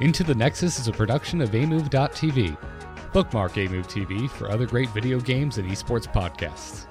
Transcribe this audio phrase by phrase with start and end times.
[0.00, 2.56] Into the Nexus is a production of amove.tv.
[3.12, 6.86] Bookmark Amove TV for other great video games and esports podcasts.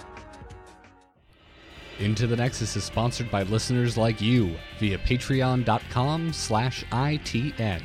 [1.99, 7.83] Into the Nexus is sponsored by listeners like you via patreon.com slash ITN.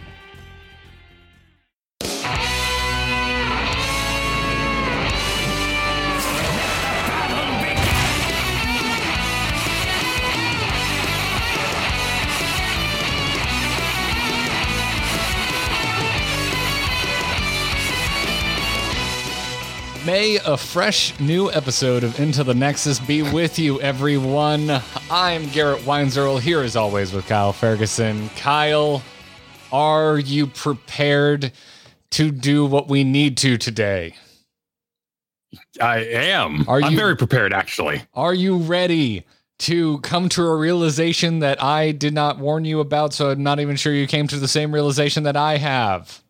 [20.09, 24.81] May a fresh new episode of Into the Nexus be with you, everyone.
[25.11, 28.31] I'm Garrett Weinzierl, here as always with Kyle Ferguson.
[28.31, 29.03] Kyle,
[29.71, 31.53] are you prepared
[32.13, 34.15] to do what we need to today?
[35.79, 36.65] I am.
[36.67, 38.01] Are I'm you- very prepared, actually.
[38.15, 39.27] Are you ready
[39.59, 43.61] to come to a realization that I did not warn you about, so I'm not
[43.61, 46.23] even sure you came to the same realization that I have?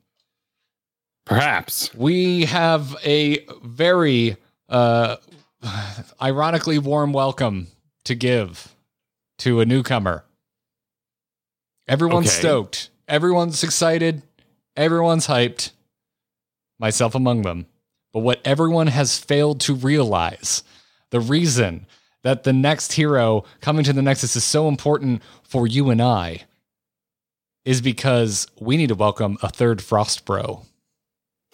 [1.28, 1.94] Perhaps.
[1.94, 4.36] We have a very
[4.68, 5.16] uh,
[6.22, 7.68] ironically warm welcome
[8.04, 8.74] to give
[9.38, 10.24] to a newcomer.
[11.86, 12.38] Everyone's Okay.
[12.40, 12.90] stoked.
[13.06, 14.22] Everyone's excited.
[14.76, 15.72] Everyone's hyped.
[16.78, 17.66] Myself among them.
[18.12, 20.62] But what everyone has failed to realize,
[21.10, 21.86] the reason
[22.22, 26.44] that the next hero coming to the Nexus is so important for you and I,
[27.64, 30.62] is because we need to welcome a third Frost Bro.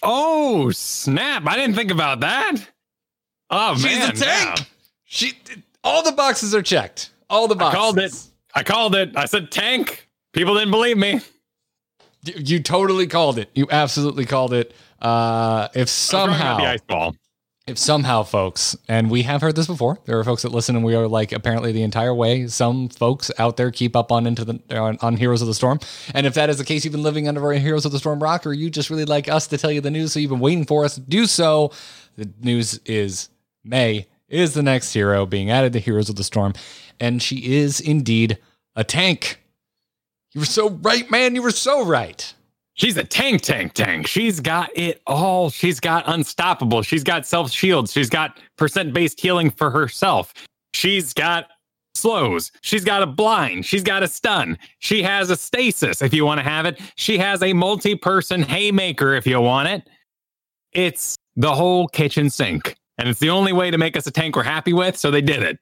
[0.05, 1.45] Oh, snap.
[1.47, 2.57] I didn't think about that.
[3.51, 4.11] Oh, She's man.
[4.11, 4.59] a tank.
[4.59, 4.65] yeah.
[5.05, 5.33] She
[5.83, 7.11] all the boxes are checked.
[7.31, 7.75] All the boxes.
[7.75, 8.15] I called it.
[8.55, 9.17] I called it.
[9.17, 10.09] I said tank.
[10.33, 11.21] People didn't believe me.
[12.25, 13.51] You, you totally called it.
[13.55, 14.73] You absolutely called it.
[15.01, 17.17] Uh, if I was throwing out somehow, The ice ball.
[17.67, 20.85] If somehow, folks, and we have heard this before, there are folks that listen, and
[20.85, 22.47] we are like apparently the entire way.
[22.47, 25.81] Some folks out there keep up on into the on, on Heroes of the Storm,
[26.13, 28.23] and if that is the case, you've been living under a Heroes of the Storm
[28.23, 30.41] rock, or you just really like us to tell you the news, so you've been
[30.41, 31.73] waiting for us to do so.
[32.17, 33.31] The news is
[33.65, 36.53] Mei is the next hero being added to Heroes of the Storm,
[37.01, 38.37] and she is indeed
[38.77, 39.41] a tank.
[40.35, 41.35] You were so right, man.
[41.35, 42.35] You were so right.
[42.75, 44.07] She's a tank, tank, tank.
[44.07, 45.49] She's got it all.
[45.49, 46.83] She's got unstoppable.
[46.83, 47.93] She's got self shields.
[47.93, 50.35] She's got percent based healing for herself.
[50.73, 51.47] She's got
[51.95, 52.51] slows.
[52.63, 53.65] She's got a blind.
[53.65, 54.59] She's got a stun.
[54.81, 56.81] She has a stasis if you want to have it.
[56.97, 59.89] She has a multi person haymaker if you want it.
[60.73, 62.75] It's the whole kitchen sink.
[62.99, 64.97] And it's the only way to make us a tank we're happy with.
[64.97, 65.59] So they did it.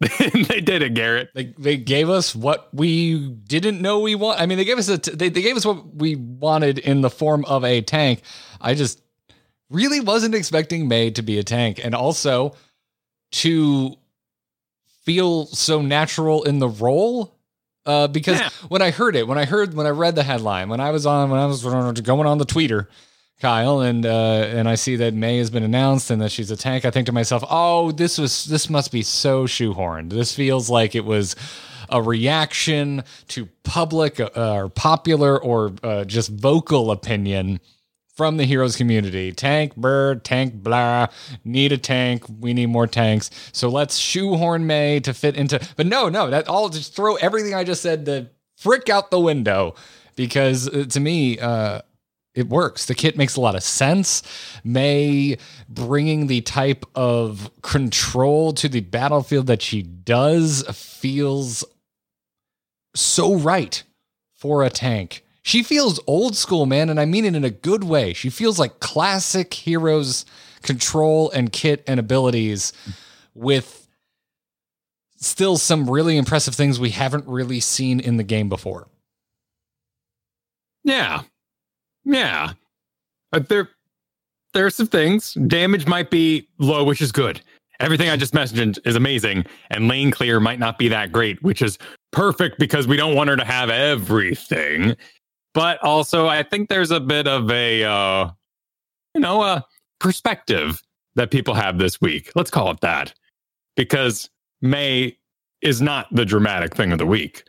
[0.48, 1.30] they did it, Garrett.
[1.34, 4.40] They they gave us what we didn't know we want.
[4.40, 7.00] I mean, they gave us a t- they they gave us what we wanted in
[7.00, 8.22] the form of a tank.
[8.60, 9.00] I just
[9.70, 12.54] really wasn't expecting Mei to be a tank, and also
[13.32, 13.96] to
[15.04, 17.34] feel so natural in the role.
[17.86, 18.48] Uh, because Yeah.
[18.68, 21.04] when I heard it, when I heard when I read the headline, when I was
[21.06, 22.86] on when I was going on the tweeter,
[23.40, 26.56] Kyle, and uh, and I see that Mei has been announced and that she's a
[26.56, 26.84] tank.
[26.84, 30.10] I think to myself, oh, this was this must be so shoehorned.
[30.10, 31.36] This feels like it was
[31.90, 37.60] a reaction to public uh, or popular or uh, just vocal opinion
[38.14, 39.32] from the heroes community.
[39.32, 41.08] Tank, bird, tank, blah.
[41.44, 42.24] Need a tank.
[42.40, 43.30] We need more tanks.
[43.52, 45.60] So let's shoehorn Mei to fit into.
[45.76, 49.20] But no, no, that all just throw everything I just said the frick out the
[49.20, 49.74] window
[50.16, 51.80] because uh, to me, uh,
[52.34, 52.86] it works.
[52.86, 54.22] The kit makes a lot of sense.
[54.64, 61.64] Mei bringing the type of control to the battlefield that she does feels
[62.94, 63.82] so right
[64.34, 65.24] for a tank.
[65.42, 68.14] She feels old school, man, and I mean it in a good way.
[68.14, 70.24] She feels like classic heroes
[70.62, 72.72] control and kit and abilities
[73.34, 73.86] with
[75.16, 78.88] still some really impressive things we haven't really seen in the game before.
[80.82, 81.22] Yeah.
[82.04, 82.52] Yeah.
[83.32, 83.70] Uh, there
[84.52, 85.34] there are some things.
[85.46, 87.40] Damage might be low, which is good.
[87.80, 91.60] Everything I just mentioned is amazing, and lane clear might not be that great, which
[91.60, 91.76] is
[92.12, 94.94] perfect because we don't want her to have everything.
[95.54, 98.30] But also, I think there's a bit of a, uh,
[99.14, 99.64] you know, a
[99.98, 100.80] perspective
[101.16, 102.30] that people have this week.
[102.36, 103.12] Let's call it that,
[103.76, 104.30] because
[104.62, 105.18] Mei
[105.60, 107.42] is not the dramatic thing of the week.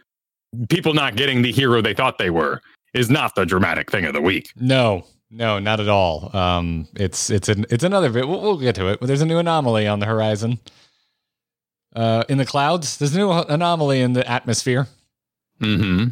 [0.69, 2.61] People not getting the hero they thought they were
[2.95, 4.51] is not the dramatic thing of the week.
[4.55, 6.35] No, no, not at all.
[6.35, 8.27] Um, it's it's an it's another bit.
[8.27, 8.99] We'll, we'll get to it.
[8.99, 10.59] But there's a new anomaly on the horizon.
[11.95, 14.87] Uh, in the clouds, there's a new anomaly in the atmosphere.
[15.61, 16.09] Mm-hmm.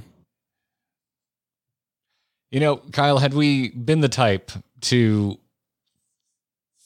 [2.52, 4.52] You know, Kyle, had we been the type
[4.82, 5.40] to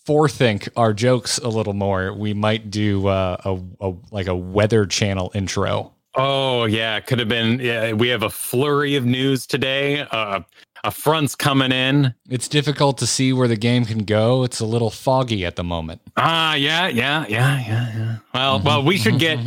[0.07, 4.85] forethink our jokes a little more, we might do uh, a, a like a weather
[4.85, 5.93] channel intro.
[6.17, 7.59] Oh yeah, it could have been.
[7.59, 10.01] Yeah, we have a flurry of news today.
[10.01, 10.41] Uh,
[10.83, 12.13] A front's coming in.
[12.29, 14.43] It's difficult to see where the game can go.
[14.43, 16.01] It's a little foggy at the moment.
[16.17, 18.15] Ah, yeah, yeah, yeah, yeah, yeah.
[18.33, 19.39] Well, well, we should get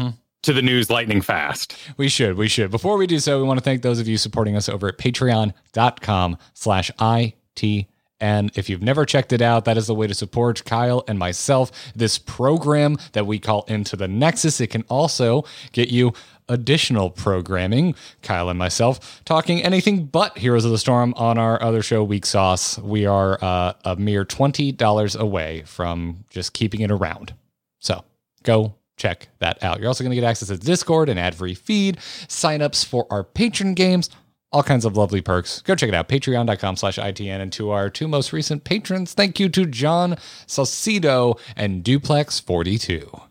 [0.43, 1.77] to the news lightning fast.
[1.97, 2.71] We should, we should.
[2.71, 4.97] Before we do so, we want to thank those of you supporting us over at
[4.99, 7.87] patreon.com slash IT.
[8.23, 11.19] And if you've never checked it out, that is the way to support Kyle and
[11.19, 11.73] myself.
[11.97, 16.13] This program that we call Into the Nexus, it can also get you
[16.51, 17.95] additional programming.
[18.23, 22.27] Kyle and myself talking anything but Heroes of the Storm on our other show, Weak
[22.27, 22.79] Sauce.
[22.79, 27.35] We are uh, a mere $20 away from just keeping it around.
[27.79, 28.05] So
[28.43, 29.79] go check that out.
[29.79, 33.25] You're also going to get access to Discord and ad free feed, signups for our
[33.25, 34.11] patron games,
[34.53, 35.63] all kinds of lovely perks.
[35.63, 37.41] Go check it out, patreon.com slash ITN.
[37.41, 43.30] And to our two most recent patrons, thank you to John Salcido and Duplex42.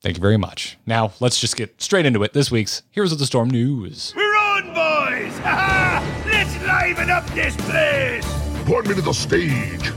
[0.00, 0.78] Thank you very much.
[0.86, 2.32] Now, let's just get straight into it.
[2.32, 4.12] This week's Heroes of the Storm news.
[4.16, 5.36] We're on, boys!
[5.38, 5.42] Ha
[6.02, 6.22] ha!
[6.26, 8.24] Let's liven up this place!
[8.64, 9.92] Point me to the stage.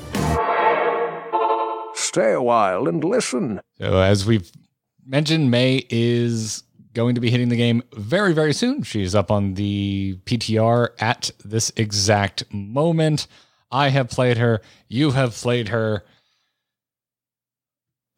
[1.96, 3.62] Stay a while and listen.
[3.78, 4.52] So, as we've
[5.06, 6.64] mentioned, Mei is
[6.94, 8.82] going to be hitting the game very, very soon.
[8.82, 13.28] She's up on the PTR at this exact moment.
[13.72, 14.62] I have played her.
[14.90, 16.04] You have played her.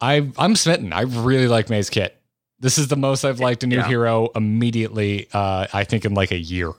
[0.03, 0.91] I I'm smitten.
[0.93, 2.17] I really like Mei's kit.
[2.59, 3.87] This is the most I've liked a new Yeah.
[3.87, 5.27] hero immediately.
[5.33, 6.71] Uh, I think in like a year.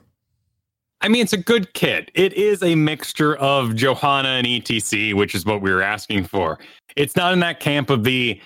[1.01, 2.11] I mean, it's a good kit.
[2.15, 6.59] It is a mixture of Johanna and ETC, which is what we were asking for.
[6.97, 8.41] It's not in that camp of the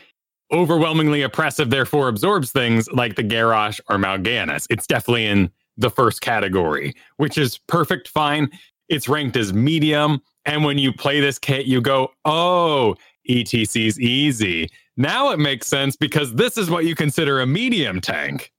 [0.53, 4.67] overwhelmingly oppressive, therefore absorbs things like the Garrosh or Mal'Ganis.
[4.71, 8.49] It's definitely in the first category, which is perfect fine.
[8.89, 10.21] It's ranked as medium.
[10.45, 12.97] And when you play this kit, you go, oh,
[13.29, 14.71] ETC's easy.
[14.97, 18.53] Now it makes sense because this is what you consider a medium tank.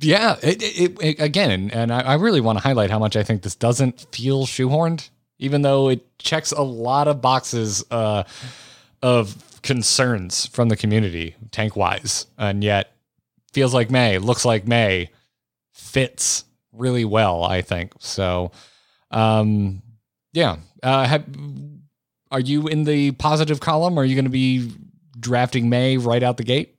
[0.00, 3.22] Yeah, it, it, it again, and, I, I really want to highlight how much I
[3.22, 8.24] think this doesn't feel shoehorned, even though it checks a lot of boxes uh,
[9.02, 12.92] of concerns from the community, tank wise, and yet
[13.52, 15.10] feels like Mei, looks like Mei,
[15.72, 17.44] fits really well.
[17.44, 18.52] I think so.
[19.10, 19.82] Um,
[20.32, 21.26] yeah, uh, have,
[22.30, 23.98] are you in the positive column?
[23.98, 24.72] Are you going to be
[25.18, 26.76] drafting Mei right out the gate?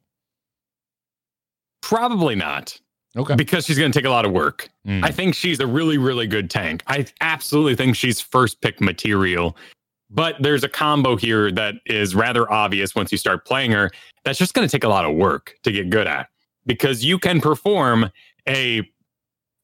[1.82, 2.80] Probably not.
[3.18, 3.36] Okay.
[3.36, 4.70] because she's going to take a lot of work.
[4.88, 5.04] Mm.
[5.04, 6.82] I think she's a really, really good tank.
[6.88, 9.58] I absolutely think she's first pick material.
[10.10, 13.92] But there's a combo here that is rather obvious once you start playing her.
[14.24, 16.28] That's just going to take a lot of work to get good at
[16.66, 18.10] because you can perform
[18.48, 18.90] a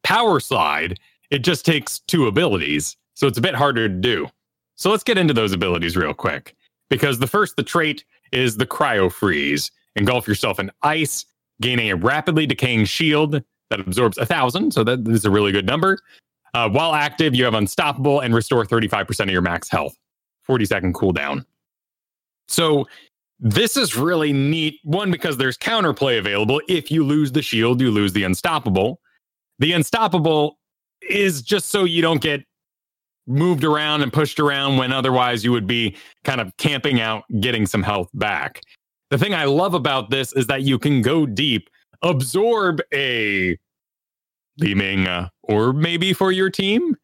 [0.04, 1.00] power slide.
[1.32, 2.98] It just takes two abilities.
[3.14, 4.28] So it's a bit harder to do.
[4.78, 6.56] So let's get into those abilities real quick
[6.90, 9.72] because the first, the trait is the cryo freeze.
[9.96, 11.26] Engulf yourself in ice
[11.62, 14.72] gaining a rapidly decaying shield that absorbs a thousand.
[14.72, 15.98] So that is a really good number.
[16.54, 19.98] Uh, while active, you have unstoppable and restore 35% of your max health,
[20.44, 21.46] 40 second cooldown.
[22.48, 22.86] So
[23.40, 24.80] this is really neat.
[24.84, 26.62] One, because there's counterplay available.
[26.68, 29.02] If you lose the shield, you lose the unstoppable.
[29.60, 30.60] The unstoppable
[31.10, 32.47] is just so you don't get
[33.28, 37.66] moved around and pushed around when otherwise you would be kind of camping out, getting
[37.66, 38.62] some health back.
[39.10, 41.70] The thing I love about this is that you can go deep,
[42.02, 43.58] absorb a
[44.58, 46.96] Li-Ming uh, or maybe for your team,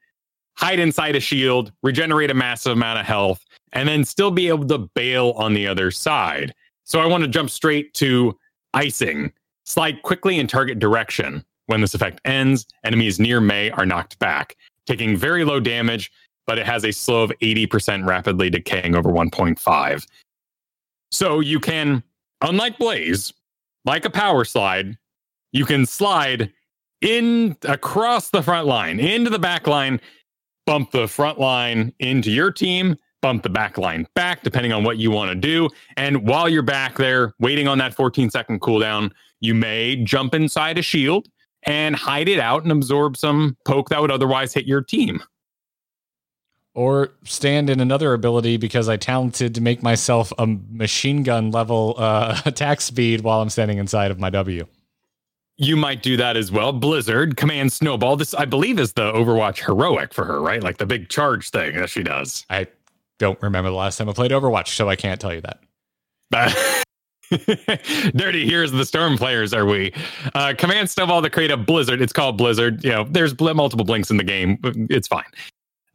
[0.55, 4.67] hide inside a shield, regenerate a massive amount of health, and then still be able
[4.67, 6.53] to bail on the other side.
[6.83, 8.37] So I want to jump straight to
[8.73, 9.31] icing.
[9.65, 11.43] Slide quickly in target direction.
[11.67, 16.11] When this effect ends, enemies near Mei are knocked back, taking very low damage,
[16.45, 20.07] but it has a slow of 80% rapidly decaying over 1.5.
[21.11, 22.03] So you can,
[22.41, 23.33] unlike Blaze,
[23.85, 24.97] like a power slide,
[25.51, 26.51] you can slide
[27.01, 29.99] in across the front line, into the back line,
[30.65, 34.97] bump the front line into your team, bump the back line back, depending on what
[34.97, 35.69] you want to do.
[35.97, 40.77] And while you're back there waiting on that 14 second cooldown, you may jump inside
[40.77, 41.27] a shield
[41.65, 45.21] and hide it out and absorb some poke that would otherwise hit your team.
[46.75, 51.93] or stand in another ability because I talented to make myself a machine gun level
[51.97, 54.65] uh, attack speed while I'm standing inside of my W.
[55.57, 56.73] You might do that as well.
[56.73, 58.15] Blizzard, Command Snowball.
[58.15, 60.63] This, I believe, is the Overwatch heroic for her, right?
[60.63, 62.43] Like the big charge thing that she does.
[62.49, 62.65] I
[63.19, 65.59] don't remember the last time I played Overwatch, so I can't tell you that.
[68.15, 69.93] Dirty, here's the storm players, are we?
[70.33, 72.01] Uh, Command Snowball to create a blizzard.
[72.01, 72.83] It's called Blizzard.
[72.83, 74.59] You know, there's bl- multiple blinks in the game.
[74.63, 75.25] It's fine.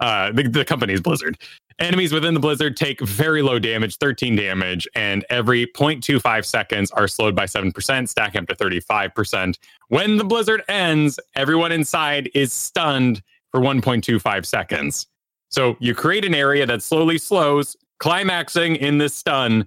[0.00, 1.36] Uh, the, the company is Blizzard.
[1.78, 7.06] Enemies within the blizzard take very low damage, 13 damage, and every 0.25 seconds are
[7.06, 9.56] slowed by 7%, stacking up to 35%.
[9.86, 15.06] When the blizzard ends, everyone inside is stunned for 1.25 seconds.
[15.50, 19.66] So you create an area that slowly slows, climaxing in this stun.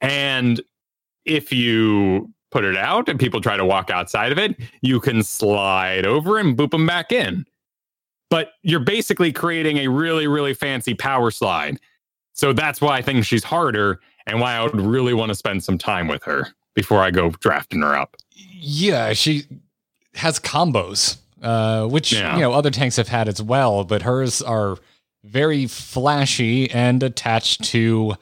[0.00, 0.60] And
[1.24, 5.22] if you put it out and people try to walk outside of it, you can
[5.22, 7.44] slide over and boop them back in
[8.30, 11.80] but you're basically creating a really, really fancy power slide.
[12.32, 15.64] So that's why I think she's harder and why I would really want to spend
[15.64, 16.46] some time with her
[16.76, 18.16] before I go drafting her up.
[18.32, 19.46] Yeah, she
[20.14, 22.36] has combos, uh, which Yeah.
[22.36, 24.76] you know other tanks have had as well, but hers are
[25.24, 28.14] very flashy and attached to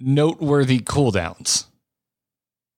[0.00, 1.66] noteworthy cooldowns.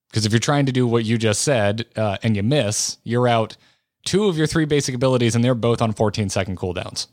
[0.09, 3.27] Because if you're trying to do what you just said uh, and you miss, you're
[3.27, 3.57] out
[4.05, 7.07] two of your three basic abilities, and they're both on 14 second cooldowns.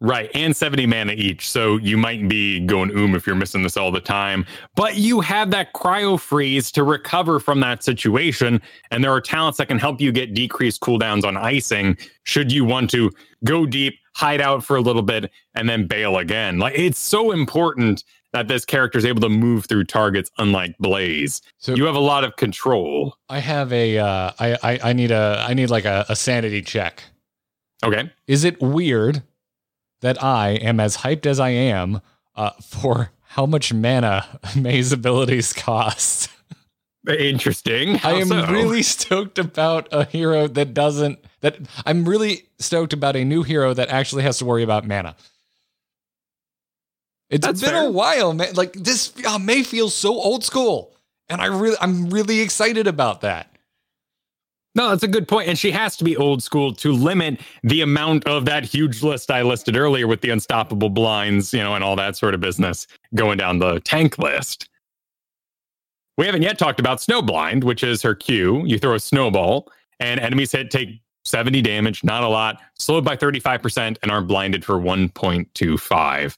[0.00, 1.48] Right, and 70 mana each.
[1.48, 4.44] So you might be going oom if you're missing this all the time.
[4.74, 8.60] But you have that cryo freeze to recover from that situation.
[8.90, 12.64] And there are talents that can help you get decreased cooldowns on icing should you
[12.64, 13.12] want to
[13.44, 16.58] go deep, hide out for a little bit, and then bail again.
[16.58, 18.02] Like it's so important
[18.32, 21.42] that this character is able to move through targets unlike Blaze.
[21.58, 23.16] So You have a lot of control.
[23.28, 26.62] I have a, uh, I, I, I need a, I need like a, a sanity
[26.62, 27.02] check.
[27.84, 28.10] Okay.
[28.26, 29.22] Is it weird
[30.00, 32.00] that I am as hyped as I am
[32.34, 36.28] uh, for how much mana Mei's abilities cost?
[37.08, 37.98] Interesting.
[38.04, 38.46] I am so?
[38.46, 43.74] really stoked about a hero that doesn't that I'm really stoked about a new hero
[43.74, 45.16] that actually has to worry about mana.
[47.32, 47.86] It's That's been fair.
[47.86, 48.52] a while, man.
[48.54, 50.94] Like this uh, Mei feels so old school,
[51.30, 53.48] and I really I'm really excited about that.
[54.74, 55.48] No, that's a good point.
[55.48, 59.30] And she has to be old school to limit the amount of that huge list
[59.30, 62.86] I listed earlier with the unstoppable blinds, you know, and all that sort of business
[63.14, 64.68] going down the tank list.
[66.18, 68.66] We haven't yet talked about Snowblind, which is her Q.
[68.66, 73.16] You throw a snowball, and enemies hit take 70 damage, not a lot, slowed by
[73.16, 76.36] 35%, and are blinded for 1.25.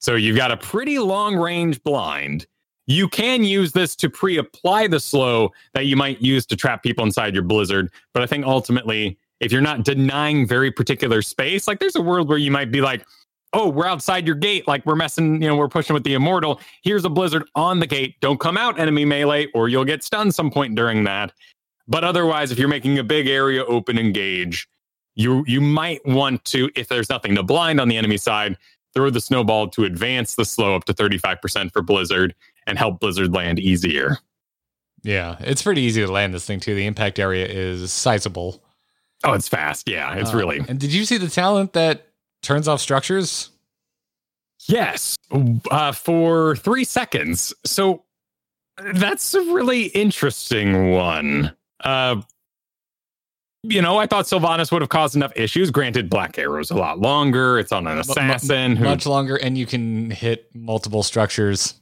[0.00, 2.46] So you've got a pretty long range blind.
[2.86, 6.82] You can use this to pre apply the slow that you might use to trap
[6.82, 7.90] people inside your blizzard.
[8.12, 12.28] But I think ultimately, if you're not denying very particular space, like there's a world
[12.28, 13.06] where you might be like,
[13.52, 16.60] oh, we're outside your gate, like we're messing, you know, we're pushing with the immortal.
[16.82, 18.14] Here's a blizzard on the gate.
[18.20, 21.32] Don't come out, enemy melee, or you'll get stunned some point during that.
[21.88, 24.68] But otherwise, if you're making a big area open engage,
[25.16, 28.56] you you might want to, if there's nothing to blind on the enemy side,
[28.94, 32.34] throw the snowball to advance the slow up to 35% for Blizzard
[32.66, 34.18] and help Blizzard land easier.
[35.02, 36.74] Yeah, it's pretty easy to land this thing too.
[36.74, 38.62] The impact area is sizable.
[39.24, 39.88] Oh, it's fast.
[39.88, 40.60] Yeah, it's Uh, really.
[40.68, 42.08] And did you see the talent that
[42.42, 43.50] turns off structures?
[44.66, 45.16] Yes,
[45.70, 47.54] uh, for three seconds.
[47.64, 48.04] So
[48.92, 51.54] that's a really interesting one.
[51.82, 52.20] Uh,
[53.62, 55.70] you know, I thought Sylvanas would have caused enough issues.
[55.70, 57.58] Granted, Black Arrow's a lot longer.
[57.58, 61.74] It's on an assassin who, much longer, and you can hit multiple structures.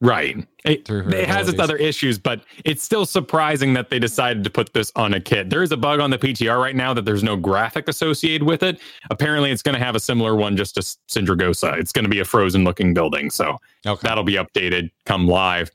[0.00, 0.36] right?
[0.64, 4.72] It, it has its other issues, but it's still surprising that they decided to put
[4.72, 5.50] this on a kit.
[5.50, 8.62] There is a bug on the PTR right now that there's no graphic associated with
[8.62, 8.80] it.
[9.10, 11.78] Apparently, it's going to have a similar one just to Sindragosa.
[11.78, 13.30] It's going to be a frozen looking building.
[13.30, 14.00] So Okay.
[14.08, 15.70] that'll be updated come live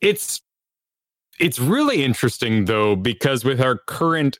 [0.00, 0.42] it's
[1.40, 4.38] it's really interesting though because with our current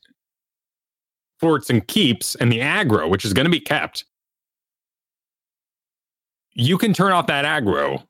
[1.38, 4.04] forts and keeps and the aggro which is going to be kept
[6.52, 8.02] you can turn off that aggro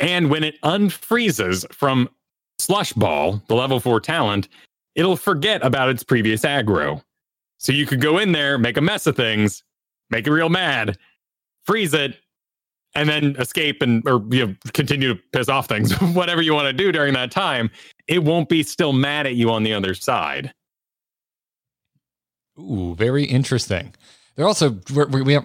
[0.00, 2.08] and when it unfreezes from
[2.58, 4.48] slush ball the level 4 talent
[4.94, 7.02] it'll forget about its previous aggro.
[7.58, 9.62] So you could go in there make a mess of things
[10.10, 10.98] make it real mad
[11.64, 12.16] freeze it
[12.96, 16.66] and then escape and or you know continue to piss off things whatever you want
[16.66, 17.70] to do during that time
[18.08, 20.52] it won't be still mad at you on the other side
[22.58, 23.94] Ooh, very interesting.
[24.34, 25.44] They're also we we have,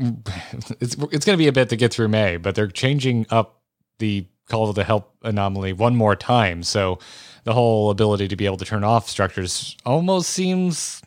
[0.79, 3.62] it's it's going to be a bit to get through May, but they're changing up
[4.00, 6.63] the call to the help anomaly one more time.
[6.63, 7.00] So
[7.43, 11.01] the whole ability to be able to turn off structures almost seems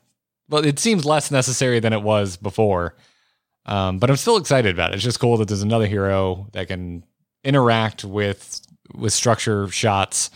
[0.48, 2.94] well, it seems less necessary than it was before.
[3.66, 4.96] Um, but I'm still excited about it.
[4.96, 7.04] It's just cool that there's another hero that can
[7.42, 8.60] interact with
[8.94, 10.30] with structure shots.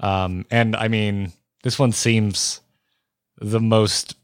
[0.00, 1.32] Um, and I mean,
[1.64, 2.60] this one seems
[3.40, 4.14] the most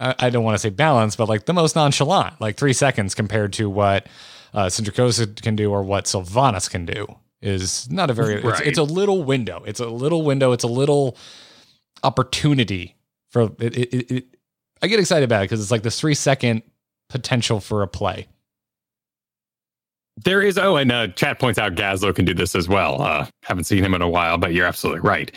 [0.00, 3.14] I, I don't want to say balanced, but like the most nonchalant, like three seconds
[3.14, 4.06] compared to what
[4.54, 7.06] uh, can do or what Sylvanas can do
[7.40, 9.62] is not a very, it's, it's a little window.
[9.66, 10.52] It's a little window.
[10.52, 11.16] It's a little
[12.02, 12.96] opportunity
[13.30, 13.76] for it.
[13.76, 14.24] it, it, it
[14.80, 16.62] I get excited about it because it's like this three second
[17.08, 18.26] potential for a play.
[20.24, 23.00] There is oh, and uh, chat points out Gazlowe can do this as well.
[23.00, 25.30] Uh, haven't seen him in a while, but you're absolutely right.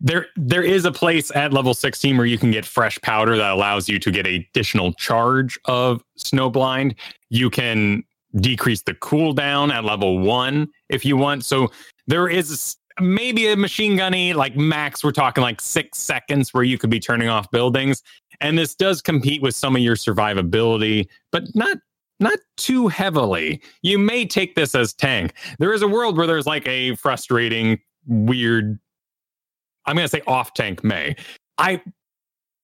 [0.00, 3.52] There, there is a place at level 16 where you can get fresh powder that
[3.52, 6.96] allows you to get additional charge of snowblind.
[7.28, 8.02] You can
[8.36, 11.44] decrease the cooldown at level one if you want.
[11.44, 11.70] So
[12.06, 15.04] there is maybe a machine gunny like max.
[15.04, 18.02] We're talking like six seconds where you could be turning off buildings,
[18.42, 21.78] and this does compete with some of your survivability, but not
[22.20, 23.60] not too heavily.
[23.82, 25.32] You may take this as tank.
[25.58, 28.78] There is a world where there's like a frustrating, weird.
[29.86, 31.16] I'm to say off tank Mei.
[31.58, 31.82] I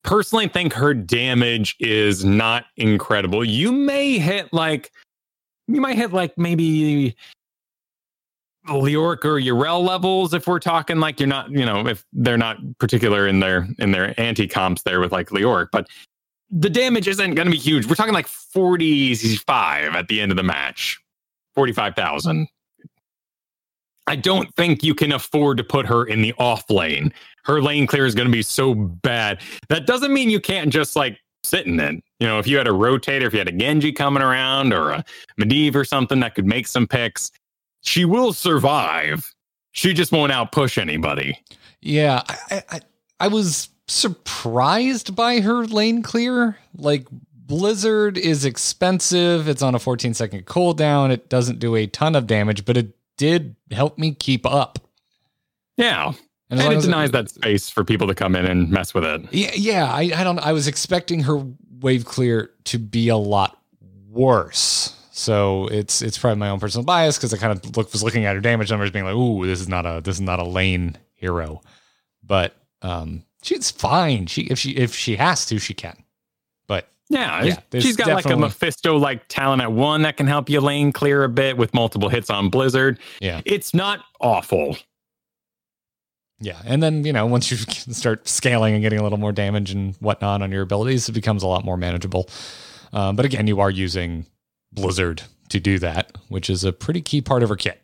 [0.05, 3.45] personally think her damage is not incredible.
[3.45, 4.93] You may hit like
[5.67, 7.17] you might hit like maybe
[8.69, 12.59] Leoric or Yrel levels if we're talking like you're not, you know, if they're not
[12.79, 15.89] particular in their in their anti comps there with like Leoric, but
[16.51, 17.87] the damage isn't going to be huge.
[17.87, 20.99] We're talking like 45 at the end of the match,
[21.55, 22.49] 45,000.
[24.07, 27.13] I don't think you can afford to put her in the off lane.
[27.45, 29.43] Her lane clear is going to be so bad.
[29.69, 32.03] That doesn't mean you can't just like sit in it.
[32.19, 34.91] You know, if you had a rotator, if you had a Genji coming around or
[34.91, 35.05] a
[35.39, 37.31] Medivh or something that could make some picks,
[37.89, 39.35] she will survive.
[39.73, 41.43] She just won't outpush anybody.
[41.81, 42.81] Yeah, I, I,
[43.21, 46.59] I was surprised by her lane clear.
[46.77, 49.49] Like Blizzard is expensive.
[49.49, 51.11] It's on a 14 second cooldown.
[51.11, 54.79] It doesn't do a ton of damage, but it did help me keep up.
[55.77, 56.13] Yeah.
[56.51, 59.05] And, and it denies it, that space for people to come in and mess with
[59.05, 59.23] it.
[59.33, 59.85] Yeah, yeah.
[59.85, 60.39] I, I don't.
[60.39, 61.43] I was expecting her
[61.81, 63.59] wave clear to be a lot
[64.09, 64.98] worse.
[65.19, 68.25] So it's it's probably my own personal bias because I kind of look, was looking
[68.25, 70.45] at her damage numbers, being like, "Ooh, this is not a this is not a
[70.45, 71.61] lane hero,"
[72.23, 74.27] but um, she's fine.
[74.27, 76.05] She if she if she has to, she can.
[76.69, 80.49] But yeah, yeah she's got like a Mephisto like talent at one that can help
[80.49, 83.01] you lane clear a bit with multiple hits on Blizzard.
[83.21, 84.77] Yeah, it's not awful.
[86.39, 87.57] Yeah, and then you know once you
[87.93, 91.43] start scaling and getting a little more damage and whatnot on your abilities, it becomes
[91.43, 92.29] a lot more manageable.
[92.93, 94.25] Um, but again, you are using
[94.73, 97.83] Blizzard to do that, which is a pretty key part of her kit.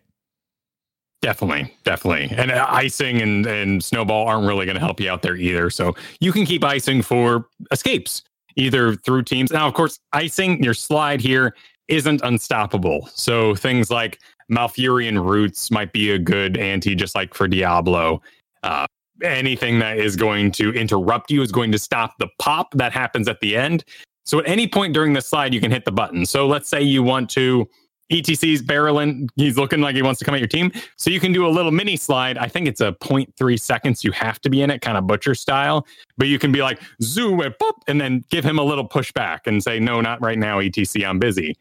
[1.22, 2.36] Definitely, definitely.
[2.36, 5.70] And uh, icing and, and snowball aren't really going to help you out there either.
[5.70, 8.22] So you can keep icing for escapes,
[8.56, 9.50] either through teams.
[9.50, 11.56] Now, of course, icing, your slide here
[11.88, 13.08] isn't unstoppable.
[13.14, 14.20] So things like
[14.52, 18.20] Malfurion Roots might be a good anti, just like for Diablo.
[18.62, 18.86] Uh,
[19.22, 23.28] anything that is going to interrupt you is going to stop the pop that happens
[23.28, 23.84] at the end.
[24.24, 26.26] So at any point during the slide, you can hit the button.
[26.26, 27.68] So let's say you want to
[28.10, 29.28] ETC's barreling.
[29.36, 30.72] He's looking like he wants to come at your team.
[30.96, 32.38] So you can do a little mini slide.
[32.38, 35.34] I think it's a 0.3 seconds you have to be in it, kind of butcher
[35.34, 35.86] style.
[36.18, 39.40] But you can be like, zoom it, boop, and then give him a little pushback
[39.46, 41.56] and say, no, not right now, ETC, I'm busy.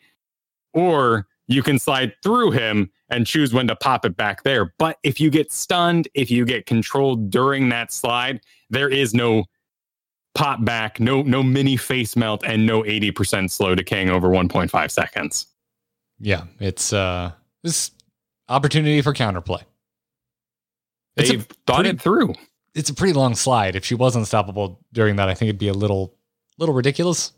[0.74, 4.74] Or you can slide through him and choose when to pop it back there.
[4.80, 9.46] But if you get stunned, if you get controlled during that slide, there is no
[10.36, 15.48] pop back, no no mini face melt, and no 80% slow decaying over 1.5 seconds.
[16.20, 17.32] Yeah, it's uh
[17.64, 17.92] this
[18.50, 19.64] opportunity for counterplay.
[21.16, 22.34] It's They've thought pretty, it through.
[22.74, 23.76] It's a pretty long slide.
[23.76, 26.16] If she was unstoppable during that, I think it'd be a little
[26.58, 27.32] little ridiculous.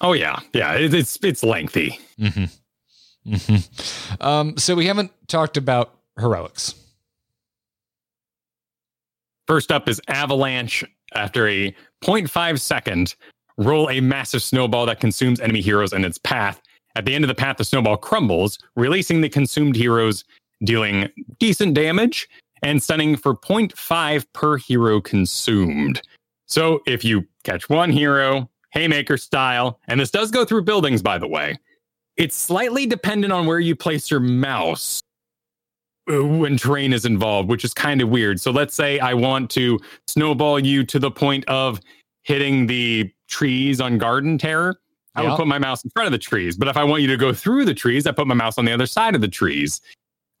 [0.00, 0.74] Oh yeah, yeah.
[0.74, 1.98] It, it's it's lengthy.
[2.18, 3.32] Mm-hmm.
[3.34, 4.22] Mm-hmm.
[4.22, 6.74] Um, so we haven't talked about heroics.
[9.46, 10.84] First up is Avalanche.
[11.14, 13.14] After a 0.5 second,
[13.56, 16.60] roll a massive snowball that consumes enemy heroes in its path.
[16.94, 20.24] At the end of the path, the snowball crumbles, releasing the consumed heroes,
[20.64, 22.28] dealing decent damage
[22.62, 26.00] and stunning for 0.5 per hero consumed.
[26.46, 31.18] So if you catch one hero, Haymaker style, and this does go through buildings, by
[31.18, 31.58] the way,
[32.16, 35.01] it's slightly dependent on where you place your mouse
[36.06, 38.40] when terrain is involved, which is kind of weird.
[38.40, 41.80] So let's say I want to snowball you to the point of
[42.22, 44.80] hitting the trees on Garden Terror.
[45.14, 46.56] I would put my mouse in front of the trees.
[46.56, 48.64] But if I want you to go through the trees, I put my mouse on
[48.64, 49.80] the other side of the trees.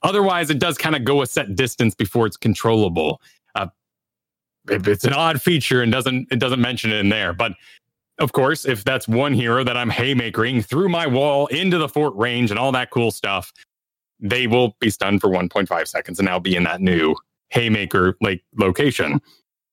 [0.02, 3.20] Otherwise, it does kind of go a set distance before it's controllable.
[3.54, 3.66] Uh,
[4.68, 7.32] it's an odd feature and doesn't it doesn't mention it in there.
[7.32, 7.52] But
[8.18, 12.14] of course, if that's one hero that I'm haymaking through my wall into the fort
[12.16, 13.52] range and all that cool stuff,
[14.22, 17.14] they will be stunned for 1.5 seconds and now be in that new
[17.50, 19.20] haymaker like location.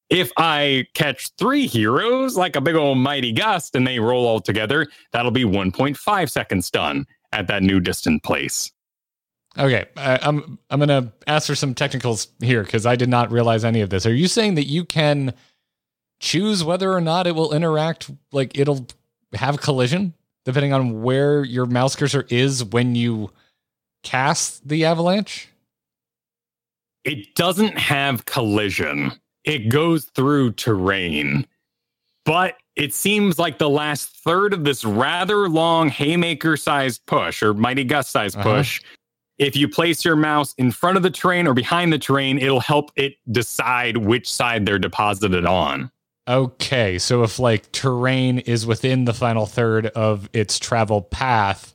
[0.09, 4.41] If I catch three heroes like a big old mighty gust and they roll all
[4.41, 8.71] together, that'll be 1.5 seconds stun at that new distant place.
[9.57, 13.65] Okay, I, I'm I'm gonna ask for some technicals here because I did not realize
[13.65, 14.05] any of this.
[14.05, 15.33] Are you saying that you can
[16.19, 18.87] choose whether or not it will interact, like it'll
[19.33, 20.13] have collision
[20.45, 23.29] depending on where your mouse cursor is when you
[24.03, 25.49] cast the avalanche?
[27.03, 29.11] It doesn't have collision.
[29.43, 31.45] It goes through terrain.
[32.25, 37.53] But it seems like the last third of this rather long haymaker sized push or
[37.53, 38.57] mighty gust sized Uh-huh.
[38.57, 38.81] push,
[39.37, 42.59] if you place your mouse in front of the terrain or behind the terrain, it'll
[42.59, 45.89] help it decide which side they're deposited on.
[46.27, 51.73] Okay, so if like terrain is within the final third of its travel path,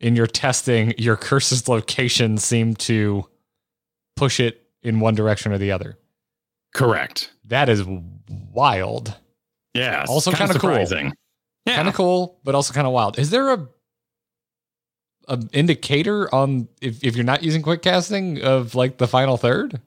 [0.00, 3.26] in your testing, your curse's location seemed to
[4.16, 5.98] push it in one direction or the other.
[6.74, 7.32] Correct.
[7.44, 7.82] That is
[8.52, 9.16] wild.
[9.74, 10.04] Yeah.
[10.08, 10.60] Also kinda cool.
[10.60, 11.12] surprising.
[11.66, 11.76] Yeah.
[11.76, 13.18] Kind of cool, but also kind of wild.
[13.18, 13.68] Is there a
[15.28, 19.80] a indicator on if, if you're not using quick casting of like the final third?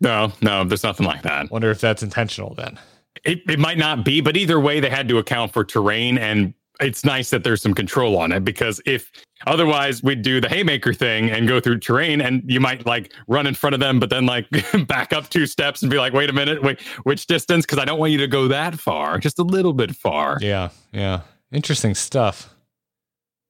[0.00, 1.50] No, no, there's nothing like that.
[1.50, 2.78] Wonder if that's intentional then.
[3.24, 6.52] It, it might not be, but either way, they had to account for terrain, and
[6.80, 9.10] it's nice that there's some control on it because if
[9.46, 13.46] otherwise we'd do the haymaker thing and go through terrain, and you might like run
[13.46, 14.46] in front of them, but then like
[14.86, 17.64] back up two steps and be like, wait a minute, wait, which distance?
[17.64, 20.38] Because I don't want you to go that far, just a little bit far.
[20.40, 21.20] Yeah, yeah.
[21.52, 22.54] Interesting stuff.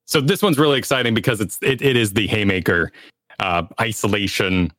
[0.07, 2.93] So this one's really exciting because it's it, it is the haymaker
[3.41, 4.73] uh, isolation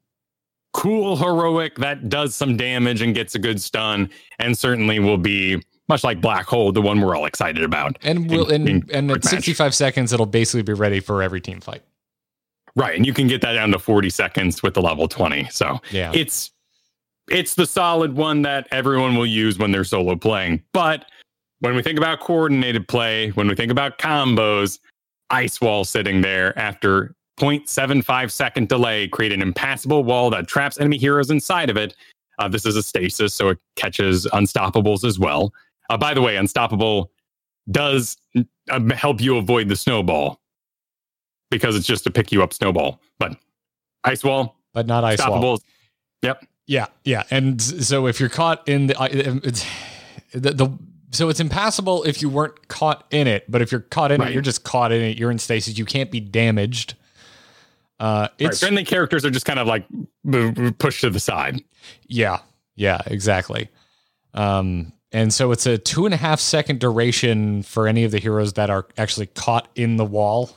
[0.76, 5.64] cool heroic that does some damage and gets a good stun and certainly will be
[5.90, 9.10] much like black hole the one we're all excited about And we'll In- and, in
[9.12, 9.24] at match.
[9.26, 11.84] 65 seconds it'll basically be ready for every team fight.
[12.76, 15.80] right and you can get that down to 40 seconds with the level 20 so
[15.92, 16.12] Yeah.
[16.14, 16.52] it's
[17.30, 21.06] it's the solid one that everyone will use when they're solo playing but
[21.60, 24.80] when we think about coordinated play when we think about combos
[25.30, 30.98] ice wall sitting there after 0.75 second delay create an impassable wall that traps enemy
[30.98, 31.96] heroes inside of it
[32.40, 35.54] uh, this is a stasis so it catches unstoppables as well
[35.90, 37.12] uh, by the way unstoppable
[37.72, 38.18] does
[38.70, 40.40] uh, help you avoid the snowball
[41.52, 43.36] because it's just a pick you up snowball but
[44.04, 45.60] ice wall but not ice wall.
[46.22, 47.24] yep Yeah, yeah.
[47.32, 48.96] And so if you're caught in the,
[49.44, 49.66] it's
[50.32, 50.70] the, the
[51.12, 54.32] so it's impassable if you weren't caught in it, but if you're caught in Right.
[54.32, 55.18] it, you're just caught in it.
[55.18, 55.78] You're in stasis.
[55.78, 56.96] You can't be damaged.
[58.00, 59.86] Uh, Right, it's friendly characters are just kind of like
[60.78, 61.64] pushed to the side.
[62.08, 62.40] yeah,
[62.76, 63.70] yeah, exactly.
[64.34, 68.20] Um, and so it's a two and a half second duration for any of the
[68.20, 70.52] heroes that are actually caught in the wall.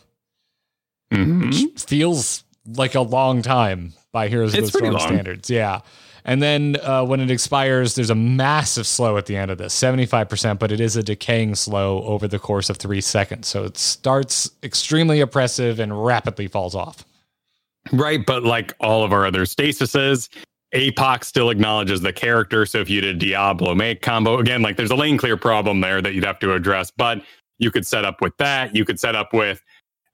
[1.13, 1.47] Mhm.
[1.47, 2.45] which feels
[2.77, 5.01] like a long time by Heroes of the Storm long.
[5.01, 5.49] standards.
[5.49, 5.81] Yeah.
[6.25, 9.73] And then uh, when it expires, there's a massive slow at the end of this
[9.73, 13.49] 75%, but it is a decaying slow over the course of three seconds.
[13.49, 17.07] So it starts extremely oppressive and rapidly falls off.
[17.91, 20.29] Right, but like all of our other stasises,
[20.75, 22.67] APOC still acknowledges the character.
[22.67, 26.03] So if you did Diablo make combo again, like there's a lane clear problem there
[26.03, 27.23] that you'd have to address, but
[27.59, 28.75] you could set up with that.
[28.75, 29.63] You could set up with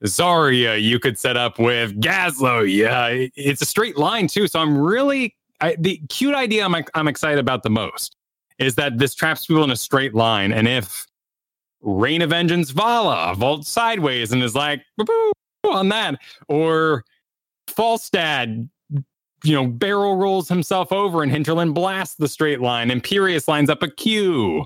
[0.03, 0.81] Zarya.
[0.81, 2.71] You could set up with Gazlowe.
[2.71, 4.47] Yeah, it's a straight line too.
[4.47, 8.15] So I'm really I, the cute idea I'm I'm excited about the most
[8.59, 11.05] is that this traps people in a straight line, and if
[11.81, 14.81] Rain of Vengeance Valla vaults sideways and is like
[15.63, 17.03] on that, or
[17.67, 18.69] Falstad,
[19.45, 22.89] you know, barrel rolls himself over and Hinterland blasts the straight line.
[22.89, 24.65] Imperius lines up a Q.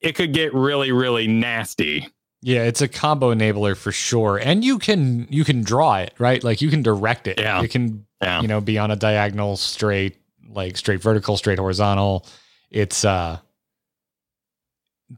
[0.00, 2.08] It could get really, really nasty.
[2.42, 4.38] Yeah, it's a combo enabler for sure.
[4.38, 6.42] And you can you can draw it, right?
[6.42, 7.38] Like you can direct it.
[7.38, 7.62] Yeah.
[7.62, 8.40] It can Yeah.
[8.40, 10.16] you know be on a diagonal, straight,
[10.48, 12.26] like straight vertical, straight horizontal.
[12.70, 13.40] It's uh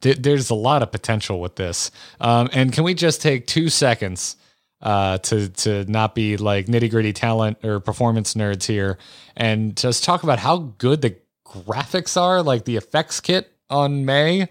[0.00, 1.90] th- there's a lot of potential with this.
[2.20, 4.36] Um and can we just take 2 seconds
[4.82, 8.98] uh to to not be like nitty-gritty talent or performance nerds here
[9.36, 11.16] and just talk about how good the
[11.46, 14.48] graphics are, like the effects kit on Mei.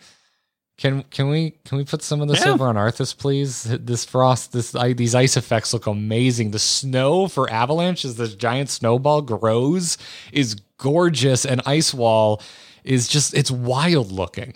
[0.78, 2.54] Can can we can we put some of this Yeah.
[2.54, 3.64] over on Arthas, please?
[3.64, 6.52] This frost, this I, these ice effects look amazing.
[6.52, 9.98] The snow for Avalanche as this giant snowball grows
[10.32, 12.42] is gorgeous, and Ice Wall
[12.84, 14.56] is just it's wild looking.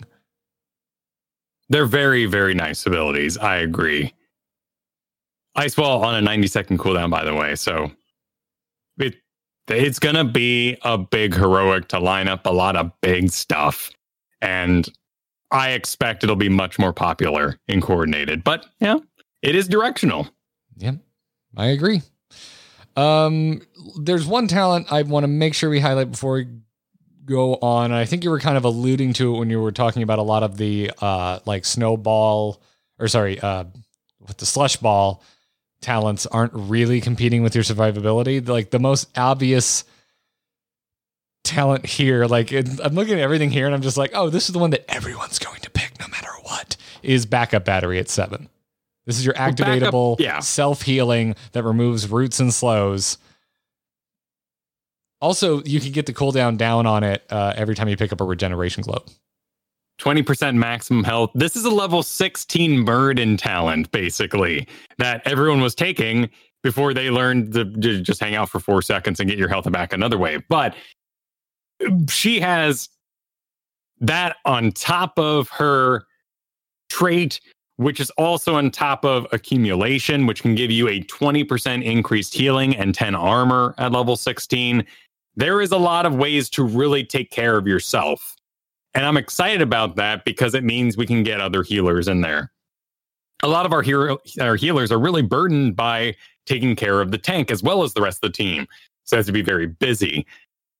[1.68, 3.36] They're very, very nice abilities.
[3.38, 4.12] I agree.
[5.56, 7.54] Ice Wall on a 90 second cooldown, by the way.
[7.54, 7.90] So
[8.98, 9.14] it
[9.68, 13.90] it's gonna be a big heroic to line up a lot of big stuff.
[14.40, 14.88] And
[15.50, 18.44] I expect it'll be much more popular and coordinated.
[18.44, 18.98] But yeah,
[19.42, 20.28] it is directional.
[20.76, 20.92] Yeah,
[21.56, 22.02] I agree.
[22.96, 23.62] Um,
[24.00, 26.46] there's one talent I want to make sure we highlight before we
[27.24, 27.92] go on.
[27.92, 30.22] I think you were kind of alluding to it when you were talking about a
[30.22, 32.62] lot of the uh like snowball
[32.98, 33.64] or sorry, uh
[34.20, 35.22] with the slush ball
[35.80, 38.46] talents aren't really competing with your survivability.
[38.46, 39.84] Like the most obvious
[41.44, 44.48] talent here, like it, I'm looking at everything here and I'm just like, oh, this
[44.48, 46.76] is the one that everyone's going to pick no matter what.
[47.02, 48.48] Is backup battery at seven.
[49.06, 50.40] This is your activatable yeah.
[50.40, 53.18] self healing that removes roots and slows.
[55.20, 58.20] Also, you can get the cooldown down on it uh, every time you pick up
[58.20, 59.08] a regeneration globe.
[59.98, 61.30] 20% maximum health.
[61.34, 66.30] This is a level 16 burden talent, basically, that everyone was taking
[66.62, 69.70] before they learned to, to just hang out for four seconds and get your health
[69.70, 70.42] back another way.
[70.48, 70.74] But
[72.08, 72.88] she has
[74.00, 76.04] that on top of her
[76.88, 77.40] trait,
[77.76, 82.76] which is also on top of accumulation, which can give you a 20% increased healing
[82.76, 84.84] and 10 armor at level 16.
[85.36, 88.35] There is a lot of ways to really take care of yourself.
[88.96, 92.50] And I'm excited about that because it means we can get other healers in there.
[93.42, 97.18] A lot of our hero our healers are really burdened by taking care of the
[97.18, 98.66] tank as well as the rest of the team.
[99.04, 100.26] So has to be very busy.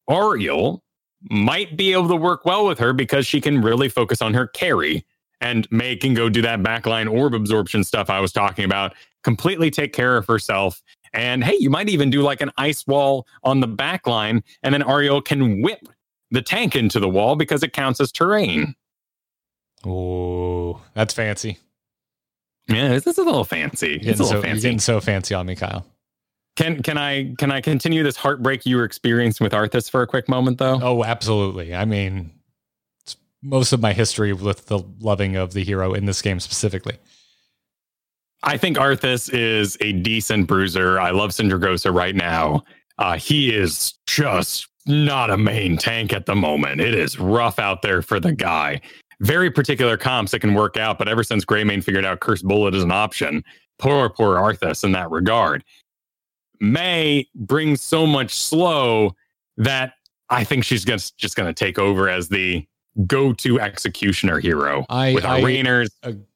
[0.08, 0.82] Auriel
[1.28, 4.46] might be able to work well with her because she can really focus on her
[4.46, 5.04] carry.
[5.42, 9.70] And Mei can go do that backline orb absorption stuff I was talking about, completely
[9.70, 10.80] take care of herself.
[11.12, 14.82] And hey, you might even do like an ice wall on the backline, and then
[14.82, 15.86] Auriel can whip
[16.30, 18.74] the tank into the wall because it counts as terrain.
[19.84, 21.58] Oh, that's fancy.
[22.68, 24.00] Yeah, it's, it's a little fancy.
[24.02, 24.62] You're It's a little so, you're fancy.
[24.62, 25.86] getting so fancy on me, Kyle.
[26.56, 30.06] Can can I can I continue this heartbreak you were experiencing with Arthas for a
[30.06, 30.80] quick moment though?
[30.82, 31.74] Oh, absolutely.
[31.74, 32.32] I mean,
[33.02, 36.96] it's most of my history with the loving of the hero in this game specifically.
[38.42, 40.98] I think Arthas is a decent bruiser.
[40.98, 42.64] I love Sindragosa right now.
[42.96, 46.80] Uh, he is just not a main tank at the moment.
[46.80, 48.80] It is rough out there for the guy.
[49.20, 52.74] Very particular comps that can work out, but ever since Greymane figured out Cursed Bullet
[52.74, 53.42] is an option,
[53.78, 55.64] poor, poor Arthas in that regard.
[56.60, 59.14] May brings so much slow
[59.56, 59.94] that
[60.28, 62.66] I think she's just, just going to take over as the
[63.06, 65.90] go-to executioner hero I- with our I- Rainers.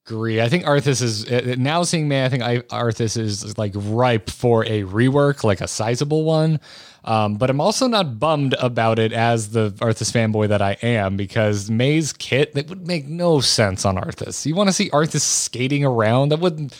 [0.06, 0.40] Agree.
[0.40, 2.24] I think Arthas is uh, now seeing Mei.
[2.24, 6.58] I think I, Arthas is like ripe for a rework, like a sizable one.
[7.04, 11.16] Um, but I'm also not bummed about it as the Arthas fanboy that I am
[11.16, 14.44] because Mei's kit that would make no sense on Arthas.
[14.44, 16.30] You want to see Arthas skating around?
[16.30, 16.72] That wouldn't.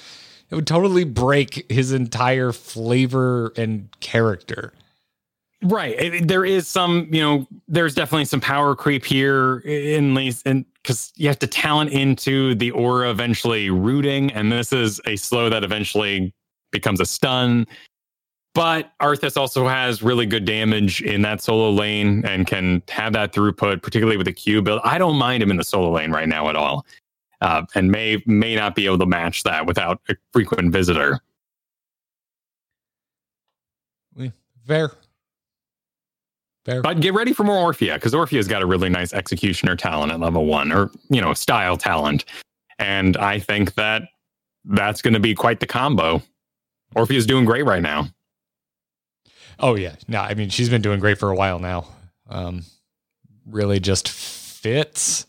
[0.51, 4.73] it would totally break his entire flavor and character.
[5.63, 5.95] Right.
[5.99, 10.65] It- there is some, you know, there's definitely some power creep here in least and
[10.83, 15.51] because you have to talent into the aura eventually rooting, and this is a slow
[15.51, 16.33] that eventually
[16.71, 17.67] becomes a stun.
[18.55, 23.33] But Arthas also has really good damage in that solo lane and can have that
[23.35, 24.81] throughput, particularly with the Q build.
[24.83, 26.87] I don't mind him in the solo lane right now at all.
[27.43, 31.21] Uh, and Mei may not be able to match that without a frequent visitor.
[34.67, 34.93] Fair.
[36.65, 36.83] Fair.
[36.83, 40.21] But get ready for more Orphea because Orphea's got a really nice executioner talent at
[40.21, 42.25] level one, or you know, style talent,
[42.79, 44.03] and I think that
[44.65, 46.23] that's going to be quite the combo.
[46.95, 48.09] Orphea's doing great right now.
[49.59, 51.87] Oh yeah, no, I mean she's been doing great for a while now.
[52.29, 52.65] Um,
[53.47, 55.27] really just fits.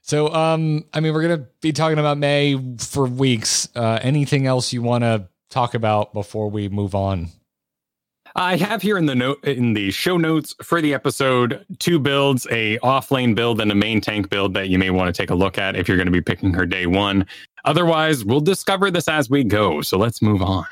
[0.00, 3.68] So, um, I mean, we're gonna be talking about Mei for weeks.
[3.74, 7.28] Uh, anything else you want to talk about before we move on?
[8.34, 12.46] I have here in the note in the show notes for the episode two builds,
[12.50, 15.30] a off lane build and a main tank build that you may want to take
[15.30, 17.26] a look at if you're going to be picking her day one.
[17.64, 19.82] Otherwise, we'll discover this as we go.
[19.82, 20.64] So let's move on.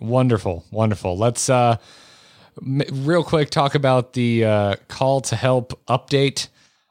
[0.00, 1.16] Wonderful, wonderful.
[1.16, 1.78] Let's uh,
[2.60, 6.48] m- real quick talk about the uh, call to help update.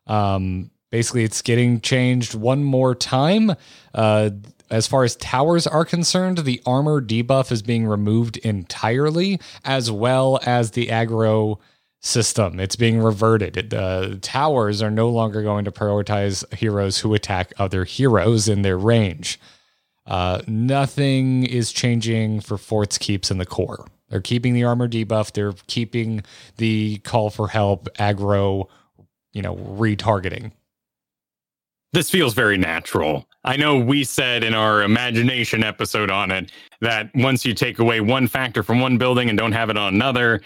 [0.08, 3.52] Um, basically, it's getting changed one more time.
[3.94, 4.32] Uh,
[4.70, 10.40] as far as towers are concerned, the armor debuff is being removed entirely, as well
[10.46, 11.60] as the aggro
[12.02, 12.60] system.
[12.60, 13.72] It's being reverted.
[13.72, 18.78] The towers are no longer going to prioritize heroes who attack other heroes in their
[18.78, 19.40] range.
[20.06, 23.88] Uh, nothing is changing for Fort's keeps in the core.
[24.10, 25.32] They're keeping the armor debuff.
[25.32, 26.24] They're keeping
[26.58, 28.68] the call for help aggro,
[29.34, 30.52] you know, retargeting.
[31.92, 33.26] this feels very natural.
[33.46, 38.02] I know we said in our imagination episode on it that once you take away
[38.02, 40.42] one factor from one building and don't have it on another,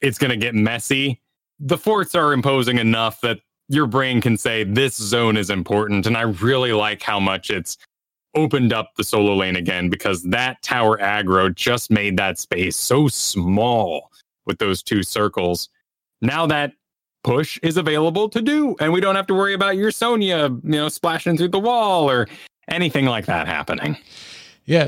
[0.00, 1.20] it's going to get messy.
[1.60, 6.04] The forts are imposing enough that your brain can say this zone is important.
[6.06, 7.78] And I really like how much it's
[8.34, 13.06] opened up the solo lane again because that tower aggro just made that space so
[13.06, 14.10] small
[14.46, 15.68] with those two circles.
[16.20, 16.72] Now that
[17.22, 20.60] push is available to do and we don't have to worry about your Sonya you
[20.62, 22.26] know splashing through the wall or
[22.68, 23.96] anything like that happening
[24.64, 24.84] Yeah,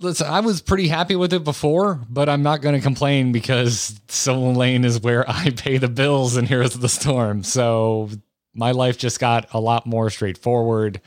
[0.00, 4.00] listen, I was pretty happy with it before, but I'm not going to complain because
[4.08, 7.42] solo lane is where I pay the bills and Heroes of the Storm.
[7.42, 8.08] So
[8.54, 11.02] my life just got a lot more straightforward.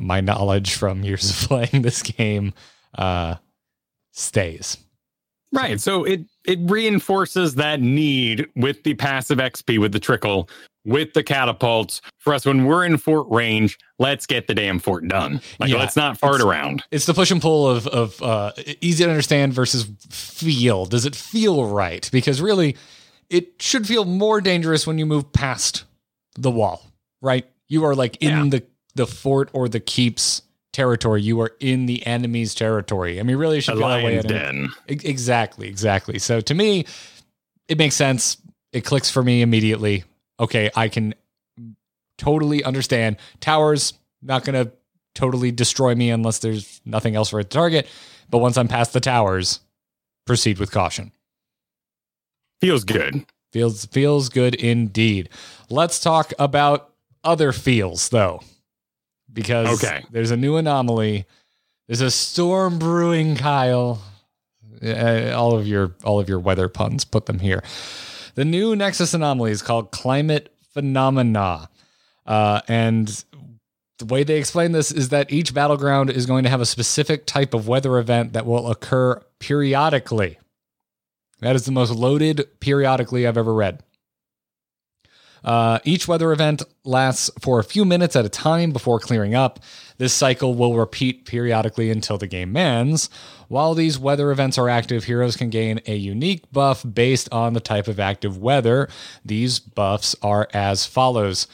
[0.00, 2.54] my knowledge from years of playing this game
[2.96, 3.34] uh,
[4.12, 4.78] stays.
[5.54, 5.80] Right.
[5.80, 10.48] So it it reinforces that need with the passive XP with the trickle
[10.86, 13.78] with the catapults for us when we're in fort range.
[13.98, 15.40] Let's get the damn fort done.
[15.58, 16.82] Like Yeah, let's not fart around.
[16.90, 20.84] It's the push and pull of of uh, easy to understand versus feel.
[20.84, 22.06] Does it feel right?
[22.12, 22.76] Because really,
[23.30, 25.84] it should feel more dangerous when you move past
[26.34, 26.82] the wall.
[27.22, 27.48] Right?
[27.68, 28.44] You are like in Yeah.
[28.50, 28.62] the
[28.94, 30.42] the fort or the keeps
[30.74, 31.22] territory.
[31.22, 33.18] You are in the enemy's territory.
[33.18, 34.02] I mean, really, it should way.
[34.02, 34.68] lion's den.
[34.86, 36.18] Exactly, exactly.
[36.18, 36.84] So to me,
[37.68, 38.36] it makes sense.
[38.72, 40.04] It clicks for me immediately.
[40.38, 41.14] Okay, I can
[42.18, 43.16] totally understand.
[43.40, 44.72] Towers not going to
[45.14, 47.88] totally destroy me unless there's nothing else for it to target.
[48.28, 49.60] But once I'm past the towers,
[50.26, 51.12] proceed with caution.
[52.60, 53.26] Feels good.
[53.52, 55.28] Feels feels good indeed.
[55.70, 56.90] Let's talk about
[57.22, 58.40] other feels though,
[59.34, 60.02] because Okay.
[60.10, 61.26] there's a new anomaly.
[61.88, 64.02] There's a storm brewing, Kyle.
[64.82, 67.62] Uh, all of your all of your weather puns, put them here.
[68.34, 71.68] The new Nexus anomaly is called climate phenomena,
[72.26, 73.24] uh, and
[73.98, 77.26] the way they explain this is that each battleground is going to have a specific
[77.26, 80.38] type of weather event that will occur periodically.
[81.40, 83.82] That is the most loaded periodically I've ever read.
[85.44, 89.60] Uh, each weather event lasts for a few minutes at a time before clearing up.
[89.98, 93.10] This cycle will repeat periodically until the game ends.
[93.48, 97.60] While these weather events are active, heroes can gain a unique buff based on the
[97.60, 98.88] type of active weather.
[99.24, 101.46] These buffs are as follows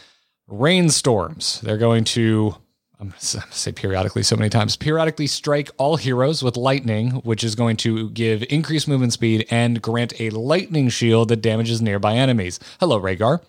[0.48, 1.60] Rainstorms.
[1.60, 2.56] They're going to
[3.00, 4.76] I'm going to say periodically so many times.
[4.76, 9.80] Periodically strike all heroes with lightning, which is going to give increased movement speed and
[9.80, 12.60] grant a lightning shield that damages nearby enemies.
[12.78, 13.40] Hello, Rehgar.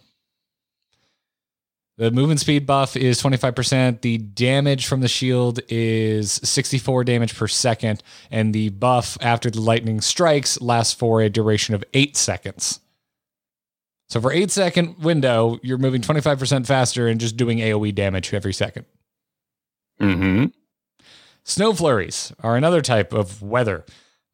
[2.01, 4.01] The movement speed buff is 25%.
[4.01, 8.01] The damage from the shield is 64 damage per second.
[8.31, 12.79] And the buff after the lightning strikes lasts for a duration of eight seconds.
[14.09, 18.53] So for eight second window, you're moving 25% faster and just doing AoE damage every
[18.53, 18.87] second.
[19.99, 20.45] hmm
[21.43, 23.85] Snow flurries are another type of weather.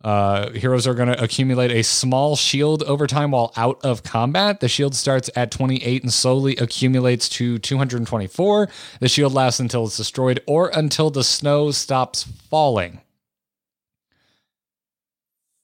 [0.08, 4.62] Uh, heroes are going to accumulate a small shield over time while out of combat.
[4.62, 8.70] The shield starts at 28 and slowly accumulates to 224.
[9.02, 13.02] The shield lasts until it's destroyed or until the snow stops falling.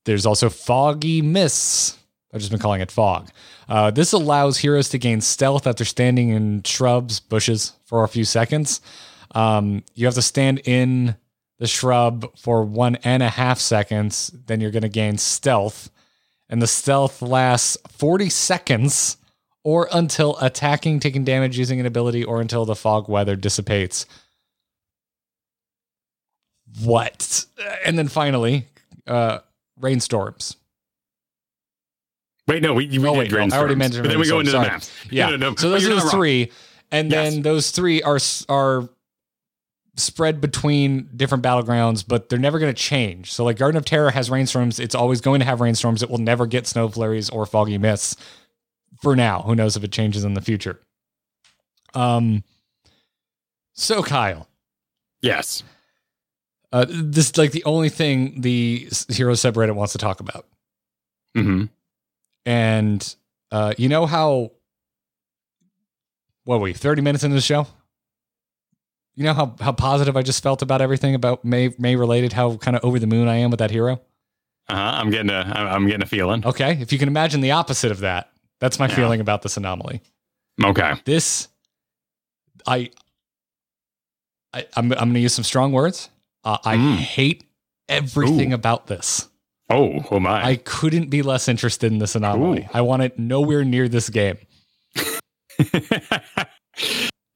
[0.03, 1.97] There's also foggy mists.
[2.33, 3.29] I've just been calling it fog.
[3.69, 8.25] Uh, this allows heroes to gain stealth after standing in shrubs, bushes for a few
[8.25, 8.81] seconds.
[9.33, 11.15] Um, you have to stand in
[11.63, 15.89] the shrub for one and a half seconds, then you're going to gain stealth.
[16.49, 19.15] And the stealth lasts 40 seconds
[19.63, 24.05] or until attacking, taking damage using an ability, or until the fog weather dissipates.
[26.83, 27.45] What?
[27.85, 28.67] And then finally,
[29.07, 29.39] uh,
[29.79, 30.57] rainstorms.
[32.45, 34.39] Wait, no, we, we Oh, did wait, no, I already mentioned But then we go
[34.41, 34.91] into the maps.
[35.09, 35.27] Yeah.
[35.29, 35.55] No, no, no.
[35.55, 36.09] So those are the wrong.
[36.09, 36.51] three,
[36.91, 37.31] and Yes.
[37.33, 38.89] then those three are are
[39.95, 43.31] spread between different battlegrounds, but they're never going to change.
[43.31, 46.01] So like Garden of Terror has rainstorms; it's always going to have rainstorms.
[46.03, 48.15] It will never get snow flurries or foggy mists.
[49.01, 50.79] For now, who knows if it changes in the future?
[51.93, 52.43] Um.
[53.73, 54.47] So Kyle,
[55.21, 55.63] Yes.
[56.71, 60.45] uh, this is like the only thing the Hero subreddit wants to talk about.
[61.35, 61.65] hmm
[62.45, 63.15] And
[63.51, 64.51] uh, you know how
[66.45, 67.67] what were we, 30 minutes into the show?
[69.15, 72.55] You know how how positive I just felt about everything about Mei Mei related, how
[72.57, 74.01] kind of over the moon I am with that hero?
[74.69, 74.79] Uh-huh.
[74.79, 76.45] I'm getting a, I'm getting a feeling.
[76.45, 76.77] Okay.
[76.81, 78.95] If you can imagine the opposite of that, that's my Yeah.
[78.95, 80.01] feeling about this anomaly.
[80.63, 80.93] Okay.
[81.05, 81.47] This
[82.65, 82.89] I
[84.53, 86.09] I I'm I'm gonna use some strong words.
[86.43, 86.95] Uh, I Mm.
[86.97, 87.43] hate
[87.89, 88.55] everything Ooh.
[88.55, 89.27] about this.
[89.69, 90.43] Oh, oh my.
[90.45, 92.63] I couldn't be less interested in this anomaly.
[92.63, 92.69] Ooh.
[92.73, 94.37] I want it nowhere near this game.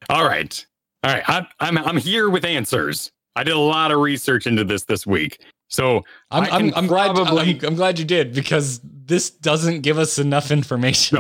[0.10, 0.66] All right.
[1.04, 1.24] All right.
[1.28, 3.12] I'm, I'm, I'm here with answers.
[3.36, 5.40] I did a lot of research into this this week.
[5.70, 9.82] So I'm I I'm, I'm glad probably- I'm, I'm glad you did because this doesn't
[9.82, 11.20] give us enough information.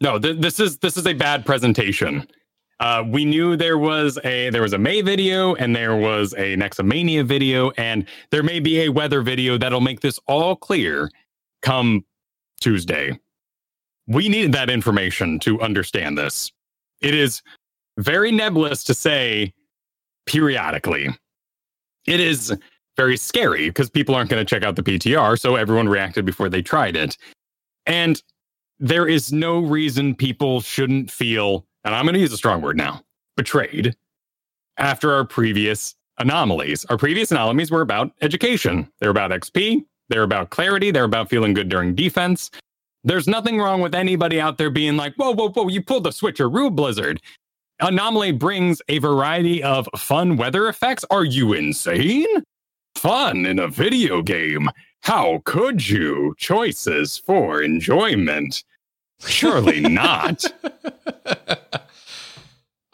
[0.00, 0.12] No.
[0.12, 2.26] no, th- this is this is a bad presentation.
[2.80, 6.56] Uh, we knew there was a there was a Mei video and there was a
[6.56, 11.10] Nexomania video and there may be a weather video that'll make this all clear
[11.62, 12.04] come
[12.60, 13.18] Tuesday.
[14.06, 16.52] We needed that information to understand this.
[17.00, 17.42] It is
[17.98, 19.52] very nebulous to say
[20.26, 21.08] periodically.
[22.06, 22.56] It is
[22.96, 26.48] very scary because people aren't going to check out the PTR, so everyone reacted before
[26.48, 27.16] they tried it.
[27.86, 28.22] And
[28.78, 32.76] there is no reason people shouldn't feel, and I'm going to use a strong word
[32.76, 33.02] now,
[33.36, 33.94] betrayed
[34.78, 36.84] after our previous anomalies.
[36.86, 38.90] Our previous anomalies were about education.
[39.00, 39.84] They're about XP.
[40.08, 40.90] They're about clarity.
[40.90, 42.50] They're about feeling good during defense.
[43.04, 46.10] There's nothing wrong with anybody out there being like, whoa, whoa, whoa, you pulled the
[46.10, 47.20] switcheroo blizzard.
[47.80, 51.04] Anomaly brings a variety of fun weather effects.
[51.10, 52.26] Are you insane?
[52.94, 54.70] Fun in a video game.
[55.02, 56.34] How could you?
[56.38, 58.64] Choices for enjoyment.
[59.20, 60.44] Surely not.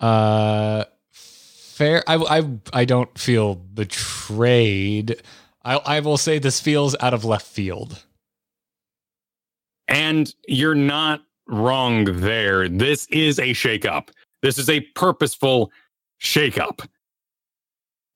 [0.03, 2.03] Uh, fair.
[2.09, 5.23] I, I, I don't feel betrayed.
[5.65, 8.05] I, I will say this feels out of left field.
[9.87, 12.69] And you're not wrong there.
[12.69, 14.09] This is a shakeup.
[14.43, 15.71] This is a purposeful
[16.21, 16.87] shakeup.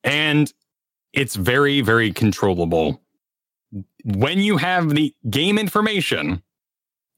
[0.04, 0.52] And
[1.12, 3.00] it's very, very controllable.
[4.04, 6.42] When you have the game information,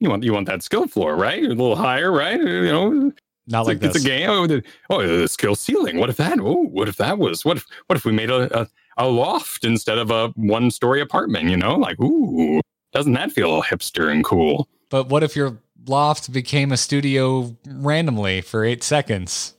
[0.00, 1.42] you want you want that skill floor, right?
[1.44, 2.40] A little higher, right?
[2.40, 3.12] You know,
[3.46, 3.96] Not like it's, a- this.
[3.96, 4.30] it's a game.
[4.30, 5.98] Oh, the, oh, the skill ceiling.
[5.98, 6.38] What if that?
[6.40, 7.44] Oh, what if that was?
[7.44, 11.00] What if what if we made a, a, a loft instead of a one story
[11.00, 11.50] apartment?
[11.50, 12.60] You know, like ooh,
[12.92, 14.68] doesn't that feel hipster and cool?
[14.88, 15.58] But what if your
[15.88, 19.54] loft became a studio randomly for eight seconds?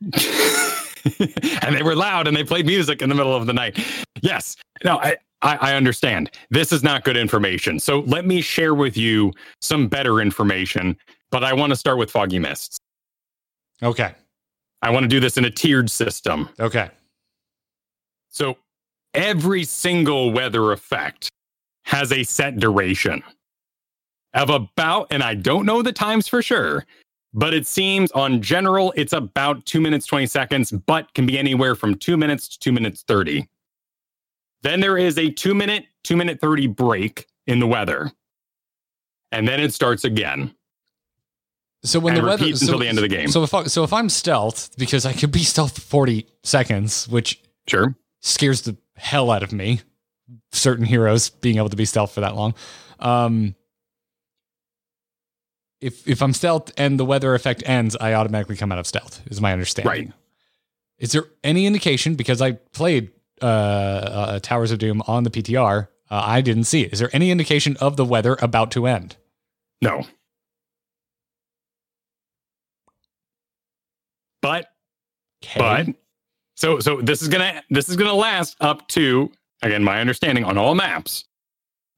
[0.02, 3.78] and they were loud and they played music in the middle of the night.
[4.22, 4.56] Yes.
[4.84, 6.30] No, I, I, I understand.
[6.50, 7.78] This is not good information.
[7.78, 10.96] So let me share with you some better information,
[11.30, 12.78] but I want to start with foggy mists.
[13.82, 14.14] Okay.
[14.82, 16.48] I want to do this in a tiered system.
[16.58, 16.90] Okay.
[18.28, 18.56] So
[19.14, 21.30] every single weather effect
[21.84, 23.22] has a set duration
[24.34, 26.86] of about, and I don't know the times for sure,
[27.32, 31.74] but it seems on general it's about two minutes, 20 seconds, but can be anywhere
[31.74, 33.48] from two minutes to two minutes, 30.
[34.62, 38.12] Then there is a two minute, two minute 30 break in the weather.
[39.32, 40.54] And then it starts again.
[41.82, 43.28] So when the weather so, until the end of the game.
[43.28, 47.08] So if I, so if I'm stealth because I could be stealth for 40 seconds,
[47.08, 47.94] which Sure.
[48.20, 49.80] scares the hell out of me.
[50.52, 52.54] Certain heroes being able to be stealth for that long.
[52.98, 53.54] Um,
[55.80, 59.22] if if I'm stealth and the weather effect ends, I automatically come out of stealth.
[59.30, 59.90] Is my understanding.
[59.90, 60.12] Right.
[60.98, 63.10] Is there any indication because I played
[63.40, 65.88] uh, uh, Towers of Doom on the PTR?
[66.10, 66.92] Uh, I didn't see it.
[66.92, 69.16] Is there any indication of the weather about to end?
[69.80, 70.04] No.
[74.42, 74.66] But
[75.86, 75.86] But
[76.56, 79.30] so so this is gonna this is gonna last up to
[79.62, 81.24] again my understanding on all maps.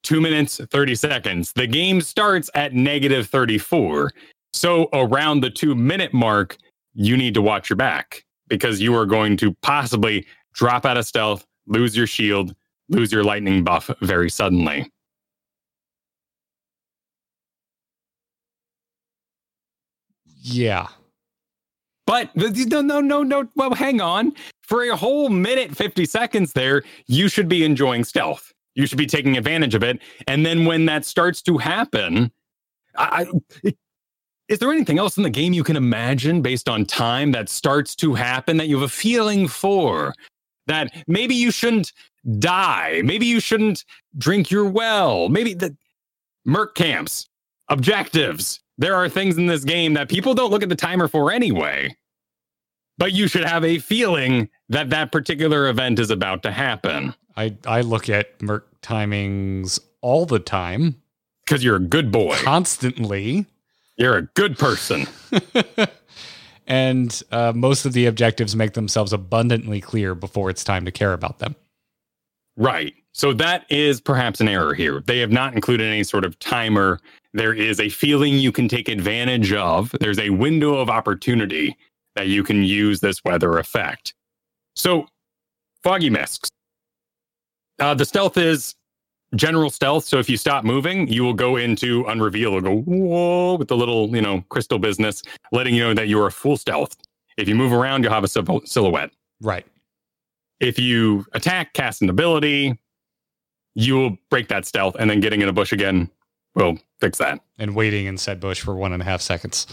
[0.03, 1.53] Two minutes, 30 seconds.
[1.53, 4.11] The game starts at negative 34.
[4.53, 6.57] So around the two minute mark,
[6.94, 11.07] you need to watch your back because you are going to possibly drop out of
[11.07, 12.55] stealth, lose your shield,
[12.88, 14.90] lose your lightning buff very suddenly.
[20.42, 20.88] yeah.
[22.07, 23.48] But no, no, no, no.
[23.55, 24.32] Well, hang on.
[24.62, 28.51] For a whole minute, 50 seconds there, you should be enjoying stealth.
[28.74, 30.00] You should be taking advantage of it.
[30.26, 32.30] And then when that starts to happen,
[32.96, 33.78] I, I- it-
[34.48, 37.94] is there anything else in the game you can imagine based on time that starts
[37.96, 40.14] to happen that you have a feeling for?
[40.66, 41.92] That maybe you shouldn't
[42.38, 43.00] die.
[43.04, 43.84] Maybe you shouldn't
[44.18, 45.28] drink your well.
[45.28, 45.74] Maybe the
[46.44, 47.28] Merc camps,
[47.68, 48.60] objectives.
[48.78, 51.96] There are things in this game that people don't look at the timer for anyway.
[52.99, 57.57] But you should have a feeling that that particular event is about to happen I
[57.66, 61.01] I look at Merc timings all the time,
[61.45, 62.36] because you're a good boy.
[62.36, 63.47] constantly.
[63.97, 65.07] You're a good person.
[66.66, 71.12] and uh, most of the objectives make themselves abundantly clear before it's time to care
[71.12, 71.55] about them.
[72.57, 72.95] Right.
[73.12, 75.03] So that is perhaps an error here.
[75.07, 77.01] They have not included any sort of timer.
[77.34, 79.95] There is a feeling you can take advantage of.
[80.01, 81.76] There's a window of opportunity
[82.16, 84.14] that you can use this weather effect.
[84.76, 85.06] So,
[85.82, 86.48] foggy misks.
[87.78, 88.74] Uh, the stealth is
[89.34, 90.04] general stealth.
[90.04, 93.76] So if you stop moving, you will go into unreveal or go whoa with the
[93.76, 96.96] little you know crystal business, letting you know that you are full stealth.
[97.38, 99.10] If you move around, you'll have a sil- silhouette
[99.40, 99.66] Right.
[100.60, 102.78] if you attack, cast an ability,
[103.74, 106.10] you will break that stealth, and then getting in a bush again
[106.54, 107.40] will fix that.
[107.58, 109.66] And waiting in said bush for one and a half seconds,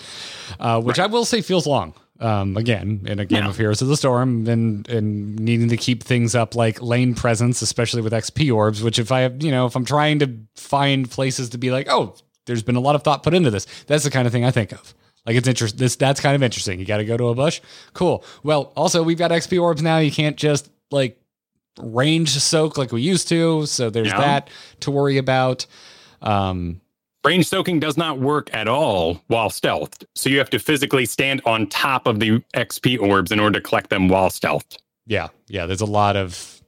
[0.61, 1.93] uh, which I will say feels long.
[2.21, 6.03] Um, again, in a game of Heroes of the Storm, and and needing to keep
[6.03, 8.83] things up like lane presence, especially with XP orbs.
[8.83, 11.87] Which if I have, you know, if I'm trying to find places to be like,
[11.89, 12.15] oh,
[12.45, 13.65] there's been a lot of thought put into this.
[13.87, 14.93] That's the kind of thing I think of.
[15.25, 15.77] Like it's interesting.
[15.79, 16.77] This that's kind of interesting.
[16.79, 17.61] You got to go to a bush.
[17.93, 18.23] Cool.
[18.43, 19.99] Well, also we've got XP orbs now.
[19.99, 21.21] You can't just like
[21.79, 23.65] range soak like we used to.
[23.65, 24.19] So there's Yeah.
[24.19, 24.49] that
[24.81, 25.65] to worry about.
[26.21, 26.81] Um,
[27.25, 30.05] Range soaking does not work at all while stealthed.
[30.15, 33.67] So you have to physically stand on top of the XP orbs in order to
[33.67, 34.77] collect them while stealthed.
[35.05, 35.65] Yeah, yeah.
[35.65, 36.61] There's a lot of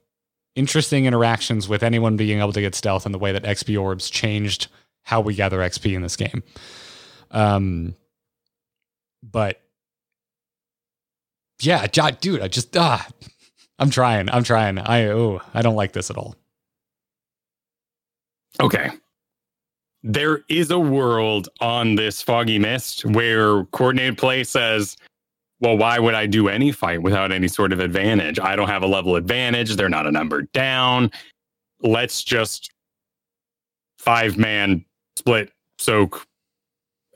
[0.54, 4.10] interesting interactions with anyone being able to get stealth and the way that XP orbs
[4.10, 4.68] changed
[5.04, 6.42] how we gather XP in this game.
[7.30, 7.94] Um,
[9.22, 9.60] but
[11.60, 13.06] yeah, dude, I just ah,
[13.78, 14.78] I'm trying, I'm trying.
[14.78, 16.36] I oh, I don't like this at all.
[18.60, 18.90] Okay.
[20.02, 24.96] There is a world on this foggy mist where coordinated play says,
[25.60, 28.40] well, why would I do any fight without any sort of advantage?
[28.40, 29.76] I don't have a level advantage.
[29.76, 31.12] They're not a number down.
[31.82, 32.72] Let's just
[33.98, 34.84] five man
[35.16, 36.26] split soak.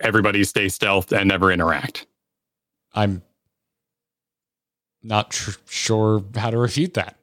[0.00, 2.06] Everybody stay stealth and never interact.
[2.94, 3.22] I'm
[5.02, 7.16] not tr- sure how to refute that.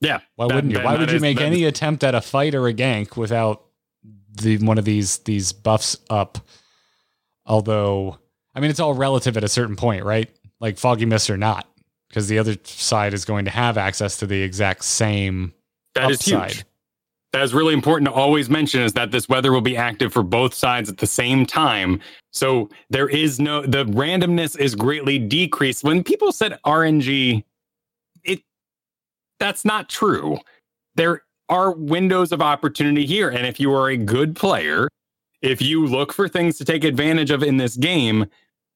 [0.00, 0.20] Yeah.
[0.34, 0.82] Why that, wouldn't you?
[0.82, 3.64] Why would you is, make any attempt at a fight or a gank without
[4.38, 6.38] the one of these these buffs up?
[7.46, 8.18] Although,
[8.54, 10.30] I mean, it's all relative at a certain point, right?
[10.60, 11.66] Like foggy mist or not,
[12.08, 15.52] because the other side is going to have access to the exact same.
[15.94, 16.50] That upside.
[16.50, 16.64] is huge.
[17.32, 20.22] That is really important to always mention is that this weather will be active for
[20.22, 22.00] both sides at the same time.
[22.32, 25.84] So there is no the randomness is greatly decreased.
[25.84, 27.44] When people said RNG,
[28.24, 28.40] it
[29.38, 30.38] that's not true.
[30.94, 33.28] There are windows of opportunity here.
[33.28, 34.88] And if you are a good player,
[35.42, 38.26] if you look for things to take advantage of in this game,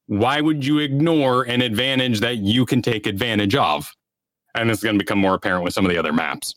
[0.07, 3.93] why would you ignore an advantage that you can take advantage of?
[4.55, 6.55] And this is going to become more apparent with some of the other maps.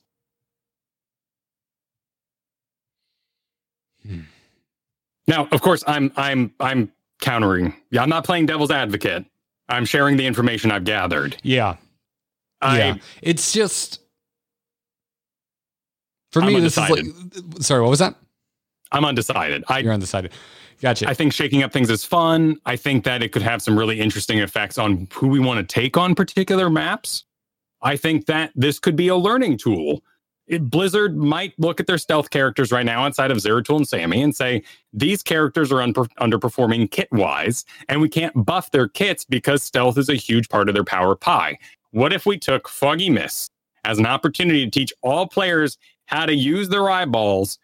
[4.06, 4.22] Hmm.
[5.28, 6.92] Now, of course, I'm I'm I'm
[7.22, 7.74] countering.
[7.90, 9.26] Yeah, I'm not playing devil's advocate.
[9.70, 11.38] I'm sharing the information I've gathered.
[11.42, 11.78] Yeah.
[12.62, 12.96] I, yeah.
[13.22, 14.02] It's just
[16.36, 17.06] for I'm me, undecided.
[17.06, 18.14] this is like sorry, what was that?
[18.92, 19.64] I'm undecided.
[19.70, 20.34] I, You're undecided.
[20.82, 21.10] Gotcha.
[21.10, 22.58] I think shaking up things is fun.
[22.66, 25.74] I think that it could have some really interesting effects on who we want to
[25.74, 27.24] take on particular maps.
[27.84, 30.04] I think that this could be a learning tool.
[30.48, 34.22] It, Blizzard might look at their stealth characters right now outside of Zeratul and Sammy
[34.22, 34.62] and say,
[34.92, 39.98] these characters are un- underperforming kit wise, and we can't buff their kits because stealth
[39.98, 41.58] is a huge part of their power pie.
[41.92, 43.54] What if we took Foggy Mist
[43.86, 47.60] as an opportunity to teach all players how to use their eyeballs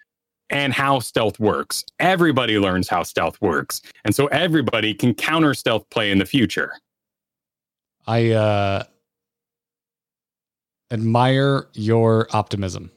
[0.50, 1.86] and how stealth works.
[2.00, 3.82] Everybody learns how stealth works.
[4.04, 6.74] And so everybody can counter stealth play in the future.
[8.06, 8.84] I uh,
[10.92, 12.92] admire your optimism.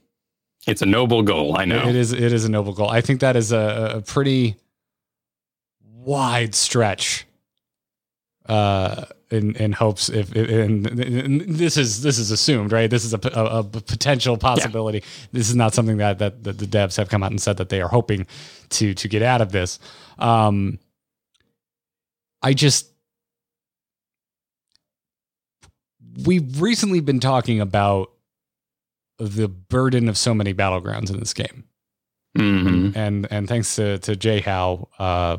[0.66, 1.58] It's a noble goal.
[1.58, 2.12] I know it is.
[2.12, 2.88] It is a noble goal.
[2.88, 4.56] I think that is a, a pretty
[5.94, 7.26] wide stretch
[8.46, 9.04] uh,
[9.34, 13.58] in in hopes if and, this is this is assumed right this is a, a,
[13.58, 15.26] a potential possibility yeah.
[15.32, 17.68] this is not something that, that, that the devs have come out and said that
[17.68, 18.26] they are hoping
[18.70, 19.78] to to get out of this
[20.18, 20.78] um
[22.42, 22.90] i just
[26.24, 28.12] we've recently been talking about
[29.18, 31.64] the burden of so many battlegrounds in this game
[32.38, 32.96] mm-hmm.
[32.96, 35.36] and and thanks to to jay how uh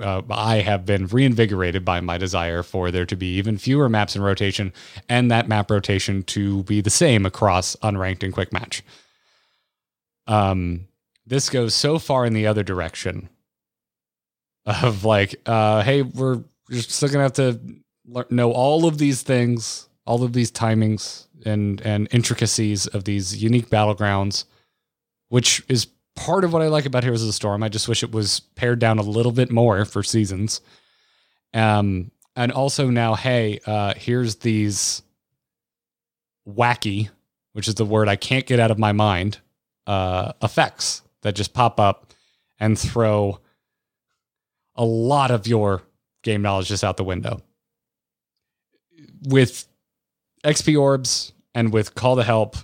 [0.00, 4.16] uh, I have been reinvigorated by my desire for there to be even fewer maps
[4.16, 4.72] in rotation
[5.08, 8.82] and that map rotation to be the same across unranked and quick match.
[10.26, 10.88] Um,
[11.26, 13.28] this goes so far in the other direction
[14.66, 17.60] of like, uh, hey, we're just still gonna have to
[18.30, 23.68] know all of these things, all of these timings and and intricacies of these unique
[23.70, 24.44] battlegrounds,
[25.28, 25.88] which is
[26.18, 27.62] part of what I like about Heroes of the Storm.
[27.62, 30.60] I just wish it was pared down a little bit more for seasons.
[31.54, 35.02] Um, and also now, hey, uh, here's these
[36.48, 37.08] wacky,
[37.52, 39.38] which is the word I can't get out of my mind,
[39.86, 42.12] uh, effects that just pop up
[42.58, 43.38] and throw
[44.74, 45.82] a lot of your
[46.22, 47.40] game knowledge just out the window.
[49.22, 49.66] With
[50.44, 52.56] XP orbs and with call to help,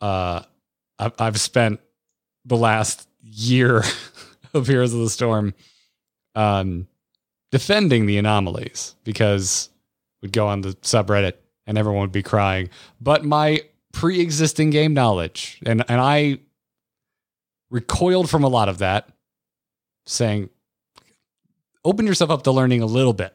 [0.00, 0.42] uh,
[0.98, 1.80] I've spent
[2.46, 3.82] the last year
[4.54, 5.54] of Heroes of the Storm
[6.34, 6.86] um,
[7.50, 9.68] defending the anomalies because
[10.22, 11.34] we'd go on the subreddit
[11.66, 12.70] and everyone would be crying.
[13.00, 16.38] But my pre existing game knowledge, and, and I
[17.70, 19.08] recoiled from a lot of that,
[20.06, 20.50] saying,
[21.84, 23.34] open yourself up to learning a little bit.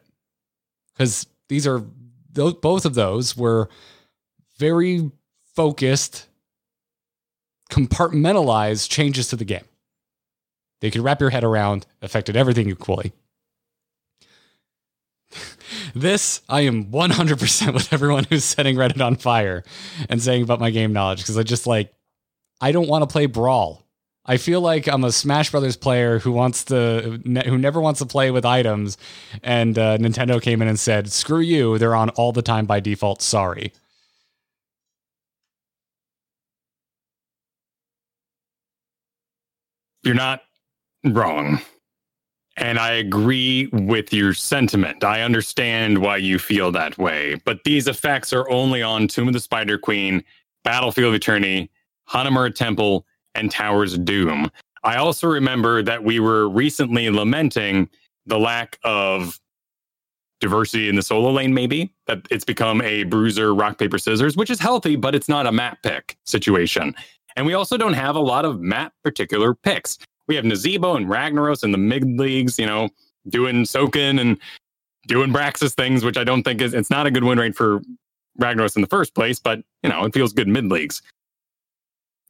[0.93, 3.69] Because these are, both of those were
[4.57, 5.11] very
[5.55, 6.27] focused
[7.71, 9.65] compartmentalize changes to the game.
[10.81, 13.13] They could wrap your head around, affected everything equally.
[15.95, 19.63] this, I am 100% with everyone who's setting Reddit on fire
[20.09, 21.93] and saying about my game knowledge because I just like,
[22.59, 23.85] I don't want to play Brawl.
[24.25, 28.05] I feel like I'm a Smash Brothers player who wants to, who never wants to
[28.05, 28.97] play with items,
[29.41, 31.79] and uh, Nintendo came in and said, "Screw you!
[31.79, 33.23] They're on all the time by default.
[33.23, 33.73] Sorry."
[40.03, 40.41] You're not
[41.05, 41.59] wrong.
[42.57, 45.03] And I agree with your sentiment.
[45.03, 47.35] I understand why you feel that way.
[47.45, 50.23] But these effects are only on Tomb of the Spider Queen,
[50.63, 51.71] Battlefield of Eternity,
[52.09, 54.51] Hanamura Temple, and Towers of Doom.
[54.83, 57.89] I also remember that we were recently lamenting
[58.25, 59.39] the lack of
[60.39, 64.49] diversity in the solo lane, maybe, that it's become a bruiser, rock, paper, scissors, which
[64.49, 66.95] is healthy, but it's not a map pick situation.
[67.35, 69.97] And we also don't have a lot of map particular picks.
[70.27, 72.89] We have Nazeebo and Ragnaros in the mid leagues, you know,
[73.29, 74.37] doing Soken and
[75.07, 77.81] doing Braxis things, which I don't think is, it's not a good win rate for
[78.39, 81.01] Ragnaros in the first place, but, you know, it feels good mid leagues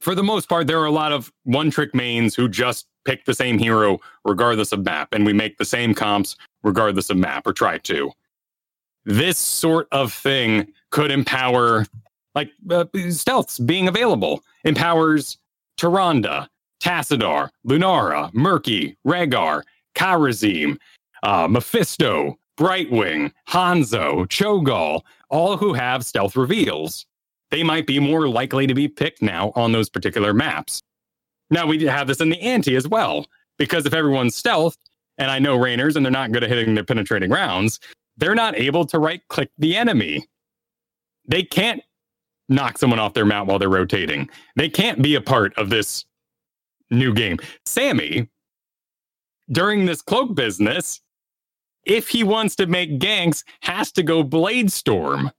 [0.02, 3.24] for the most part, there are a lot of one trick mains who just pick
[3.26, 7.46] the same hero regardless of map, and we make the same comps regardless of map
[7.46, 8.12] or try to.
[9.06, 11.86] This sort of thing could empower,
[12.36, 15.38] like uh, stealths being available, empowers
[15.80, 16.48] Tyrande,
[16.82, 19.64] Tassadar, Lunara, Murky, Rehgar,
[19.96, 20.78] Kharazim,
[21.24, 27.06] uh, Mephisto, Brightwing, Hanzo, Cho'Gall, all who have stealth reveals
[27.52, 30.82] they might be more likely to be picked now on those particular maps.
[31.50, 33.28] Now we have this in the ante as well,
[33.58, 34.78] because if everyone's stealth,
[35.18, 37.80] and I know Raynors and they're not good at hitting their penetrating rounds,
[38.18, 40.26] they're not able to right click the enemy.
[41.28, 41.84] They can't
[42.50, 44.30] knock someone off their mount while they're rotating.
[44.56, 46.06] They can't be a part of this
[46.90, 47.38] new game.
[47.66, 48.30] Sammy,
[49.52, 51.02] during this cloak business,
[51.86, 55.32] if he wants to make ganks, has to go Blade Storm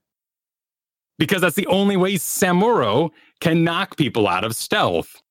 [1.18, 5.22] because that's the only way Samuro can knock people out of stealth.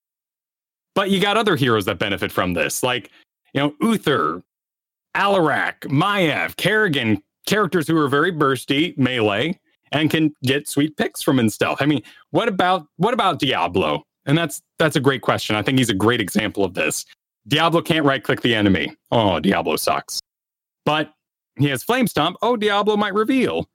[0.96, 3.10] But you got other heroes that benefit from this, like,
[3.54, 4.42] you know, Uther,
[5.16, 9.60] Alarak, Maiev, Kerrigan, characters who are very bursty, melee,
[9.92, 11.82] and can get sweet picks from stealth.
[11.82, 14.04] I mean, what about what about Diablo?
[14.26, 15.56] And that's that's a great question.
[15.56, 17.06] I think he's a great example of this.
[17.48, 18.96] Diablo can't right click the enemy.
[19.12, 20.20] Oh, Diablo sucks.
[20.86, 21.12] But
[21.58, 22.38] he has Flame Stomp.
[22.42, 23.68] Oh, Diablo might reveal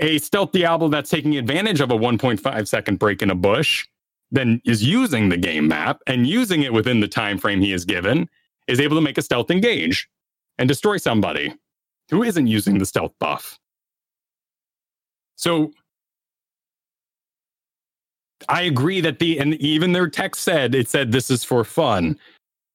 [0.00, 3.86] a stealth Diablo that's taking advantage of a 1.5 second break in a bush,
[4.30, 7.84] then is using the game map and using it within the time frame he is
[7.84, 8.28] given,
[8.66, 10.08] is able to make a stealth engage
[10.58, 11.54] and destroy somebody
[12.10, 13.58] who isn't using the stealth buff.
[15.36, 15.72] So
[18.48, 22.18] I agree that the and even their text said it said this is for fun.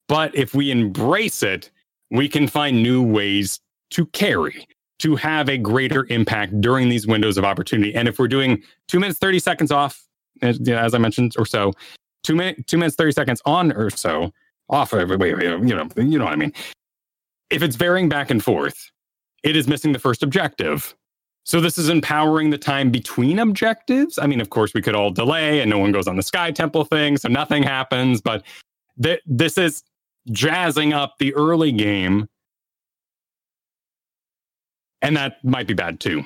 [0.07, 1.69] But if we embrace it,
[2.09, 3.59] we can find new ways
[3.91, 4.67] to carry
[4.99, 7.95] to have a greater impact during these windows of opportunity.
[7.95, 10.03] And if we're doing two minutes, 30 seconds off,
[10.41, 10.59] as,
[10.93, 11.73] I mentioned, or so,
[12.23, 14.33] two, minute, two minutes, 30 seconds on or so,
[14.69, 16.53] off, wait, wait, wait, you know, you know what I mean.
[17.49, 18.91] If it's varying back and forth,
[19.43, 20.95] it is missing the first objective.
[21.49, 24.19] So this is empowering the time between objectives.
[24.19, 26.51] I mean, of course, we could all delay and no one goes on the Sky
[26.51, 28.21] Temple thing, so nothing happens.
[28.21, 28.43] But
[29.01, 29.81] th- this is
[30.31, 32.29] jazzing up the early game
[35.01, 36.23] and that might be bad too.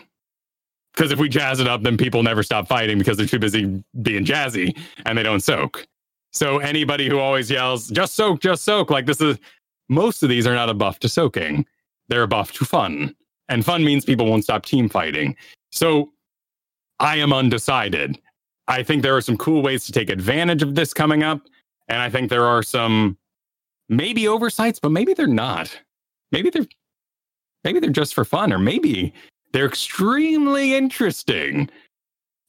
[0.94, 3.82] Because if we jazz it up, then people never stop fighting because they're too busy
[4.02, 5.88] being jazzy and they don't soak.
[6.34, 9.38] So anybody who always yells, just soak, just soak, like this is
[9.88, 11.66] most of these are not a buff to soaking.
[12.10, 13.16] They're a buff to fun.
[13.54, 15.36] And fun means people won't stop team fighting.
[15.72, 16.12] So
[17.00, 18.20] I am undecided.
[18.68, 21.40] I think there are some cool ways to take advantage of this coming up.
[21.88, 23.16] And I think there are some
[23.90, 25.80] maybe oversights, but maybe they're not.
[26.32, 26.66] Maybe they're
[27.64, 29.14] maybe they're just for fun, or maybe
[29.52, 31.70] they're extremely interesting.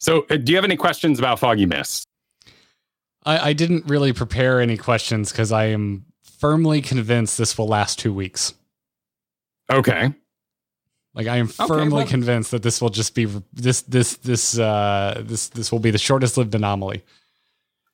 [0.00, 2.06] So, uh, do you have any questions about Foggy Mist?
[3.26, 7.98] I, I didn't really prepare any questions because I am firmly convinced this will last
[7.98, 8.54] two weeks.
[9.70, 10.14] Okay.
[11.14, 14.58] Like I am firmly okay, well, convinced that this will just be this this this
[14.58, 17.04] uh this this will be the shortest lived anomaly.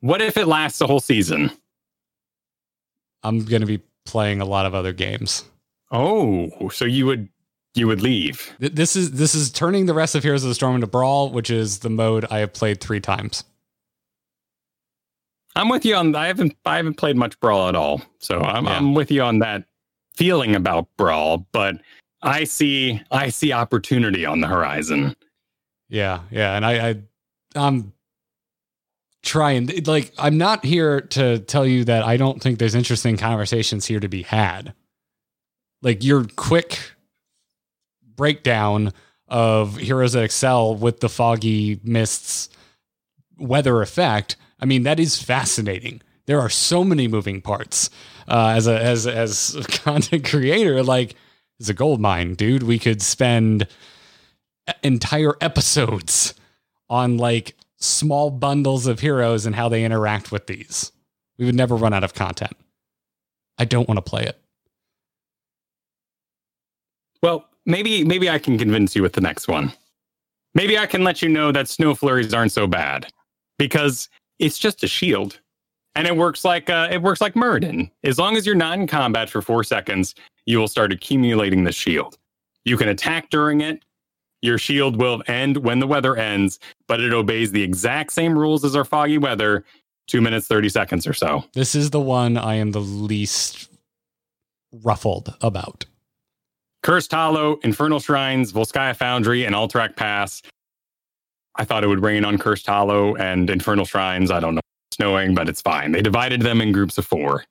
[0.01, 1.51] What if it lasts the whole season?
[3.23, 5.45] I'm going to be playing a lot of other games.
[5.91, 7.29] Oh, so you would
[7.75, 8.53] you would leave.
[8.59, 11.51] This is this is turning the rest of Heroes of the Storm into Brawl, which
[11.51, 13.45] is the mode I have played three times.
[15.57, 16.15] I'm with you on.
[16.15, 18.77] I haven't I haven't played much Brawl at all, so I'm yeah.
[18.77, 19.65] I'm with you on that
[20.15, 21.47] feeling about Brawl.
[21.53, 21.77] But
[22.23, 25.15] I see I see opportunity on the horizon.
[25.89, 27.03] Yeah, yeah, and I, I
[27.55, 27.93] I'm
[29.23, 33.87] trying like I'm not here to tell you that I don't think there's interesting conversations
[33.87, 34.75] here to be had
[35.83, 36.93] like your quick
[38.17, 38.93] breakdown
[39.29, 42.49] of Heroes that Excel with the foggy mists
[43.39, 44.37] weather effect.
[44.61, 46.03] I mean, that is fascinating.
[46.27, 47.91] there are so many moving parts.
[48.29, 51.17] Uh, as a as as a content creator, like
[51.61, 52.63] it's a gold mine, dude.
[52.63, 53.67] We could spend
[54.83, 56.35] entire episodes
[56.89, 60.91] on like small bundles of heroes and how they interact with these.
[61.39, 62.57] We would never run out of content.
[63.59, 64.41] I don't want to play it.
[67.23, 69.73] Well, maybe maybe I can convince you with the next one.
[70.55, 73.07] Maybe I can let you know that snow flurries aren't so bad
[73.59, 74.09] because
[74.39, 75.39] it's just a shield,
[76.01, 77.91] and it works like uh, it works like Muradin.
[78.05, 80.15] As long as you're not in combat for four seconds,
[80.47, 82.17] you will start accumulating the shield.
[82.65, 83.85] You can attack during it.
[84.41, 88.65] Your shield will end when the weather ends, but it obeys the exact same rules
[88.65, 89.63] as our foggy weather.
[90.07, 91.45] Two minutes thirty seconds or so.
[91.53, 93.69] This is the one I am the least
[94.83, 95.85] ruffled about.
[96.83, 100.41] Cursed Hollow, Infernal Shrines, Volskaya Foundry, and Alterac Pass.
[101.57, 104.31] I thought it would rain on Cursed Hollow and Infernal Shrines.
[104.31, 104.63] I don't know.
[104.93, 105.93] Snowing, but it's fine.
[105.93, 107.45] They divided them in groups of four.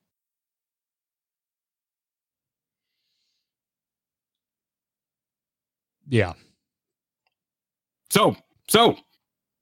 [6.07, 6.33] Yeah.
[8.09, 8.35] So,
[8.67, 8.97] so,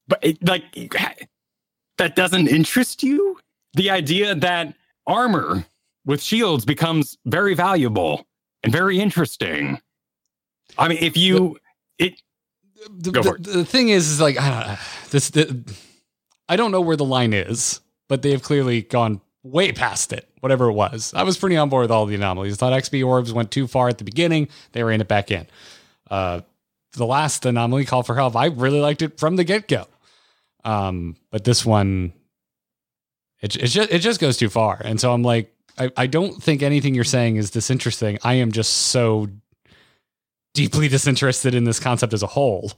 [0.08, 0.64] but it, like,
[1.98, 3.38] that doesn't interest you?
[3.74, 4.74] The idea that
[5.06, 5.66] armor
[6.06, 8.26] with shields becomes very valuable
[8.64, 9.80] and very interesting.
[10.78, 11.58] I mean, if you,
[12.00, 12.22] it,
[12.90, 13.44] The, Go the- it.
[13.44, 14.78] the thing is, is like, I don't know.
[15.10, 15.64] This, the,
[16.50, 20.28] I don't know where the line is, but they have clearly gone way past it,
[20.40, 21.14] whatever it was.
[21.14, 22.54] I was pretty on board with all the anomalies.
[22.54, 24.50] I thought XP orbs went too far at the beginning.
[24.72, 25.48] They ran it back in.
[26.10, 26.42] Uh,
[26.94, 29.86] the last anomaly, Call for Help, I really liked it from the get go.
[30.64, 32.14] Um, but this one,
[33.42, 36.42] it, it just it just goes too far, and so I'm like, I, I don't
[36.42, 38.18] think anything you're saying is disinteresting.
[38.24, 39.28] I am just so
[40.54, 42.72] deeply disinterested in this concept as a whole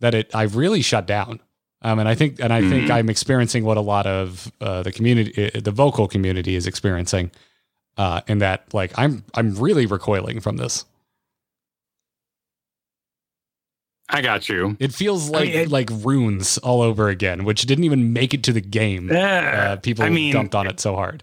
[0.00, 1.40] that it I really shut down.
[1.82, 2.90] Um, and I think and I think Mhm.
[2.90, 7.30] I'm experiencing what a lot of uh, the community, uh, the vocal community, is experiencing.
[7.96, 10.84] Uh, in that, like, I'm I'm really recoiling from this.
[14.08, 14.76] I got you.
[14.80, 18.34] It feels I like mean, it- like runes all over again, which didn't even make
[18.34, 19.10] it to the game.
[19.12, 21.22] Uh, people I mean, dumped on it so hard.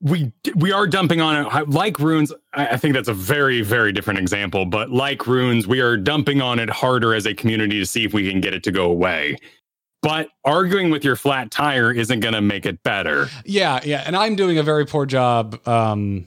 [0.00, 4.18] We we are dumping on it like runes I, think that's a very very different
[4.18, 8.04] example but like runes we are dumping on it harder as a community to see
[8.04, 9.38] if we can get it to go away
[10.02, 14.14] but arguing with your flat tire isn't going to make it better Yeah, yeah, and
[14.14, 15.66] I'm doing a very poor job.
[15.66, 16.26] Um,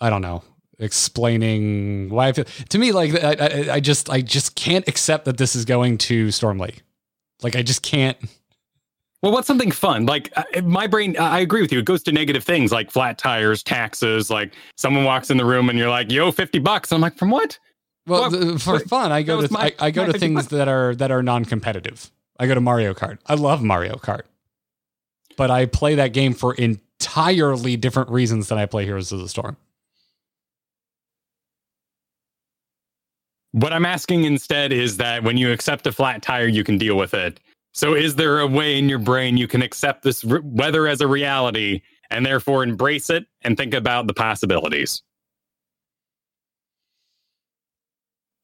[0.00, 0.42] I don't know
[0.78, 2.44] explaining why I feel.
[2.70, 5.98] To me, like I, I, I just, I just can't accept that this is going
[5.98, 6.80] to Stormley.
[7.42, 8.16] Like I just can't.
[9.22, 12.12] Well what's something fun like uh, my brain i agree with you it goes to
[12.12, 16.10] negative things like flat tires taxes like someone walks in the room and you're like
[16.10, 17.58] yo 50 bucks i'm like from what
[18.06, 20.58] Well, th- for fun, I go to my- I, I go to things idea.
[20.58, 22.10] that are that are non-competitive.
[22.40, 23.18] I go to Mario Kart.
[23.26, 24.22] I love Mario Kart,
[25.36, 29.28] but I play that game for entirely different reasons than I play Heroes of the
[29.28, 29.56] Storm.
[33.52, 36.96] What I'm asking instead is that when you accept a flat tire, you can deal
[36.96, 37.40] with it.
[37.78, 41.00] So, is there a way in your brain you can accept this r- weather as
[41.00, 45.04] a reality and therefore embrace it and think about the possibilities?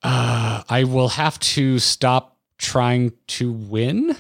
[0.05, 4.15] Uh, I will have to stop trying to win.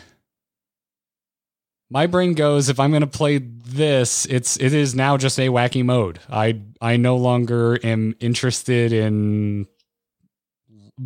[1.90, 5.46] My brain goes if I'm going to play this, it's it is now just a
[5.46, 6.18] wacky mode.
[6.28, 9.68] I I no longer am interested in,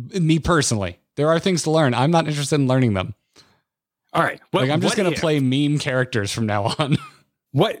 [0.09, 0.97] in me personally.
[1.15, 1.93] There are things to learn.
[1.93, 3.13] I'm not interested in learning them.
[4.13, 4.39] All right.
[4.51, 6.97] What, like I'm just going to if- play meme characters from now on.
[7.51, 7.79] What?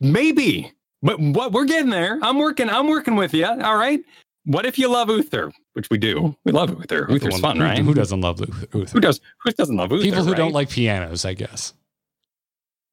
[0.00, 0.72] Maybe.
[1.02, 2.20] But what we're getting there.
[2.22, 2.70] I'm working.
[2.70, 3.46] I'm working with you.
[3.46, 3.98] All right.
[4.44, 6.36] What if you love Uther, which we do?
[6.44, 7.04] We love Uther.
[7.10, 7.78] Uther's fun, right?
[7.78, 8.68] Who doesn't love Uther?
[8.92, 9.20] Who does?
[9.42, 10.04] Who doesn't love Uther?
[10.04, 11.74] People who don't like pianos, I guess.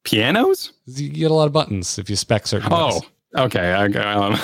[0.04, 0.74] pianos.
[0.88, 2.70] You get a lot of buttons if you spec certain.
[2.72, 3.02] Oh, ways.
[3.38, 3.76] okay.
[3.76, 4.40] okay, um,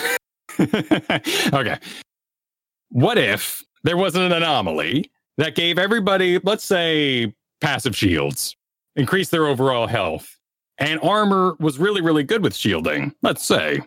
[1.59, 1.77] okay.
[2.89, 8.55] What if there wasn't an anomaly that gave everybody, let's say, passive shields,
[8.95, 10.37] increase their overall health,
[10.77, 13.13] and armor was really, really good with shielding?
[13.21, 13.81] Let's say.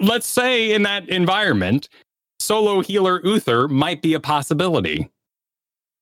[0.00, 1.88] Let's say in that environment,
[2.40, 5.08] solo healer Uther might be a possibility.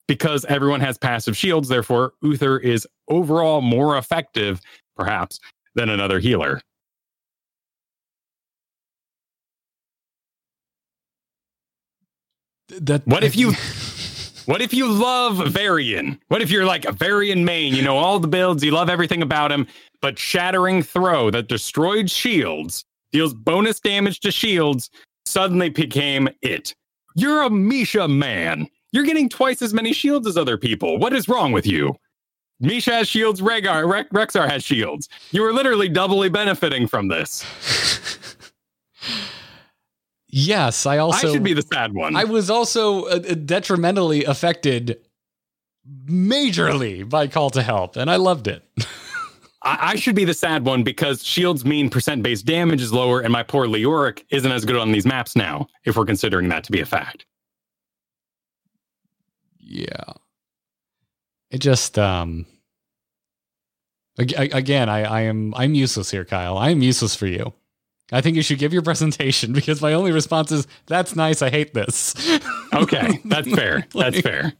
[0.08, 4.60] Because everyone has passive shields, therefore, Uther is overall more effective,
[4.96, 5.38] perhaps,
[5.76, 6.60] than another healer.
[12.68, 13.52] That What if you-
[14.50, 16.20] What if you love Varian?
[16.26, 17.72] What if you're like a Varian main?
[17.72, 19.64] You know all the builds, you love everything about him,
[20.02, 24.90] but Shattering Throw that destroyed shields, deals bonus damage to shields,
[25.24, 26.74] suddenly became it.
[27.14, 28.66] You're a Misha man.
[28.90, 30.98] You're getting twice as many shields as other people.
[30.98, 31.94] What is wrong with you?
[32.58, 35.08] Misha has shields, Rhaegar, Re- Rexxar has shields.
[35.30, 37.46] You are literally doubly benefiting from this.
[40.32, 42.14] Yes, I also I should be the sad one.
[42.14, 44.98] I was also uh, detrimentally affected
[46.06, 48.62] majorly by Call to Help, and I loved it.
[49.62, 53.20] I, I should be the sad one because shields mean percent based damage is lower,
[53.20, 56.62] and my poor Leoric isn't as good on these maps now, if we're considering that
[56.64, 57.26] to be a fact.
[59.58, 60.14] Yeah.
[61.50, 62.46] It just um
[64.18, 66.56] ag- ag- again, I, I am I'm useless here, Kyle.
[66.56, 67.52] I am useless for you.
[68.12, 71.42] I think you should give your presentation because my only response is that's nice.
[71.42, 72.14] I hate this.
[72.72, 73.80] Okay, that's fair.
[73.92, 74.52] That's Like- fair.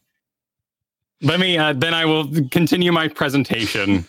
[1.23, 4.05] Let me uh, then I will continue my presentation.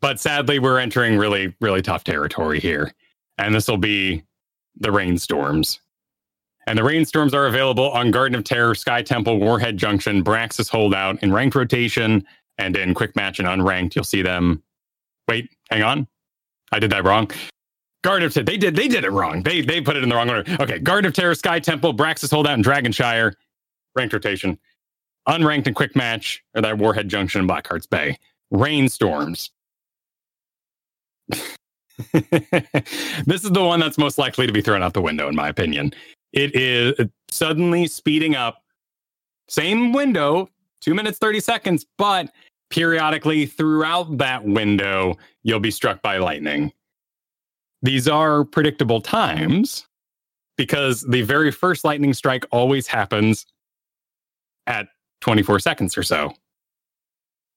[0.00, 2.92] But sadly, we're entering really, really tough territory here.
[3.38, 4.22] And this will be
[4.78, 5.80] the rainstorms.
[6.68, 11.20] And the rainstorms are available on Garden of Terror, Sky Temple, Warhead Junction, Braxis Holdout,
[11.22, 12.24] in ranked rotation,
[12.58, 13.96] and in quick match and unranked.
[13.96, 14.62] You'll see them.
[15.26, 16.06] Wait, hang on.
[16.70, 17.28] I did that wrong.
[18.02, 18.44] Garden of Terror.
[18.44, 19.42] They did they did it wrong.
[19.42, 20.44] They they put it in the wrong order.
[20.60, 23.34] Okay, Garden of Terror, Sky Temple, Braxis Holdout, and Dragonshire.
[23.94, 24.58] Ranked rotation.
[25.28, 28.18] Unranked and quick match, or that Warhead Junction and Blackheart's Bay.
[28.50, 29.50] Rainstorms.
[32.12, 35.48] this is the one that's most likely to be thrown out the window, in my
[35.48, 35.92] opinion.
[36.32, 38.62] It is suddenly speeding up.
[39.48, 40.48] Same window,
[40.80, 42.32] two minutes, 30 seconds, but
[42.70, 46.72] periodically throughout that window, you'll be struck by lightning.
[47.82, 49.86] These are predictable times
[50.56, 53.46] because the very first lightning strike always happens
[54.66, 54.86] at
[55.20, 56.32] 24 seconds or so.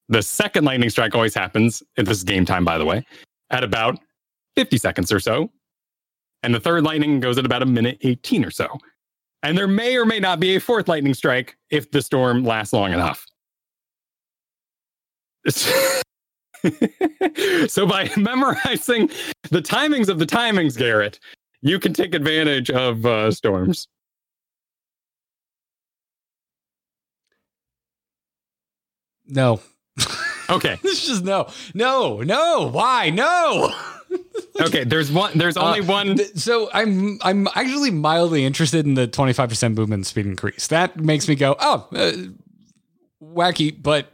[0.10, 3.06] The second lightning strike always happens, and this is game time, by the way,
[3.50, 4.00] at about
[4.56, 5.50] 50 seconds or so.
[6.44, 8.68] And the third lightning goes at about a minute 18 or so.
[9.44, 12.74] And there may or may not be a fourth lightning strike if the storm lasts
[12.74, 13.26] long enough.
[17.68, 19.10] so by memorizing
[19.52, 21.20] the timings of the timings, Garrett,
[21.62, 23.88] you can take advantage of uh, storms.
[29.28, 29.60] no.
[30.50, 30.78] Okay.
[30.84, 31.50] It's just no.
[31.74, 32.22] No.
[32.22, 32.70] No.
[32.72, 33.10] Why?
[33.10, 33.74] No.
[34.62, 34.84] Okay.
[34.84, 35.38] There's one.
[35.38, 36.18] There's only Uh, one.
[36.18, 40.68] th- so I'm I'm actually mildly interested in the 25% movement speed increase.
[40.68, 42.12] That makes me go, oh, uh,
[43.24, 44.12] wacky, but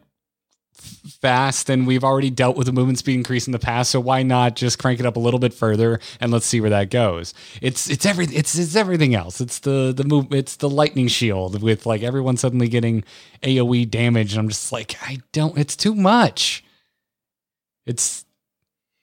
[0.81, 1.69] fast.
[1.69, 4.55] And we've already dealt with the movement speed increase in the past, so why not
[4.55, 7.33] just crank it up a little bit further and let's see where that goes.
[7.61, 9.41] It's it's every it's it's everything else.
[9.41, 10.33] It's the the move.
[10.33, 13.03] It's the lightning shield with like everyone suddenly getting
[13.43, 15.57] AOE damage, and I'm just like, I don't.
[15.57, 16.63] It's too much.
[17.85, 18.25] It's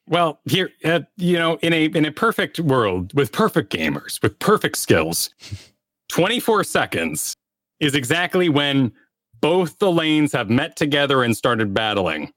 [0.06, 4.38] Well, here, uh, you know, in a in a perfect world with perfect gamers with
[4.38, 5.30] perfect skills,
[6.08, 7.34] 24 seconds
[7.80, 8.92] is exactly when
[9.40, 12.32] both the lanes have met together and started battling.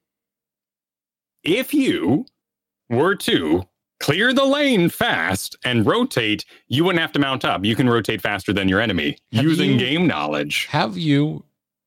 [1.44, 2.26] If you
[2.90, 3.64] were to
[4.00, 7.64] clear the lane fast and rotate, you wouldn't have to mount up.
[7.66, 10.66] You can rotate faster than your enemy Have using you- game knowledge.
[10.68, 11.44] Have you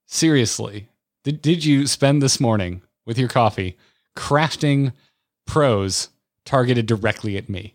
[0.06, 0.88] seriously?
[1.24, 3.76] Did, did you spend this morning with your coffee
[4.16, 4.92] crafting
[5.46, 6.08] pros
[6.44, 7.74] targeted directly at me?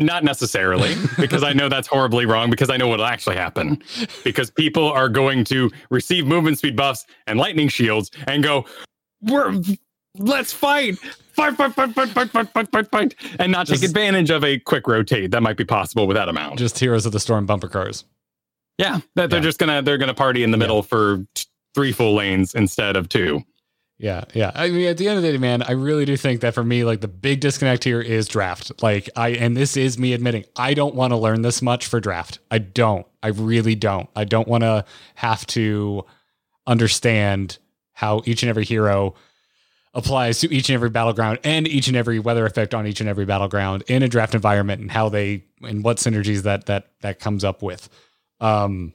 [0.00, 3.82] Not necessarily, because I know that's horribly wrong, because I know what'll actually happen.
[4.24, 8.64] Because people are going to receive movement speed buffs and lightning shields and go,
[9.22, 9.60] We're
[10.18, 10.96] let's fight.
[11.32, 13.14] Fight, fight, fight, fight, fight, fight, fight, fight, fight.
[13.38, 15.30] And not take advantage of a quick rotate.
[15.30, 16.58] That might be possible with that amount.
[16.58, 18.04] Just Heroes of the Storm bumper cars.
[18.78, 19.00] yeah.
[19.16, 20.64] That they're just gonna they're gonna party in the Yeah.
[20.64, 21.44] middle for t-
[21.74, 23.42] three full lanes instead of two.
[24.00, 24.50] Yeah, yeah.
[24.54, 26.64] I mean, at the end of the day, man, I really do think that for
[26.64, 28.82] me, like the big disconnect here is draft.
[28.82, 32.00] Like I, and this is me admitting, I don't want to learn this much for
[32.00, 32.38] draft.
[32.50, 33.06] I don't.
[33.22, 34.08] I really don't.
[34.16, 34.86] I don't want to
[35.16, 36.06] have to
[36.66, 37.58] understand
[37.92, 39.16] how each and every hero
[39.92, 43.08] applies to each and every battleground and each and every weather effect on each and
[43.08, 47.20] every battleground in a draft environment and how they and what synergies that that that
[47.20, 47.90] comes up with.
[48.40, 48.94] Um,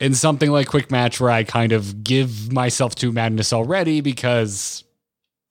[0.00, 4.82] in something like quick match where I kind of give myself to madness already because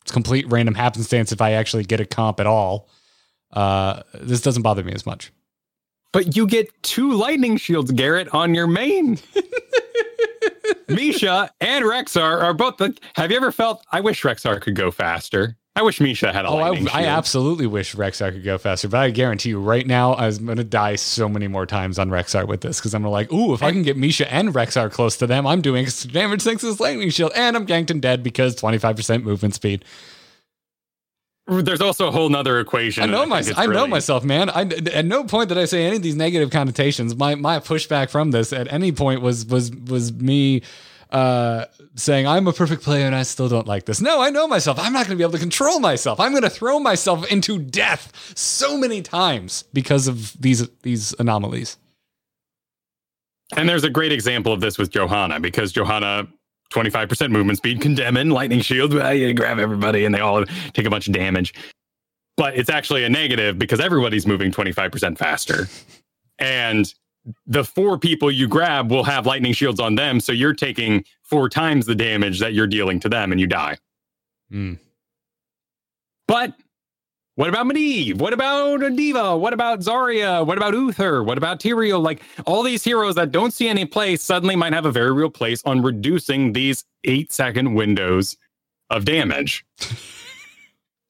[0.02, 2.89] it's complete random happenstance if I actually get a comp at all.
[3.54, 5.32] Uh, this doesn't bother me as much.
[6.12, 9.20] But you get two lightning shields, Garrett, on your main.
[10.88, 12.97] Misha and Rexxar are both the.
[13.14, 13.86] Have you ever felt?
[13.91, 15.56] I wish Rexxar could go faster.
[15.76, 18.98] I wish Misha had a Oh, I, I absolutely wish Rexxar could go faster, but
[18.98, 22.48] I guarantee you right now, I'm going to die so many more times on Rexxar
[22.48, 25.16] with this because I'm gonna like, ooh, if I can get Misha and Rexxar close
[25.18, 28.02] to them, I'm doing extra damage thanks to this lightning shield, and I'm ganked and
[28.02, 29.86] dead because 25% movement speed.
[31.48, 33.04] There's also a whole nother equation.
[33.04, 34.50] I know and my, think it's I know really- myself, man.
[34.50, 34.62] I,
[34.94, 37.16] at no point did I say any of these negative connotations.
[37.16, 40.62] My my pushback from this at any point was was was me
[41.12, 44.01] uh, saying, I'm a perfect player and I still don't like this.
[44.01, 44.78] No, I know myself.
[44.80, 46.20] I'm not going to be able to control myself.
[46.20, 51.78] I'm going to throw myself into death so many times because of these these anomalies.
[53.57, 56.28] And there's a great example of this with Johanna because Johanna
[56.72, 60.89] 25% movement speed, condemning, lightning shield, well, you grab everybody and they all take a
[60.89, 61.53] bunch of damage.
[62.38, 65.68] But it's actually a negative because everybody's moving 25% faster.
[66.38, 66.93] And
[67.46, 70.20] the four people you grab will have lightning shields on them.
[70.20, 73.78] So you're taking four times the damage that you're dealing to them and you die.
[74.52, 74.80] Mm.
[76.28, 76.54] But
[77.36, 78.18] what about Medivh?
[78.18, 79.38] What about D.Va?
[79.38, 80.46] What about Zarya?
[80.46, 81.24] What about Uther?
[81.24, 82.04] What about Tyrael?
[82.04, 85.30] Like all these heroes that don't see any place suddenly might have a very real
[85.30, 88.36] place on reducing these eight second windows
[88.90, 89.66] of damage.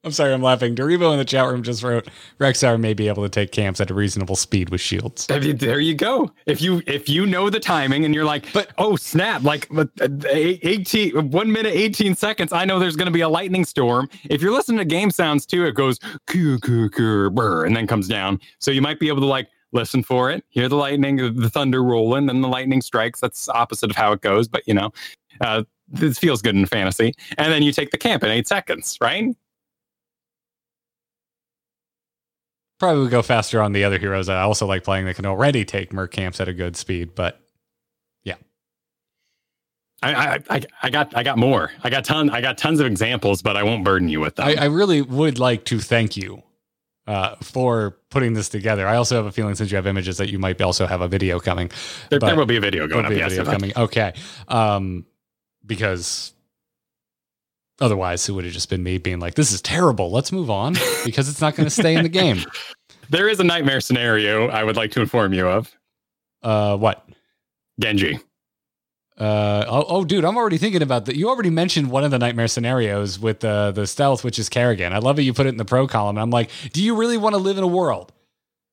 [0.05, 0.75] I'm sorry, I'm laughing.
[0.75, 2.07] Dorivo in the chat room just wrote
[2.39, 5.27] Rexxar may be able to take camps at a reasonable speed with shields.
[5.27, 6.31] There you go.
[6.45, 9.85] If you if you know the timing and you're like, but oh snap, like uh,
[10.31, 14.09] 18 one minute 18 seconds, I know there's going to be a lightning storm.
[14.29, 17.29] If you're listening to game sounds too, it goes "Coo coo coo,"
[17.65, 18.39] and then comes down.
[18.59, 21.83] So you might be able to like listen for it, hear the lightning, the thunder
[21.83, 23.19] rolling, and the lightning strikes.
[23.19, 24.91] That's opposite of how it goes, but you know,
[25.41, 27.13] uh, this feels good in fantasy.
[27.37, 29.35] And then you take the camp in eight seconds, right?
[32.79, 35.91] Probably go faster on the other heroes I also like playing that can already take
[35.91, 37.41] merc camps at a good speed, but
[38.23, 38.35] yeah.
[40.01, 41.71] I, I, I got I got more.
[41.83, 44.47] I got ton I got tons of examples, but I won't burden you with them.
[44.47, 46.41] I, I really would like to thank you
[47.05, 48.87] uh, for putting this together.
[48.87, 51.07] I also have a feeling since you have images that you might also have a
[51.07, 51.71] video coming.
[52.09, 53.11] There, there will be a video going up.
[53.11, 53.73] Yes, video coming.
[53.75, 54.13] Okay,
[54.47, 55.05] um,
[55.65, 56.33] because
[57.81, 60.11] Otherwise, it would have just been me being like, "This is terrible.
[60.11, 60.75] Let's move on,"
[61.05, 62.43] because it's not going to stay in the game.
[63.11, 65.75] There is a nightmare scenario I would like to inform you of.
[66.43, 67.09] Uh, what?
[67.79, 68.19] Genji.
[69.17, 71.15] Uh, oh, oh, dude, I'm already thinking about that.
[71.15, 74.93] You already mentioned one of the nightmare scenarios with the the stealth, which is Kerrigan.
[74.93, 76.17] I love that you put it in the pro column.
[76.17, 78.13] I'm like, do you really want to live in a world?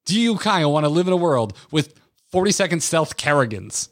[0.04, 1.94] Do you, Kyle, want to live in a world with
[2.30, 3.88] 40 second stealth Kerrigans?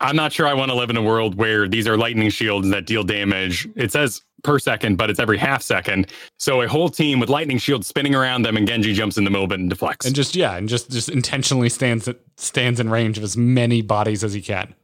[0.00, 2.70] I'm not sure I want to live in a world where these are lightning shields
[2.70, 3.68] that deal damage.
[3.76, 6.10] It says per second, but it's every half second.
[6.38, 9.30] So a whole team with lightning shields spinning around them, and Genji jumps in the
[9.30, 10.06] middle of it and deflects.
[10.06, 14.24] And just yeah, and just just intentionally stands stands in range of as many bodies
[14.24, 14.74] as he can.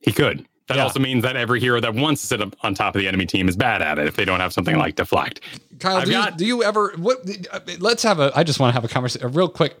[0.00, 0.46] He could.
[0.68, 0.84] That yeah.
[0.84, 3.26] also means that every hero that wants to sit up on top of the enemy
[3.26, 5.40] team is bad at it if they don't have something like deflect.
[5.80, 6.94] Kyle, do, got, you, do you ever?
[6.96, 7.18] What?
[7.50, 8.32] Uh, let's have a.
[8.34, 9.76] I just want to have a conversation, a real quick,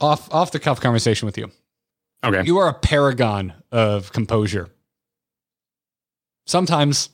[0.00, 1.50] off off the cuff conversation with you.
[2.24, 2.44] Okay.
[2.44, 4.68] You are a paragon of composure.
[6.46, 7.10] Sometimes,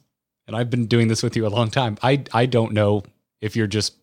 [0.47, 3.03] and I've been doing this with you a long time, I, I don't know
[3.41, 3.95] if you're just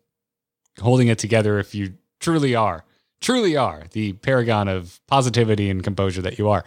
[0.79, 2.83] holding it together, if you truly are,
[3.21, 6.63] truly are the paragon of positivity and composure that you are.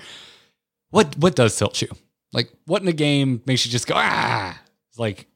[0.91, 1.89] What what does tilt you?
[2.33, 4.61] Like what in a game makes you just go ah?
[4.91, 5.27] It's Like,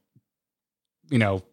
[1.09, 1.43] you know,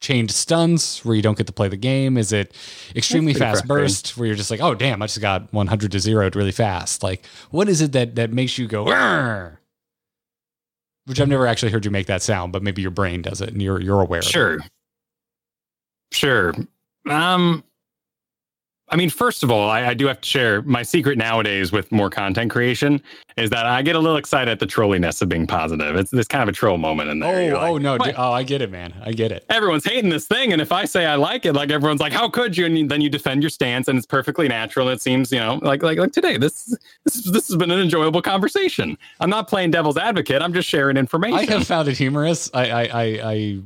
[0.00, 2.16] chained stuns where you don't get to play the game?
[2.16, 2.54] Is it
[2.94, 6.30] extremely fast burst where you're just like, oh damn, I just got 100 to zero
[6.34, 7.02] really fast?
[7.02, 8.86] Like, what is it that that makes you go?
[8.88, 9.60] Arr!
[11.06, 13.50] Which I've never actually heard you make that sound, but maybe your brain does it
[13.50, 14.22] and you're you're aware.
[14.22, 14.58] Sure,
[16.12, 16.54] sure.
[17.08, 17.62] Um,
[18.94, 21.90] I mean, first of all, I, I, do have to share my secret nowadays with
[21.90, 23.02] more content creation
[23.36, 25.96] is that I get a little excited at the trolliness of being positive.
[25.96, 27.56] It's this kind of a troll moment in there.
[27.56, 28.94] Oh, oh, like, oh no, oh, I get it, man.
[29.02, 29.46] I get it.
[29.50, 32.28] Everyone's hating this thing, and if I say I like it, like everyone's like, "How
[32.28, 34.88] could you?" And then you defend your stance, and it's perfectly natural.
[34.90, 36.64] It seems, you know, like like like today, this
[37.04, 38.96] this this has been an enjoyable conversation.
[39.18, 40.40] I'm not playing devil's advocate.
[40.40, 41.36] I'm just sharing information.
[41.36, 42.48] I have found it humorous.
[42.54, 43.58] I I I,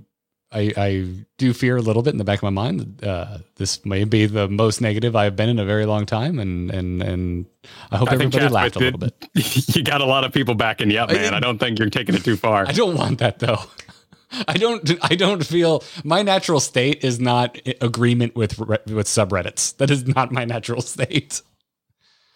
[0.51, 3.05] I I, do fear a little bit in the back of my mind.
[3.05, 6.71] Uh, this may be the most negative I've been in a very long time, and
[6.71, 7.47] and and
[7.91, 9.29] I hope I everybody laughed a little bit.
[9.77, 11.35] You got a lot of people backing you up, man.
[11.35, 12.67] I, I don't think you're taking it too far.
[12.67, 13.61] I don't want that though.
[14.49, 14.91] I don't.
[15.03, 19.77] I don't feel my natural state is not agreement with with subreddits.
[19.77, 21.43] That is not my natural state.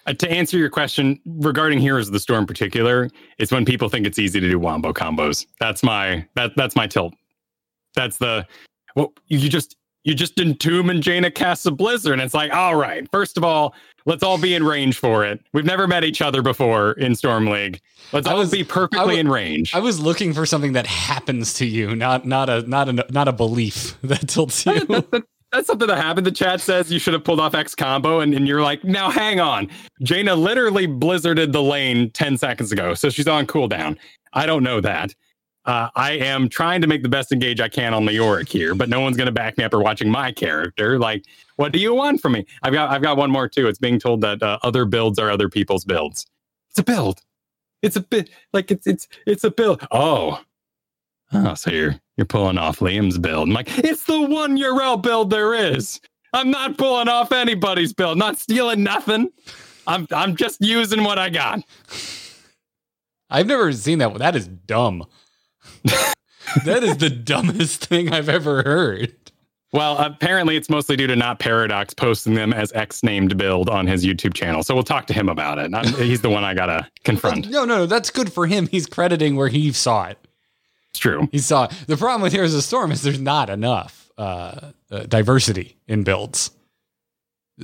[0.06, 3.08] Uh, to answer your question regarding Heroes of the Storm, in particular,
[3.38, 5.46] it's when people think it's easy to do wombo combos.
[5.60, 7.14] That's my that that's my tilt
[7.94, 8.46] that's the
[8.96, 12.74] well, you just you just entomb and Jaina casts a blizzard, and it's like, all
[12.74, 13.74] right, first of all,
[14.04, 15.40] let's all be in range for it.
[15.52, 17.80] We've never met each other before in Storm League.
[18.12, 19.74] Let's I all was, be perfectly in range.
[19.74, 23.28] I was looking for something that happens to you, not not a not a not
[23.28, 24.86] a belief that tilts you.
[25.52, 26.26] That's something that happened.
[26.26, 29.10] The chat says you should have pulled off X combo, and, and you're like, now
[29.10, 29.68] hang on.
[30.02, 33.98] Jaina literally blizzarded the lane 10 seconds ago, so she's on cooldown.
[34.32, 35.14] I don't know that
[35.64, 38.88] uh, I am trying to make the best engage I can on Leoric here, but
[38.88, 40.98] no one's going to back me up or watching my character.
[40.98, 41.24] Like,
[41.56, 42.46] what do you want from me?
[42.62, 43.68] I've got I've got one more too.
[43.68, 46.26] It's being told that uh, other builds are other people's builds.
[46.70, 47.20] It's a build.
[47.82, 49.86] It's a bit like it's it's it's a build.
[49.90, 50.40] Oh,
[51.32, 53.48] oh, so you're you're pulling off Liam's build.
[53.48, 56.00] I'm like, it's the one Yrel build there is.
[56.32, 58.18] I'm not pulling off anybody's build.
[58.18, 59.30] Not stealing nothing.
[59.86, 61.62] I'm I'm just using what I got.
[63.30, 64.14] I've never seen that.
[64.18, 65.04] That is dumb.
[66.64, 69.14] that is the dumbest thing I've ever heard.
[69.72, 73.86] Well, apparently it's mostly due to not Paradox posting them as X named build on
[73.86, 74.62] his YouTube channel.
[74.62, 75.72] So we'll talk to him about it.
[75.96, 77.48] He's the one I gotta confront.
[77.48, 77.86] No, no, no.
[77.86, 78.66] That's good for him.
[78.66, 80.18] He's crediting where he saw it.
[80.90, 81.26] It's true.
[81.32, 81.72] He saw it.
[81.86, 86.04] The problem with Heroes of the Storm is there's not enough uh, uh, diversity in
[86.04, 86.50] builds.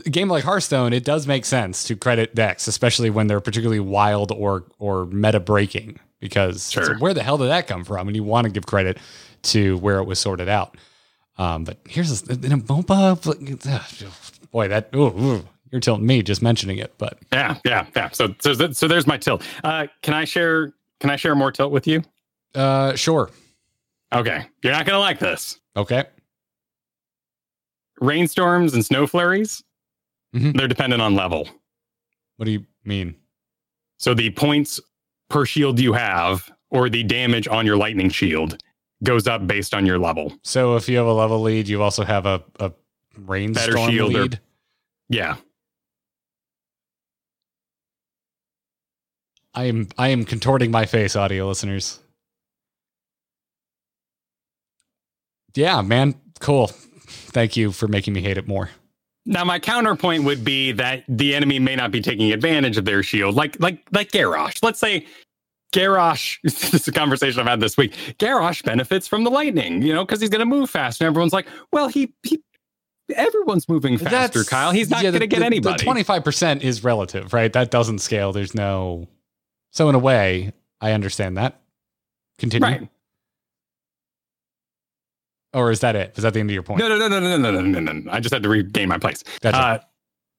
[0.06, 3.80] A game like Hearthstone, it does make sense to credit decks, especially when they're particularly
[3.80, 6.00] wild or or meta breaking.
[6.20, 6.84] Because Sure.
[6.84, 8.08] so where the hell did that come from?
[8.08, 8.98] And you want to give credit
[9.44, 10.76] to where it was sorted out.
[11.36, 12.82] Um, but here's a, in a boy,
[14.68, 16.94] that ooh, ooh, you're tilting me just mentioning it.
[16.98, 18.10] But Yeah, yeah, yeah.
[18.10, 19.42] So so so there's my tilt.
[19.62, 20.72] Uh, can I share?
[21.00, 22.02] Can I share more tilt with you?
[22.56, 23.30] uh, sure,
[24.12, 25.60] Okay, you're not gonna like this.
[25.76, 26.06] okay,
[28.00, 29.62] Rainstorms and snow flurries.
[30.34, 30.56] Mhm.
[30.56, 31.48] They're dependent on level.
[32.36, 33.16] what do you mean?
[33.98, 34.78] So the points
[35.28, 38.60] per shield you have, or the damage on your lightning shield,
[39.04, 40.32] goes up based on your level.
[40.42, 42.72] So if you have a level lead, you also have a a
[43.16, 44.40] rainstorm shield or- lead.
[45.08, 45.36] Yeah.
[49.54, 51.98] I am I am contorting my face, audio listeners.
[55.54, 56.68] Yeah, man, cool.
[56.68, 58.70] Thank you for making me hate it more.
[59.28, 63.02] Now my counterpoint would be that the enemy may not be taking advantage of their
[63.02, 64.62] shield, like like like Garrosh.
[64.62, 65.06] Let's say
[65.74, 66.38] Garrosh.
[66.42, 67.92] This is a conversation I've had this week.
[68.18, 71.04] Garrosh benefits from the lightning, you know, because he's going to move faster.
[71.04, 72.42] And everyone's like, well, he he.
[73.14, 74.70] Everyone's moving faster, Kyle.
[74.70, 75.84] He's not yeah, going to get the- anybody.
[75.84, 77.52] Twenty five percent is relative, right?
[77.52, 78.32] That doesn't scale.
[78.32, 79.08] There's no.
[79.72, 81.60] So in a way, I understand that.
[82.38, 82.66] Continue.
[82.66, 82.88] right?
[85.54, 86.12] Or is that it?
[86.16, 86.80] Is that the end of your point?
[86.80, 88.12] No, no, no, no, no, no, no, no, no, no.
[88.12, 89.24] I just had to regain my place.
[89.40, 89.56] Gotcha.
[89.56, 89.78] Uh,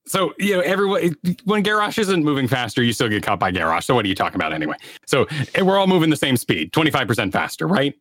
[0.05, 3.83] so you know, everyone when Garrosh isn't moving faster, you still get caught by Garrosh.
[3.83, 4.75] So what are you talking about anyway?
[5.07, 7.93] So eh, we're all moving the same speed, twenty five percent faster, right?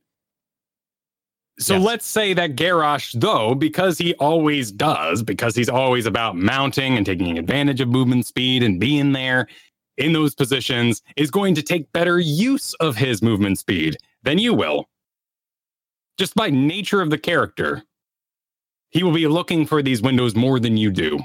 [1.59, 1.83] So Yes.
[1.85, 7.05] let's say that Garrosh, though, because he always does, because he's always about mounting and
[7.05, 9.49] taking advantage of movement speed and being there
[9.97, 14.55] in those positions, is going to take better use of his movement speed than you
[14.55, 14.89] will.
[16.19, 17.83] Just by nature of the character,
[18.91, 21.21] he will be looking for these windows more than you do.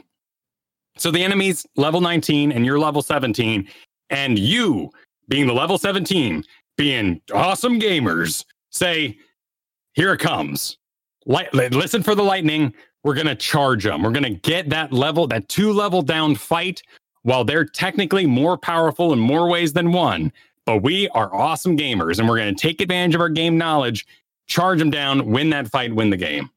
[0.97, 3.67] So the enemy's level 19 and you're level 17,
[4.09, 4.91] and you,
[5.27, 6.43] being the level 17,
[6.77, 9.17] being awesome gamers, say,
[9.93, 10.77] Here it comes.
[11.25, 12.73] Light, listen for the lightning.
[13.03, 14.03] We're going to charge them.
[14.03, 16.81] We're going to get that level, that two level down fight
[17.23, 20.31] while they're technically more powerful in more ways than one.
[20.65, 24.05] But we are awesome gamers and we're going to take advantage of our game knowledge,
[24.47, 26.49] charge them down, win that fight, win the game.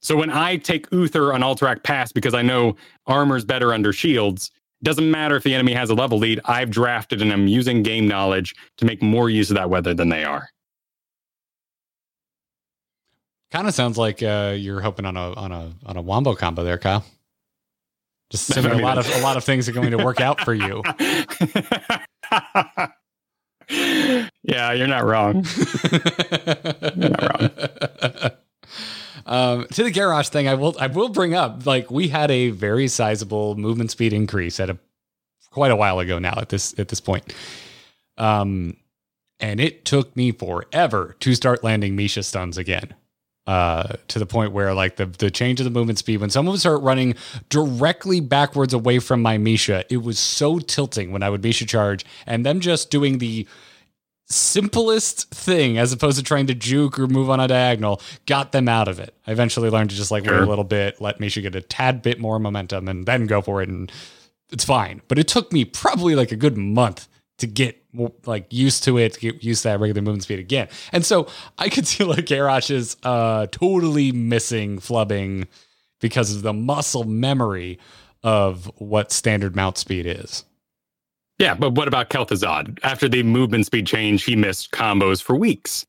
[0.00, 2.76] So when I take Uther on Alterac Pass because I know
[3.06, 4.50] armor's better under shields,
[4.82, 6.40] doesn't matter if the enemy has a level lead.
[6.44, 10.08] I've drafted and I'm using game knowledge to make more use of that weather than
[10.08, 10.48] they are.
[13.50, 16.62] Kind of sounds like uh, you're hoping on a on a on a wombo combo
[16.62, 17.04] there, Kyle.
[18.30, 20.52] Just assuming a lot of a lot of things are going to work out for
[20.52, 20.82] you.
[23.68, 25.44] yeah, you're not wrong.
[26.96, 28.38] You're not
[29.26, 32.50] um, to the Garrosh thing, I will I will bring up like we had a
[32.50, 34.78] very sizable movement speed increase at a
[35.50, 37.34] quite a while ago now at this at this point.
[38.16, 38.76] Um,
[39.40, 42.94] and it took me forever to start landing Misha stuns again.
[43.48, 46.52] Uh, to the point where like the the change of the movement speed when someone
[46.52, 47.14] would start running
[47.48, 52.04] directly backwards away from my Misha, it was so tilting when I would Misha charge
[52.26, 53.46] and them just doing the
[54.26, 58.68] simplest thing as opposed to trying to juke or move on a diagonal got them
[58.68, 59.14] out of it.
[59.26, 62.02] I eventually learned to just like wait a little bit, let Misha get a tad
[62.02, 63.90] bit more momentum and then go for it and
[64.52, 65.00] it's fine.
[65.08, 67.08] But it took me probably like a good month
[67.38, 67.82] to get
[68.26, 70.68] like used to it, to get used to that regular movement speed again.
[70.92, 71.26] And so
[71.58, 75.46] I could see like Garrosh is uh totally missing flubbing
[76.00, 77.78] because of the muscle memory
[78.22, 80.44] of what standard mount speed is.
[81.38, 82.78] yeah, but what about Kel'Thuzad?
[82.82, 85.86] After the movement speed change, he missed combos for weeks.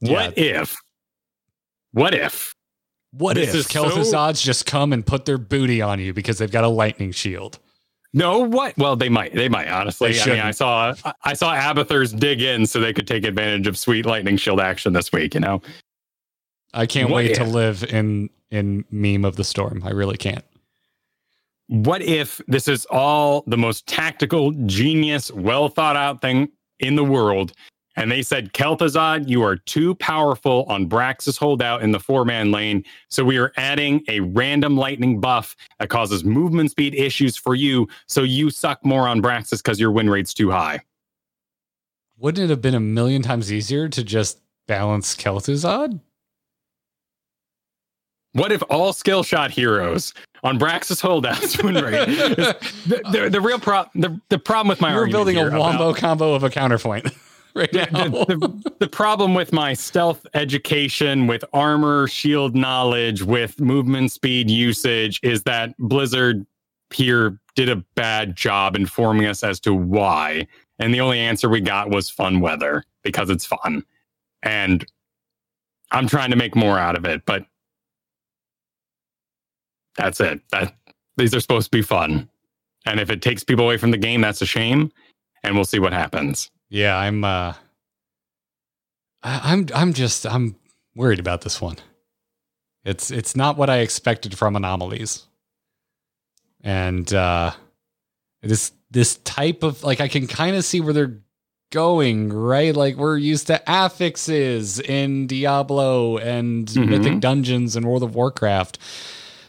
[0.00, 0.76] What if?
[1.92, 2.54] What if?
[3.12, 6.50] What This if is so- just come and put their booty on you because they've
[6.50, 7.58] got a lightning shield?
[8.16, 8.76] No, what?
[8.78, 9.34] Well, they might.
[9.34, 9.68] They might.
[9.68, 10.94] Honestly, They I mean, I saw
[11.24, 14.94] I- saw Abathur's dig in so they could take advantage of sweet lightning shield action
[14.94, 15.34] this week.
[15.34, 15.60] You know,
[16.72, 19.82] I can't What wait to live in in meme of the storm.
[19.84, 20.44] I really can't.
[21.68, 26.48] what if this is all the most tactical, genius, well thought out thing
[26.80, 27.52] in the world?
[27.96, 32.52] And they said, Kel'Thuzad, you are too powerful on Braxis holdout in the four man
[32.52, 32.84] lane.
[33.08, 37.88] So we are adding a random lightning buff that causes movement speed issues for you.
[38.06, 40.80] So you suck more on Braxis because your win rate's too high.
[42.18, 46.00] Wouldn't it have been a million times easier to just balance Kel'Thuzad?
[48.32, 50.12] What if all skill shot heroes
[50.42, 52.04] on Braxis holdouts win rate?
[52.06, 55.96] the, the, the, real problem, the, the problem with my You're building a wombo about-
[55.96, 57.06] combo of a counterpoint
[57.56, 58.24] right the, now.
[58.24, 64.50] the, the, the problem with my stealth education, with armor, shield knowledge, with movement speed
[64.50, 66.46] usage is that Blizzard
[66.92, 70.46] here did a bad job informing us as to why.
[70.78, 73.82] And the only answer we got was fun weather because it's fun.
[74.42, 74.84] And
[75.90, 77.46] I'm trying to make more out of it, but
[79.96, 80.40] that's it.
[80.50, 80.74] That
[81.16, 82.28] these are supposed to be fun.
[82.84, 84.92] And if it takes people away from the game, that's a shame.
[85.42, 86.50] And we'll see what happens.
[86.68, 87.54] Yeah, I'm uh
[89.22, 90.56] I, I'm I'm just I'm
[90.94, 91.76] worried about this one.
[92.84, 95.24] It's it's not what I expected from anomalies.
[96.62, 97.52] And uh
[98.42, 101.18] this this type of like I can kind of see where they're
[101.72, 102.74] going, right?
[102.74, 106.88] Like we're used to affixes in Diablo and Mhm.
[106.88, 108.78] Mythic Dungeons and World of Warcraft.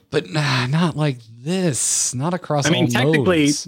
[0.09, 2.15] But nah, not like this.
[2.15, 3.67] Not across I mean, all technically, modes.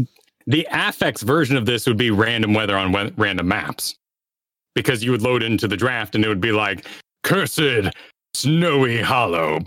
[0.49, 3.95] The affix version of this would be random weather on we- random maps
[4.75, 6.85] because you would load into the draft and it would be like
[7.23, 7.61] cursed
[8.33, 9.59] snowy hollow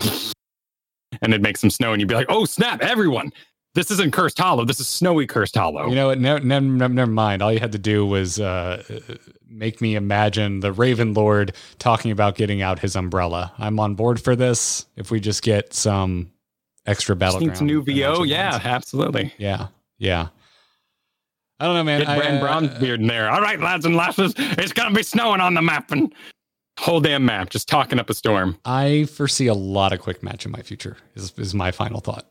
[1.21, 3.31] and it'd make some snow and you'd be like oh snap everyone
[3.75, 6.19] this isn't cursed hollow this is snowy cursed hollow You know what?
[6.19, 7.41] No, no, no, never mind.
[7.41, 8.83] All you had to do was uh,
[9.47, 13.51] make me imagine the Raven Lord talking about getting out his umbrella.
[13.57, 14.85] I'm on board for this.
[14.95, 16.29] If we just get some
[16.85, 18.65] extra Just battleground, need some new vo yeah ones.
[18.65, 20.27] absolutely yeah, yeah.
[21.63, 21.99] I don't know, man.
[22.01, 25.03] get I, Brand uh, Brownbeard in there all right lads and lasses it's gonna be
[25.03, 26.13] snowing on the map and
[26.77, 30.45] whole damn map just talking up a storm I foresee a lot of quick match
[30.45, 30.97] in my future.
[31.15, 32.27] Is is my final thought.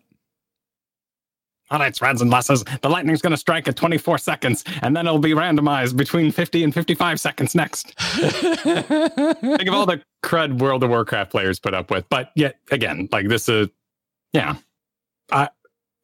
[1.72, 5.06] All right, lads and lasses, the lightning's going to strike at 24 seconds, and then
[5.06, 7.98] it'll be randomized between 50 and 55 seconds next.
[7.98, 12.04] Think of all the crud World of Warcraft players put up with.
[12.10, 13.68] But yet, again, like this is,
[14.34, 14.56] yeah.
[15.30, 15.48] I,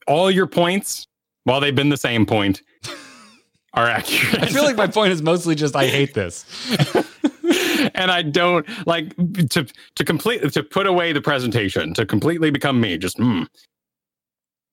[0.06, 1.06] all your points,
[1.44, 2.62] while they've been the same point,
[3.78, 4.42] are accurate.
[4.42, 6.44] I feel like my point is mostly just I hate this.
[7.94, 9.14] and I don't like
[9.50, 12.98] to to complete to put away the presentation to completely become me.
[12.98, 13.46] Just mm.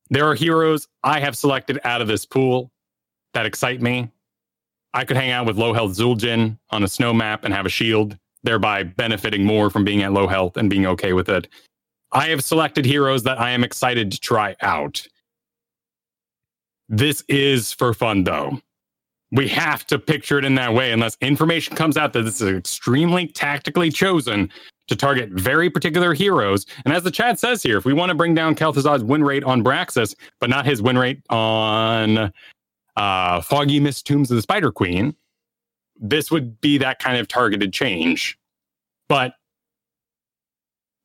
[0.09, 2.71] there are heroes I have selected out of this pool
[3.33, 4.09] that excite me.
[4.95, 7.69] I could hang out with low health Zul'jin on a snow map and have a
[7.69, 11.47] shield, thereby benefiting more from being at low health and being okay with it.
[12.13, 15.05] I have selected heroes that I am excited to try out.
[16.87, 18.61] This is for fun though
[19.35, 22.55] we have to picture it in that way unless information comes out that this is
[22.55, 24.49] extremely tactically chosen
[24.87, 26.65] to target very particular heroes.
[26.85, 29.43] And as the chat says here, if we want to bring down Kel'Thuzad's win rate
[29.43, 32.31] on Braxis, but not his win rate on
[32.95, 35.15] uh, Foggy Mist Tombs of the Spider Queen,
[35.99, 38.37] this would be that kind of targeted change.
[39.09, 39.33] But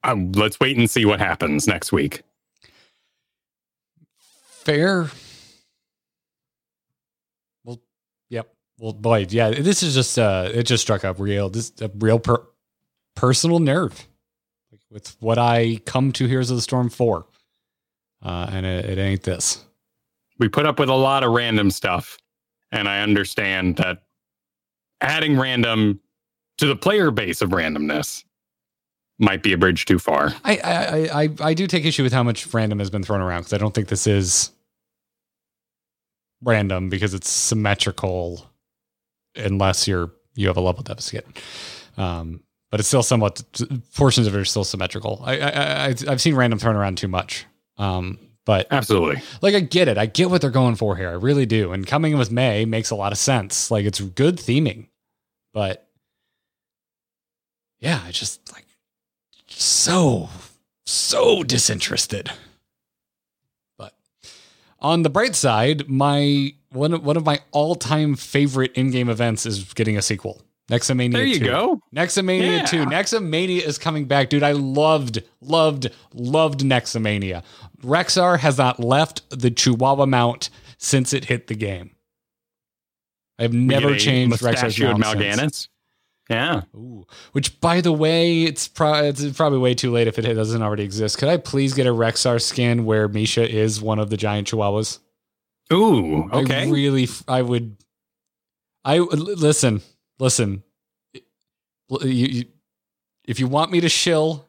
[0.02, 2.22] um, let's wait and see what happens next week.
[4.48, 5.10] Fair.
[7.64, 7.80] Well,
[8.28, 8.54] yep.
[8.80, 9.50] Well, boy, yeah.
[9.50, 12.46] This is just uh, it just struck up real, this a real per-
[13.14, 14.08] personal nerve
[14.72, 17.26] like, with what I come to Heroes of the Storm for,
[18.24, 19.62] uh, and it, it ain't this.
[20.38, 22.16] we put up with a lot of random stuff
[22.72, 24.02] and i understand that
[25.00, 26.00] adding random
[26.58, 28.24] to the player base of randomness
[29.18, 32.12] might be a bridge too far I I I, I, I do take issue with
[32.12, 34.50] how much random has been thrown around because I don't think this is
[36.42, 38.49] random because it's symmetrical
[39.36, 41.26] unless you're you have a level deficit.
[41.96, 43.42] Um, but it's still somewhat
[43.94, 45.20] portions of it are still symmetrical.
[45.24, 47.46] I, I, I I've seen random thrown around too much.
[47.78, 49.98] Um, but absolutely like I get it.
[49.98, 51.08] I get what they're going for here.
[51.08, 51.72] I really do.
[51.72, 53.70] And coming in with May makes a lot of sense.
[53.70, 54.88] Like it's good theming.
[55.52, 55.88] But
[57.78, 58.66] yeah, I just like
[59.46, 60.28] so
[60.86, 62.30] so disinterested.
[64.80, 69.72] On the bright side, my one of, one of my all-time favorite in-game events is
[69.74, 70.42] getting a sequel.
[70.70, 71.44] Nexomania there you 2.
[71.44, 72.64] go Nexomania Yeah.
[72.64, 72.84] 2.
[72.86, 74.44] Nexomania is coming back, dude.
[74.44, 77.42] I loved, loved, loved Nexomania.
[77.82, 80.48] Rexxar has not left the Chihuahua mount
[80.78, 81.90] since it hit the game.
[83.38, 85.68] I've never changed Rexxar's mount since.
[86.30, 86.62] Yeah.
[86.76, 87.04] Ooh.
[87.32, 90.84] Which, by the way, it's, pro- it's probably way too late if it doesn't already
[90.84, 91.18] exist.
[91.18, 95.00] Could I please get a Rexxar skin where Misha is one of the giant chihuahuas?
[95.72, 96.28] Ooh.
[96.30, 96.70] I Okay.
[96.70, 97.76] really, f- I would.
[98.84, 99.82] I l- listen,
[100.20, 100.62] listen.
[101.12, 101.20] You,
[102.08, 102.44] you,
[103.24, 104.46] if you want me to shill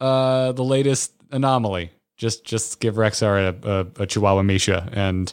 [0.00, 5.32] uh, the latest anomaly, just just give Rexxar a, a, a Chihuahua Misha, and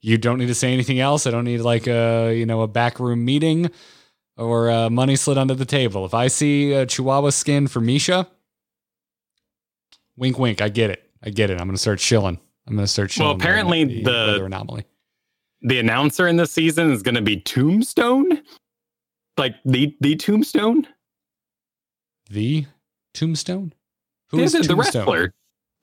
[0.00, 1.26] you don't need to say anything else.
[1.26, 3.70] I don't need like a you know a backroom meeting
[4.36, 6.04] or uh, money slid under the table.
[6.04, 8.28] If I see a Chihuahua skin for Misha,
[10.16, 10.60] wink, wink.
[10.60, 11.02] I get it.
[11.22, 11.60] I get it.
[11.60, 12.38] I'm gonna start shilling.
[12.66, 13.28] I'm gonna start shilling.
[13.28, 14.84] Well, apparently the, the- anomaly.
[15.62, 18.42] the announcer in this season is going to be Tombstone,
[19.36, 20.86] like the the Tombstone.
[22.30, 22.66] The
[23.14, 23.72] Tombstone?
[24.30, 25.32] Who Yeah, is the, the wrestler?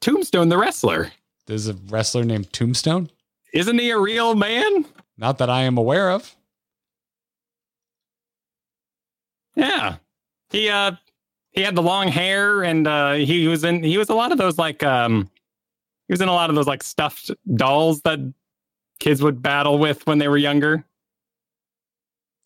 [0.02, 1.12] Tombstone, the wrestler.
[1.48, 3.10] There's a wrestler named Tombstone?
[3.54, 4.86] Isn't he a real man?
[5.18, 6.36] Not that I am aware of.
[9.56, 9.98] Yeah.
[10.50, 10.94] He uh
[11.52, 14.38] he had the long hair and uh he was in he was a lot of
[14.38, 15.30] those like um
[16.08, 18.20] he was in a lot of those like stuffed dolls that
[19.00, 20.86] kids would battle with when they were younger.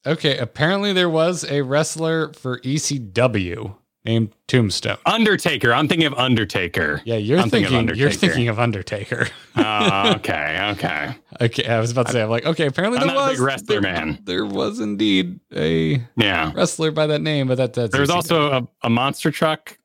[0.05, 3.75] Okay, apparently there was a wrestler for ECW
[4.05, 4.97] named Tombstone.
[5.05, 5.73] Undertaker.
[5.73, 7.01] I'm thinking of Undertaker.
[7.05, 9.27] Yeah, you're I'm thinking thinking, of you're thinking of Undertaker.
[9.59, 11.15] Oh, okay, okay.
[11.41, 13.37] okay, I was about to say, I'm like, okay, apparently I'm there not a was
[13.39, 14.19] big wrestler there, man.
[14.23, 16.51] There was indeed a Yeah.
[16.55, 19.77] wrestler by that name, but that that's There was also a, a monster truck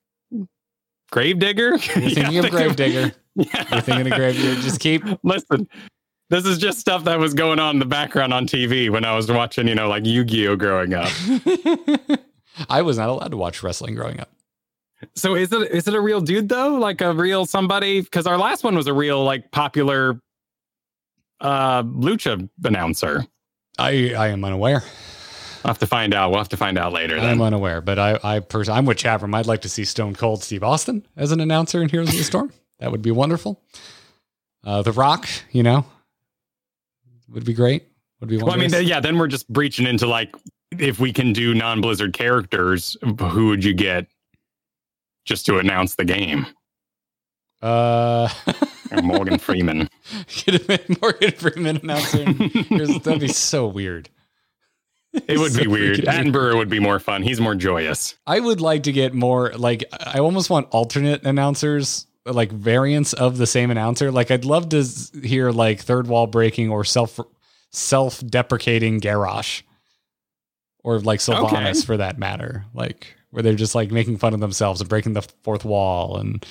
[1.11, 1.71] Gravedigger.
[1.97, 3.13] You're thinking of Gravedigger.
[3.35, 3.65] Yeah.
[3.71, 4.61] You're thinking of Gravedigger.
[4.61, 5.67] Just keep Listen,
[6.29, 9.15] this is just stuff that was going on in the background on TV when I
[9.17, 11.09] was watching, you know, like Yu-Gi-Oh growing up.
[12.69, 14.31] I was not allowed to watch wrestling growing up.
[15.15, 16.77] So is it is it a real dude though?
[16.77, 18.01] Like a real somebody?
[18.01, 20.21] Because our last one was a real like popular
[21.41, 23.25] uh lucha announcer.
[23.79, 24.83] I I am unaware.
[25.65, 26.31] I'll have to find out.
[26.31, 27.31] We'll have to find out later then.
[27.31, 29.35] I'm unaware, but I I pers- I'm with Chavram.
[29.35, 32.25] I'd like to see Stone Cold Steve Austin as an announcer in Heroes of the
[32.25, 32.53] Storm.
[32.79, 33.61] That would be wonderful.
[34.65, 35.85] Uh, the Rock, you know,
[37.29, 37.89] would be great.
[38.21, 40.35] Would be well, I mean, th- yeah, then we're just breaching into like
[40.79, 44.07] if we can do non-Blizzard characters, who would you get
[45.25, 46.47] just to announce the game?
[47.63, 48.29] uh,
[49.03, 49.89] Morgan Freeman.
[50.45, 52.25] get him in Morgan Freeman announcer.
[52.25, 54.09] Here's- That'd be so weird.
[55.29, 55.99] It would be So weird.
[55.99, 56.27] freaking weird.
[56.35, 57.23] Attenborough would be more fun.
[57.23, 58.15] He's more joyous.
[58.27, 63.37] I would like to get more like I almost want alternate announcers, like variants of
[63.37, 64.11] the same announcer.
[64.11, 64.83] Like I'd love to
[65.23, 67.21] hear like third wall breaking or self
[67.71, 69.63] self deprecating Garrosh,
[70.85, 71.81] or like Sylvanas Okay.
[71.83, 72.65] for that matter.
[72.75, 76.45] Like where they're just like making fun of themselves and breaking the fourth wall and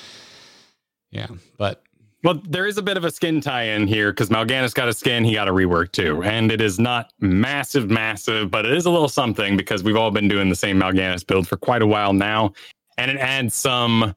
[1.12, 1.28] yeah.
[1.58, 1.84] But
[2.24, 5.24] Well, there is a bit of a skin tie-in here because Mal'Ganis got a skin,
[5.26, 8.90] he got a rework too, and it is not massive, massive, but it is a
[8.90, 12.14] little something because we've all been doing the same Mal'Ganis build for quite a while
[12.14, 12.53] now,
[12.98, 14.16] and it adds some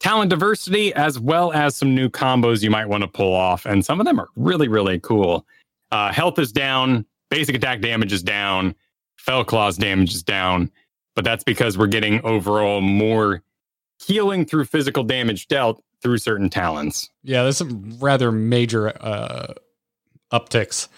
[0.00, 3.84] talent diversity as well as some new combos you might want to pull off, and
[3.84, 5.46] some of them are really, really cool.
[5.92, 8.74] Uh, health is down, basic attack damage is down,
[9.20, 10.70] Fel Claws damage is down,
[11.14, 13.42] but that's because we're getting overall more
[14.04, 17.10] healing through physical damage dealt through certain talents.
[17.22, 19.52] yeah, there's some rather major uh
[20.32, 20.88] upticks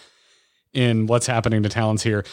[0.72, 2.24] in what's happening to talents here.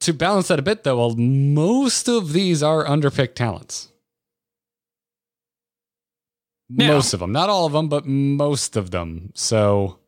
[0.00, 3.88] To balance that a bit, though, well, most of these are underpicked talents.
[6.68, 6.88] Yeah.
[6.88, 9.30] Most of them, not all of them, but most of them.
[9.34, 9.98] So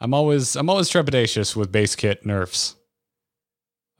[0.00, 2.76] I'm always I'm always trepidatious with base kit nerfs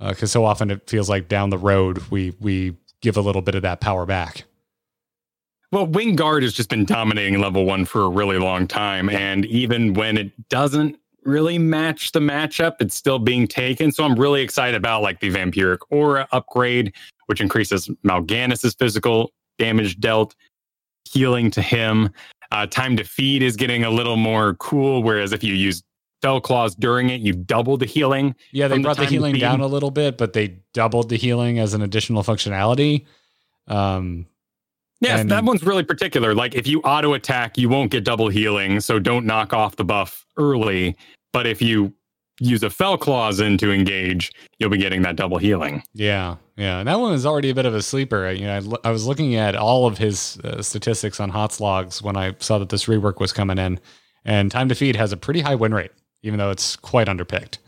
[0.08, 3.54] because so often it feels like down the road we we give a little bit
[3.54, 4.44] of that power back.
[5.72, 9.08] Well, Wing Guard has just been dominating level one for a really long time.
[9.08, 13.92] And even when it doesn't really match the matchup, it's still being taken.
[13.92, 16.92] So I'm really excited about like the Vampiric Aura upgrade,
[17.26, 20.34] which increases Mal'Ganis's physical damage dealt,
[21.08, 22.10] healing to him.
[22.50, 25.04] Uh, time to feed is getting a little more cool.
[25.04, 25.84] Whereas if you use
[26.22, 28.34] Fel Claws during it, you double the healing.
[28.52, 29.40] Yeah, they from the brought the, healing feed.
[29.40, 33.06] down a little bit, but they doubled the healing as an additional functionality.
[33.66, 34.26] Um,
[35.02, 36.34] Yes, And- that one's really particular.
[36.34, 39.84] Like if you auto attack, you won't get double healing, so don't knock off the
[39.84, 40.94] buff early.
[41.32, 41.94] But if you
[42.38, 45.82] use a Fel Claws in to engage, you'll be getting that double healing.
[45.94, 48.30] yeah, yeah, and that one is already a bit of a sleeper.
[48.30, 52.16] You know, I, was looking at all of his uh, statistics on HOTS logs when
[52.18, 53.80] I saw that this rework was coming in,
[54.26, 55.92] and time to feed has a pretty high win rate,
[56.22, 57.58] even though it's quite underpicked.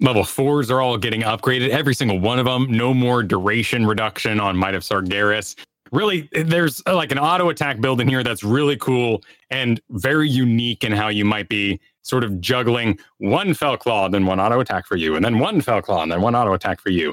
[0.00, 2.70] Level fours are all getting upgraded, every single one of them.
[2.70, 5.56] No more duration reduction on Might of Sargeras.
[5.90, 10.28] Really, there's uh, like an auto attack build in here that's really cool and very
[10.28, 14.60] unique in how you might be sort of juggling one Fel Claw, then one auto
[14.60, 17.12] attack for you, and then one Fel Claw, and then one auto attack for you.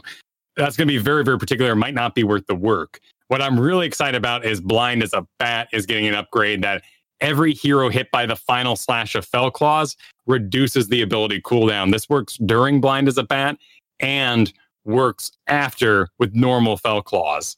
[0.58, 1.76] That's going to be very, very particular.
[1.76, 3.00] Might not be worth the work.
[3.28, 6.84] What I'm really excited about is Blind as a Bat is getting an upgrade that
[7.24, 9.96] every hero hit by the final slash of Fel Claws
[10.28, 11.92] reduces the ability cooldown.
[11.92, 13.58] This works during Blind as a Bat
[14.00, 14.54] and
[14.86, 17.56] works after with normal Fel Claws.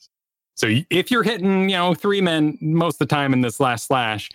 [0.55, 3.87] So if you're hitting, you know, three men most of the time in this last
[3.87, 4.29] slash,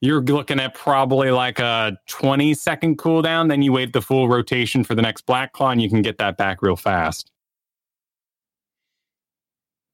[0.00, 3.48] you're looking at probably like a 20 second cooldown.
[3.48, 6.18] Then you wait the full rotation for the next Black Claw and you can get
[6.18, 7.30] that back real fast.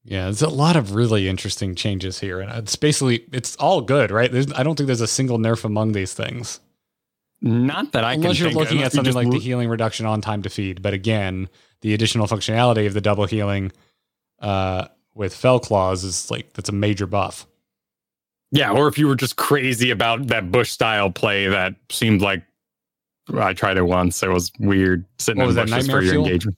[0.04, 4.10] Yeah, there's a lot of really interesting changes here, and it's basically it's all good,
[4.10, 4.32] right?
[4.32, 6.58] There's, I don't think there's a single nerf among these things,
[7.42, 9.38] Not that I unless can you're think of, looking unless at something just like the
[9.38, 10.82] healing reduction on time to feed.
[10.82, 11.48] But again,
[11.82, 13.72] the additional functionality of the double healing
[14.40, 17.46] uh, with Fel Claws is like that's a major buff.
[18.52, 22.42] Yeah, or if you were just crazy about that bush style play that seemed like
[23.34, 24.22] I tried it once.
[24.22, 26.26] It was weird sitting What in was that, bushes for your Fuel?
[26.26, 26.56] engagement.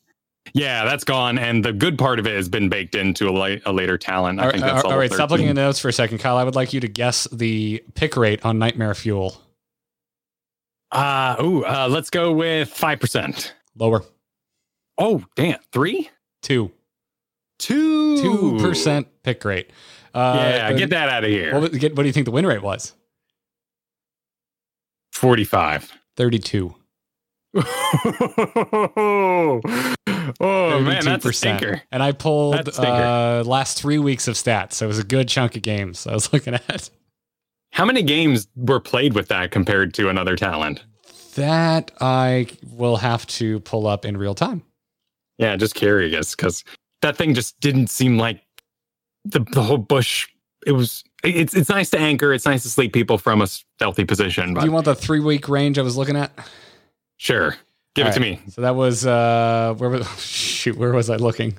[0.54, 3.56] Yeah, that's gone, and the good part of it has been baked into a, la-
[3.64, 4.38] a later talent.
[4.38, 4.98] I All think that's all all.
[4.98, 6.36] right, stop looking at the notes for a second, Kyle.
[6.36, 9.40] I would like you to guess the pick rate on Nightmare Fuel.
[10.90, 13.54] Uh, ooh, uh, let's go with five percent.
[13.76, 14.02] Lower
[14.98, 16.10] Oh, damn, three,
[16.42, 16.70] two
[17.58, 19.70] two, two percent pick rate.
[20.12, 21.58] Uh, Yeah, get that out of here.
[21.58, 22.92] What, get, what do you think the win rate was?
[25.12, 25.90] Forty-five.
[26.16, 26.74] Thirty-two.
[30.40, 31.82] oh man, that's a stinker.
[31.90, 32.92] And I pulled That's a stinker.
[32.92, 36.14] uh, last three weeks of stats, so it was a good chunk of games I
[36.14, 36.90] was looking at.
[37.72, 40.84] How many games were played with that compared to another talent?
[41.34, 44.62] That I will have to pull up in real time.
[45.38, 46.62] Yeah, just curious because
[47.00, 48.40] that thing just didn't seem like
[49.24, 50.28] the the whole bush.
[50.66, 51.04] It was.
[51.24, 52.32] It's it's nice to anchor.
[52.32, 54.54] It's nice to sleep people from a stealthy position.
[54.54, 56.32] Do you want the three week range I was looking at?
[57.22, 57.56] Sure,
[57.94, 58.40] give All it to me.
[58.48, 60.76] So that was uh, where was shoot?
[60.76, 61.56] Where was I looking?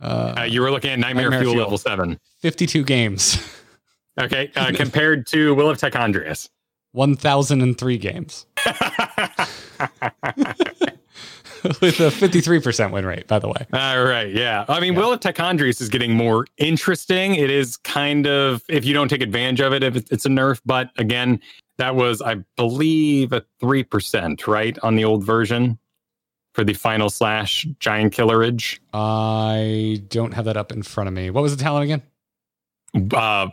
[0.00, 1.64] Uh, Uh, you were looking at Nightmare, Nightmare Fuel, Fuel.
[1.64, 2.18] level seven.
[2.40, 3.38] Fifty-two games,
[4.20, 6.48] Okay, uh, compared to Will of Tichondrius.
[6.92, 8.46] one thousand and three games
[11.80, 13.26] with a fifty-three percent win rate.
[13.26, 14.64] By the way, All right, yeah.
[14.68, 14.98] I mean, Yeah.
[15.00, 17.34] Will of Tichondrius is getting more interesting.
[17.34, 20.60] It is kind of if you don't take advantage of it, if it's a nerf.
[20.64, 21.40] But again,
[21.78, 25.78] that was, I believe, a three percent, right, on the old version
[26.54, 28.78] for the final slash giant killerage.
[28.92, 31.30] I don't have that up in front of me.
[31.30, 32.02] What was the talent again?
[33.14, 33.48] Uh,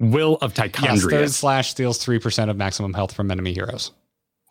[0.00, 3.92] Will of Yes, third slash steals three percent of maximum health from enemy heroes.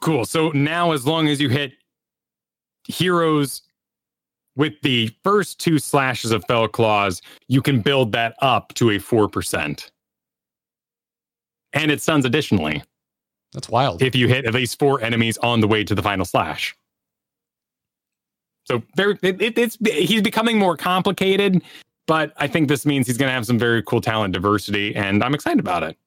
[0.02, 0.26] Cool.
[0.26, 1.74] So now, as long as you hit
[2.88, 3.61] heroes
[4.56, 8.99] with the first two slashes of Fel Claws, you can build that up to a
[8.99, 9.90] 4%.
[11.74, 12.84] And it stuns additionally
[13.54, 14.02] That's wild.
[14.02, 16.76] if you hit at least four enemies on the way to the final slash.
[18.66, 21.62] So very, it, it, it's he's becoming more complicated,
[22.08, 25.22] but I think this means he's going to have some very cool talent diversity, and
[25.24, 25.98] I'm excited about it.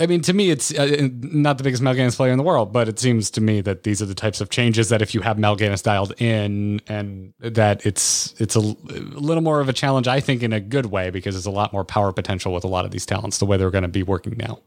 [0.00, 2.88] I mean, to me, it's uh, not the biggest Mal'Ganis player in the world, but
[2.88, 5.36] it seems to me that these are the types of changes that if you have
[5.36, 10.18] Mal'Ganis dialed in, and that it's it's a, a little more of a challenge, I
[10.18, 12.86] think, in a good way, because there's a lot more power potential with a lot
[12.86, 14.60] of these talents, the way they're going to be working now.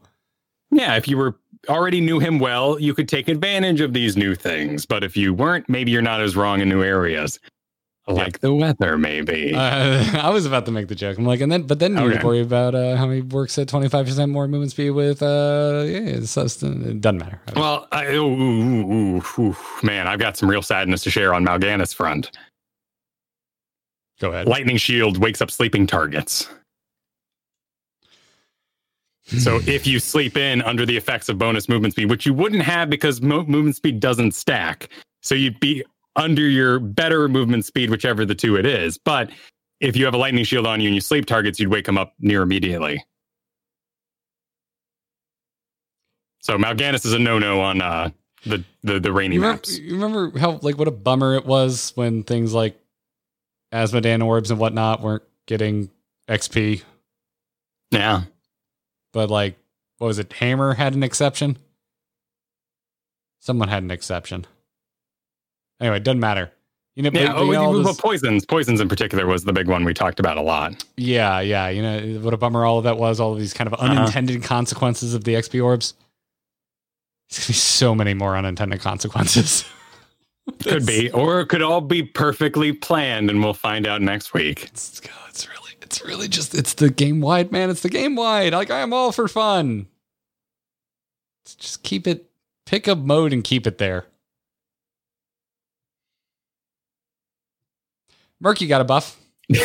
[0.70, 1.36] Yeah, if you were
[1.68, 4.86] already knew him well, you could take advantage of these new things.
[4.86, 7.40] But if you weren't, maybe you're not as wrong in new areas.
[8.08, 9.52] Like the weather, maybe.
[9.52, 11.18] Uh, I was about to make the joke.
[11.18, 12.22] I'm like, and then, but then you Okay.
[12.24, 16.20] worry about uh, how he works at 25% more movement speed with, uh, yeah, it
[17.00, 17.40] doesn't matter.
[17.56, 18.24] well, I, ooh,
[19.16, 22.30] ooh, ooh, man, I've got some real sadness to share on Mal'Ganis front.
[24.20, 24.46] Go ahead.
[24.46, 26.48] Lightning Shield wakes up sleeping targets.
[29.24, 32.62] So if you sleep in under the effects of bonus movement speed, which you wouldn't
[32.62, 34.88] have because mo- movement speed doesn't stack,
[35.22, 35.84] so you'd be
[36.16, 38.98] under your better movement speed, whichever the two it is.
[38.98, 39.30] But
[39.80, 41.98] if you have a lightning shield on you and you sleep targets, you'd wake them
[41.98, 43.04] up near immediately.
[46.40, 48.10] So Mal'Ganis is a no-no on uh,
[48.44, 49.78] the the the rainy You remember, maps.
[49.78, 52.78] you remember how like what a bummer it was when things like
[53.72, 55.90] Azmodan orbs and whatnot weren't getting
[56.28, 56.82] XP,
[57.90, 58.22] Yeah,
[59.12, 59.56] but like
[59.98, 60.32] what was it?
[60.34, 61.58] Hammer had an exception.
[63.40, 64.46] Someone had an exception.
[65.80, 66.50] Anyway, it doesn't matter.
[66.94, 67.26] You know, yeah.
[67.32, 69.92] but- Oh, but all well, this- poisons, poisons in particular was the big one we
[69.92, 70.84] talked about a lot.
[70.96, 71.68] yeah, yeah.
[71.68, 73.20] You know what a bummer all of that was.
[73.20, 73.86] All of these kind of Uh-huh.
[73.92, 75.94] unintended consequences of the XP orbs.
[77.28, 79.64] There's gonna be so many more unintended consequences.
[80.62, 84.62] Could be, or it could all be perfectly planned, and we'll find out next week.
[84.62, 87.68] It's, it's really, it's really just, it's the game wide, man.
[87.68, 88.52] It's the game wide.
[88.52, 89.88] Like I am all for fun.
[91.44, 92.30] Let's just keep it
[92.64, 94.06] pick a mode and keep it there.
[98.40, 99.18] Murky got a buff.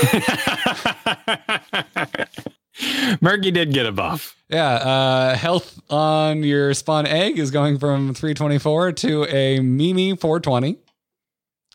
[3.22, 4.35] Murky did get a buff.
[4.49, 10.77] Yeah, uh, health on your spawn egg is going from 324 to a Mimi 420.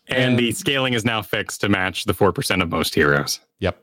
[0.08, 3.40] And, the scaling is now fixed to match the 4% of most heroes.
[3.58, 3.82] Yep.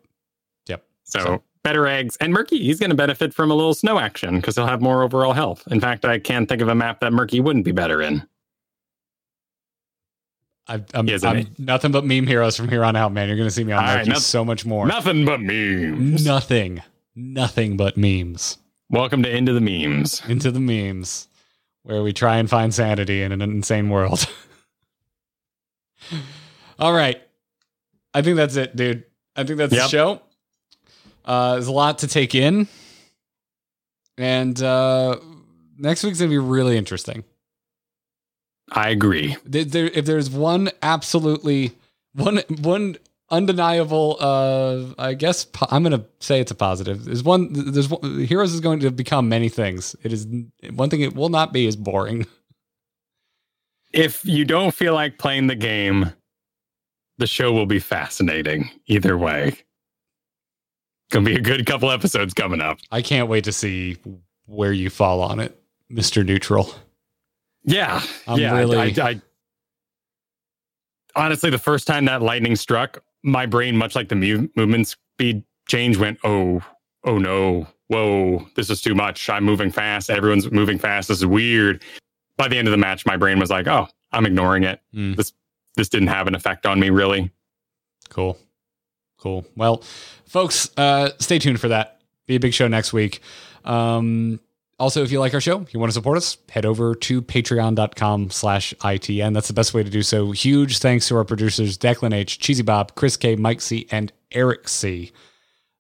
[0.67, 0.83] Yep.
[1.03, 2.15] So, So- better eggs.
[2.17, 5.03] And Murky, he's going to benefit from a little snow action because he'll have more
[5.03, 5.63] overall health.
[5.69, 8.25] In fact, I can't think of a map that Murky wouldn't be better in.
[10.67, 11.05] I, I'm
[11.57, 13.27] nothing but meme heroes from here on out, man.
[13.27, 14.85] You're going to see me on All right, so much more.
[14.87, 16.25] Nothing but memes.
[16.25, 16.81] Nothing.
[17.15, 18.57] Nothing but memes.
[18.89, 20.21] Welcome to Into the Memes.
[20.27, 21.27] Into the memes
[21.83, 24.25] where we try and find sanity in an insane world.
[26.79, 27.21] All right.
[28.13, 29.03] I think that's it, dude.
[29.35, 29.89] I think that's the Yep.
[29.89, 30.21] show.
[31.25, 32.67] Uh, there's a lot to take in.
[34.17, 35.17] And uh,
[35.77, 37.23] next week's going to be really interesting.
[38.71, 39.35] I agree.
[39.45, 41.73] There, there, if there's one absolutely
[42.13, 42.97] one one
[43.31, 48.25] undeniable uh i guess po- i'm gonna say it's a positive there's one there's one,
[48.25, 50.27] heroes is going to become many things it is
[50.75, 52.27] one thing it will not be is boring
[53.91, 56.11] If you don't feel like playing the game,
[57.19, 59.55] the show will be fascinating either way.
[61.11, 62.77] Gonna be a good couple episodes coming up.
[62.91, 63.97] i can't wait to see
[64.45, 65.59] where you fall on it
[65.91, 66.73] mr neutral
[67.65, 68.53] Yeah, I'm yeah.
[68.55, 69.21] I- really- I, I-
[71.15, 75.43] honestly, the first time that lightning struck, my brain, much like the mu- movement speed
[75.67, 76.61] change, went, "Oh,
[77.05, 79.29] oh no, whoa, this is too much.
[79.29, 80.09] I'm moving fast.
[80.09, 81.07] Everyone's moving fast.
[81.07, 81.83] This is weird."
[82.35, 84.81] By the end of the match, my brain was like, "Oh, I'm ignoring it.
[84.93, 85.13] Hmm.
[85.13, 85.33] This
[85.75, 87.31] this didn't have an effect on me, really."
[88.09, 88.37] Cool.
[89.19, 89.45] Cool.
[89.55, 89.83] Well,
[90.25, 92.01] folks, uh, stay tuned for that.
[92.27, 93.21] Be a big show next week.
[93.63, 94.39] Um,
[94.79, 98.31] also, if you like our show, you want to support us, head over to patreon.com
[98.31, 99.33] slash ITN.
[99.33, 100.31] That's the best way to do so.
[100.31, 104.67] Huge thanks to our producers, Declan H, Cheesy Bob, Chris K, Mike C, and Eric
[104.67, 105.11] C.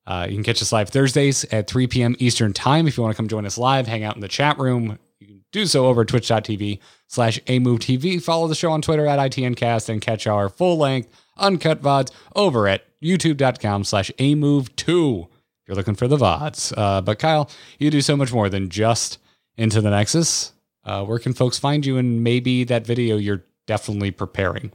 [0.05, 2.15] Uh, you can catch us live Thursdays at 3 p.m.
[2.19, 2.87] Eastern Time.
[2.87, 5.27] If you want to come join us live, hang out in the chat room, you
[5.27, 8.21] can do so over twitch.tv slash AMoveTV.
[8.21, 12.67] Follow the show on Twitter at ITNcast and catch our full length, uncut VODs over
[12.67, 15.27] at youtube.com slash AMove2
[15.67, 16.73] you're looking for the VODs.
[16.77, 17.49] Uh, but Kyle,
[17.79, 19.19] you do so much more than just
[19.57, 20.53] Into the Nexus.
[20.83, 24.71] Uh, where can folks find you and maybe that video you're definitely preparing?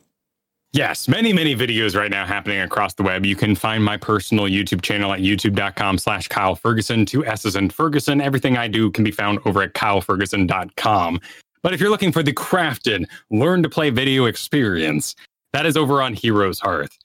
[0.72, 3.24] Yes, many, many videos right now happening across the web.
[3.24, 7.70] You can find my personal YouTube channel at youtube.com slash Kyle Ferguson, two S's in
[7.70, 8.20] Ferguson.
[8.20, 11.20] Everything I do can be found over at kyleferguson.com.
[11.62, 15.14] But if you're looking for the crafted, learn to play video experience,
[15.52, 16.96] that is over on Heroes Hearth.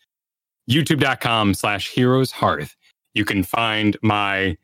[0.69, 2.76] YouTube.com slash Heroes Hearth.
[3.14, 4.57] You can find my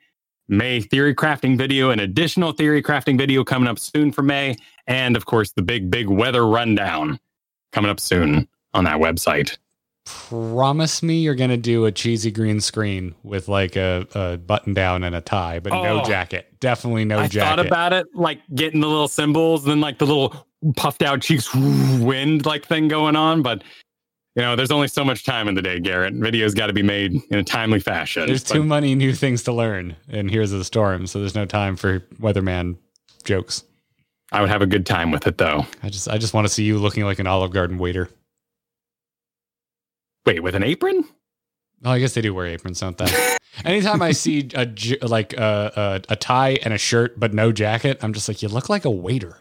[0.47, 4.55] May theory crafting video, an additional theory crafting video coming up soon for May,
[4.88, 7.19] and of course the big, big weather rundown
[7.71, 9.57] coming up soon on that website.
[10.05, 14.73] Promise me you're going to do a cheesy green screen with like a, a button
[14.73, 16.03] down and a tie, but no Oh.
[16.03, 16.47] jacket.
[16.59, 17.47] Definitely no I jacket.
[17.57, 21.21] thought about it, like getting the little symbols, and then like the little puffed out
[21.21, 21.53] cheeks,
[21.99, 23.43] wind like thing going on.
[23.43, 23.63] But
[24.39, 26.15] you know, there's only so much time in the day, Garrett.
[26.15, 28.25] Videos got to be made in a timely fashion.
[28.25, 31.45] There's But too many new things to learn in Here's the Storm, so there's no
[31.45, 32.77] time for weatherman
[33.25, 33.65] jokes.
[34.31, 35.65] I would have a good time with it, though.
[35.83, 38.07] I just I just want to see you looking like an Olive Garden waiter.
[40.25, 41.03] Wait, with an apron?
[41.83, 43.07] Oh, I guess they do wear aprons, don't they?
[43.65, 47.99] Anytime I see a like a, a a tie and a shirt but no jacket,
[48.01, 49.39] I'm just like, you look like a waiter.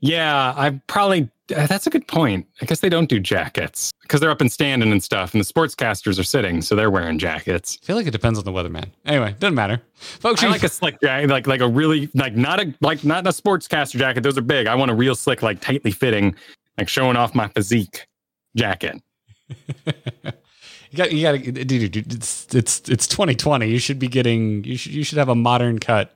[0.00, 1.28] Yeah, I probably.
[1.48, 2.46] That's a good point.
[2.60, 5.50] I guess they don't do jackets because they're up and standing and stuff, and the
[5.50, 7.78] sportscasters are sitting, so they're wearing jackets.
[7.82, 8.90] I feel like it depends on the weatherman.
[9.06, 10.42] Anyway, doesn't matter, folks.
[10.42, 13.26] I you- like a slick jacket, like like a really like not a like not
[13.26, 14.22] a sportscaster jacket.
[14.22, 14.66] Those are big.
[14.66, 16.34] I want a real slick, like tightly fitting,
[16.76, 18.06] like showing off my physique
[18.54, 19.00] jacket.
[19.48, 23.66] you got you got to dude, dude, it's it's it's 2020.
[23.66, 26.14] You should be getting you should you should have a modern cut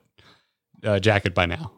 [0.83, 1.71] uh, jacket by now.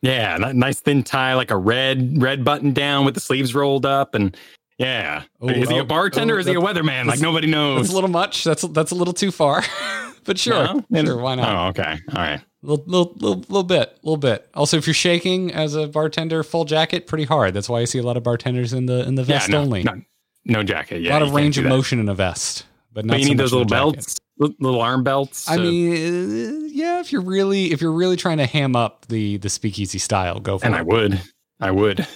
[0.00, 4.14] Yeah, nice thin tie, like a red red button down with the sleeves rolled up,
[4.14, 4.34] and
[4.82, 5.22] yeah.
[5.40, 7.06] Oh, is he oh, a bartender oh, or is he a weatherman?
[7.06, 7.82] Like nobody knows.
[7.82, 8.44] That's a little much.
[8.44, 9.62] That's that's a little too far,
[10.24, 11.04] but sure, No?
[11.04, 11.48] sure, why not?
[11.48, 11.98] Oh, okay.
[12.10, 12.40] All right.
[12.64, 14.48] Little, little, little, little bit, little bit.
[14.54, 17.54] Also, if you're shaking as a bartender, full jacket, pretty hard.
[17.54, 19.58] That's why I see a lot of bartenders in the in the Yeah, vest no,
[19.62, 19.82] only.
[19.82, 20.00] no,
[20.44, 21.02] no jacket.
[21.02, 23.28] Yeah, a lot of range of motion in a vest, but not But you so
[23.30, 25.50] need those little belts, little arm belts.
[25.50, 29.38] I mean, uh, yeah, if you're really if you're really trying to ham up the
[29.38, 30.78] the speakeasy style, go for and it.
[30.78, 31.22] And I would,
[31.60, 32.06] I would.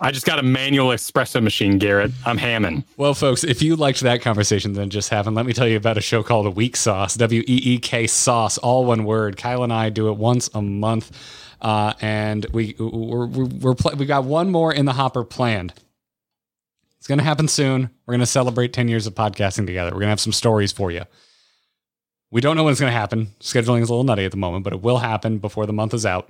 [0.00, 2.12] I just got a manual espresso machine, Garrett.
[2.26, 2.84] I'm hamming.
[2.96, 5.96] Well, folks, if you liked that conversation then just having, let me tell you about
[5.96, 9.36] a show called Week Sauce, W E E K Sauce, all one word.
[9.36, 11.10] Kyle and I do it once a month.
[11.62, 15.72] Uh, and we we're, we're, we're pl- we got one more in the hopper planned.
[16.98, 17.88] It's going to happen soon.
[18.04, 19.90] We're going to celebrate 10 years of podcasting together.
[19.90, 21.04] We're going to have some stories for you.
[22.30, 23.28] We don't know when it's going to happen.
[23.40, 25.94] Scheduling is a little nutty at the moment, but it will happen before the month
[25.94, 26.28] is out.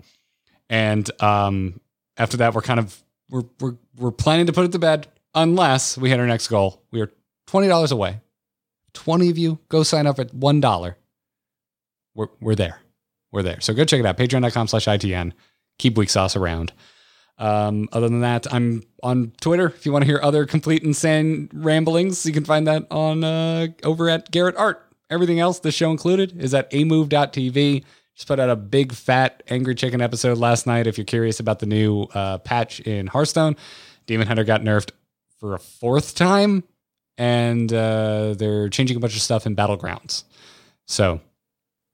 [0.69, 1.81] And um,
[2.17, 5.99] after that, we're kind of we're we're we're planning to put it to bed unless
[5.99, 6.83] we hit our next goal.
[6.91, 7.11] We are
[7.47, 8.21] twenty dollars away.
[8.93, 10.97] Twenty of you go sign up at one dollar.
[12.15, 12.81] We're we're there.
[13.33, 13.61] We're there.
[13.61, 14.17] So go check it out.
[14.17, 15.33] Patreon.com slash ITN.
[15.79, 16.73] Keep Week Sauce around.
[17.39, 19.67] Um, other than that, I'm on Twitter.
[19.67, 23.69] If you want to hear other complete insane ramblings, you can find that on uh,
[23.85, 24.83] over at Garrett Art.
[25.11, 27.85] Everything else, the show included, is at amove.tv.
[28.17, 30.87] Just put out a big fat angry chicken episode last night.
[30.87, 33.57] If you're curious about the new uh, patch in Hearthstone,
[34.07, 34.91] Demon Hunter got nerfed
[35.39, 36.65] for a fourth time,
[37.19, 40.25] and uh, they're changing a bunch of stuff in Battlegrounds.
[40.87, 41.21] So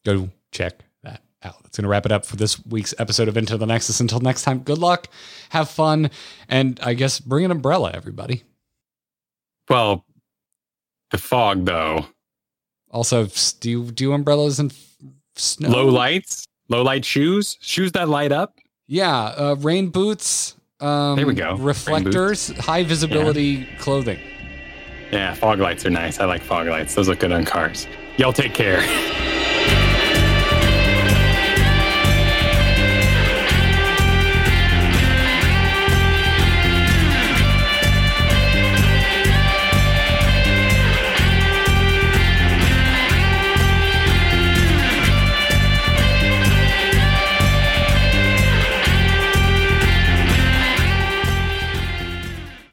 [0.05, 1.61] go check that out.
[1.65, 3.99] That's going to wrap it up for this week's episode of Into the Nexus.
[3.99, 5.09] Until next time, good luck,
[5.51, 6.09] have fun,
[6.49, 8.45] and I guess bring an umbrella, everybody.
[9.69, 10.05] Well,
[11.11, 12.07] the fog though.
[12.93, 13.27] Also,
[13.59, 14.73] do you do umbrellas and
[15.37, 15.69] snow?
[15.71, 18.59] Low lights, low light shoes, shoes that light up.
[18.87, 20.57] Yeah, uh, rain boots.
[20.81, 21.57] Um, There we go.
[21.57, 24.19] Reflectors, high visibility clothing.
[25.13, 26.19] Yeah, fog lights are nice.
[26.19, 26.95] I like fog lights.
[26.95, 27.87] Those look good on cars.
[28.17, 28.81] Y'all take care.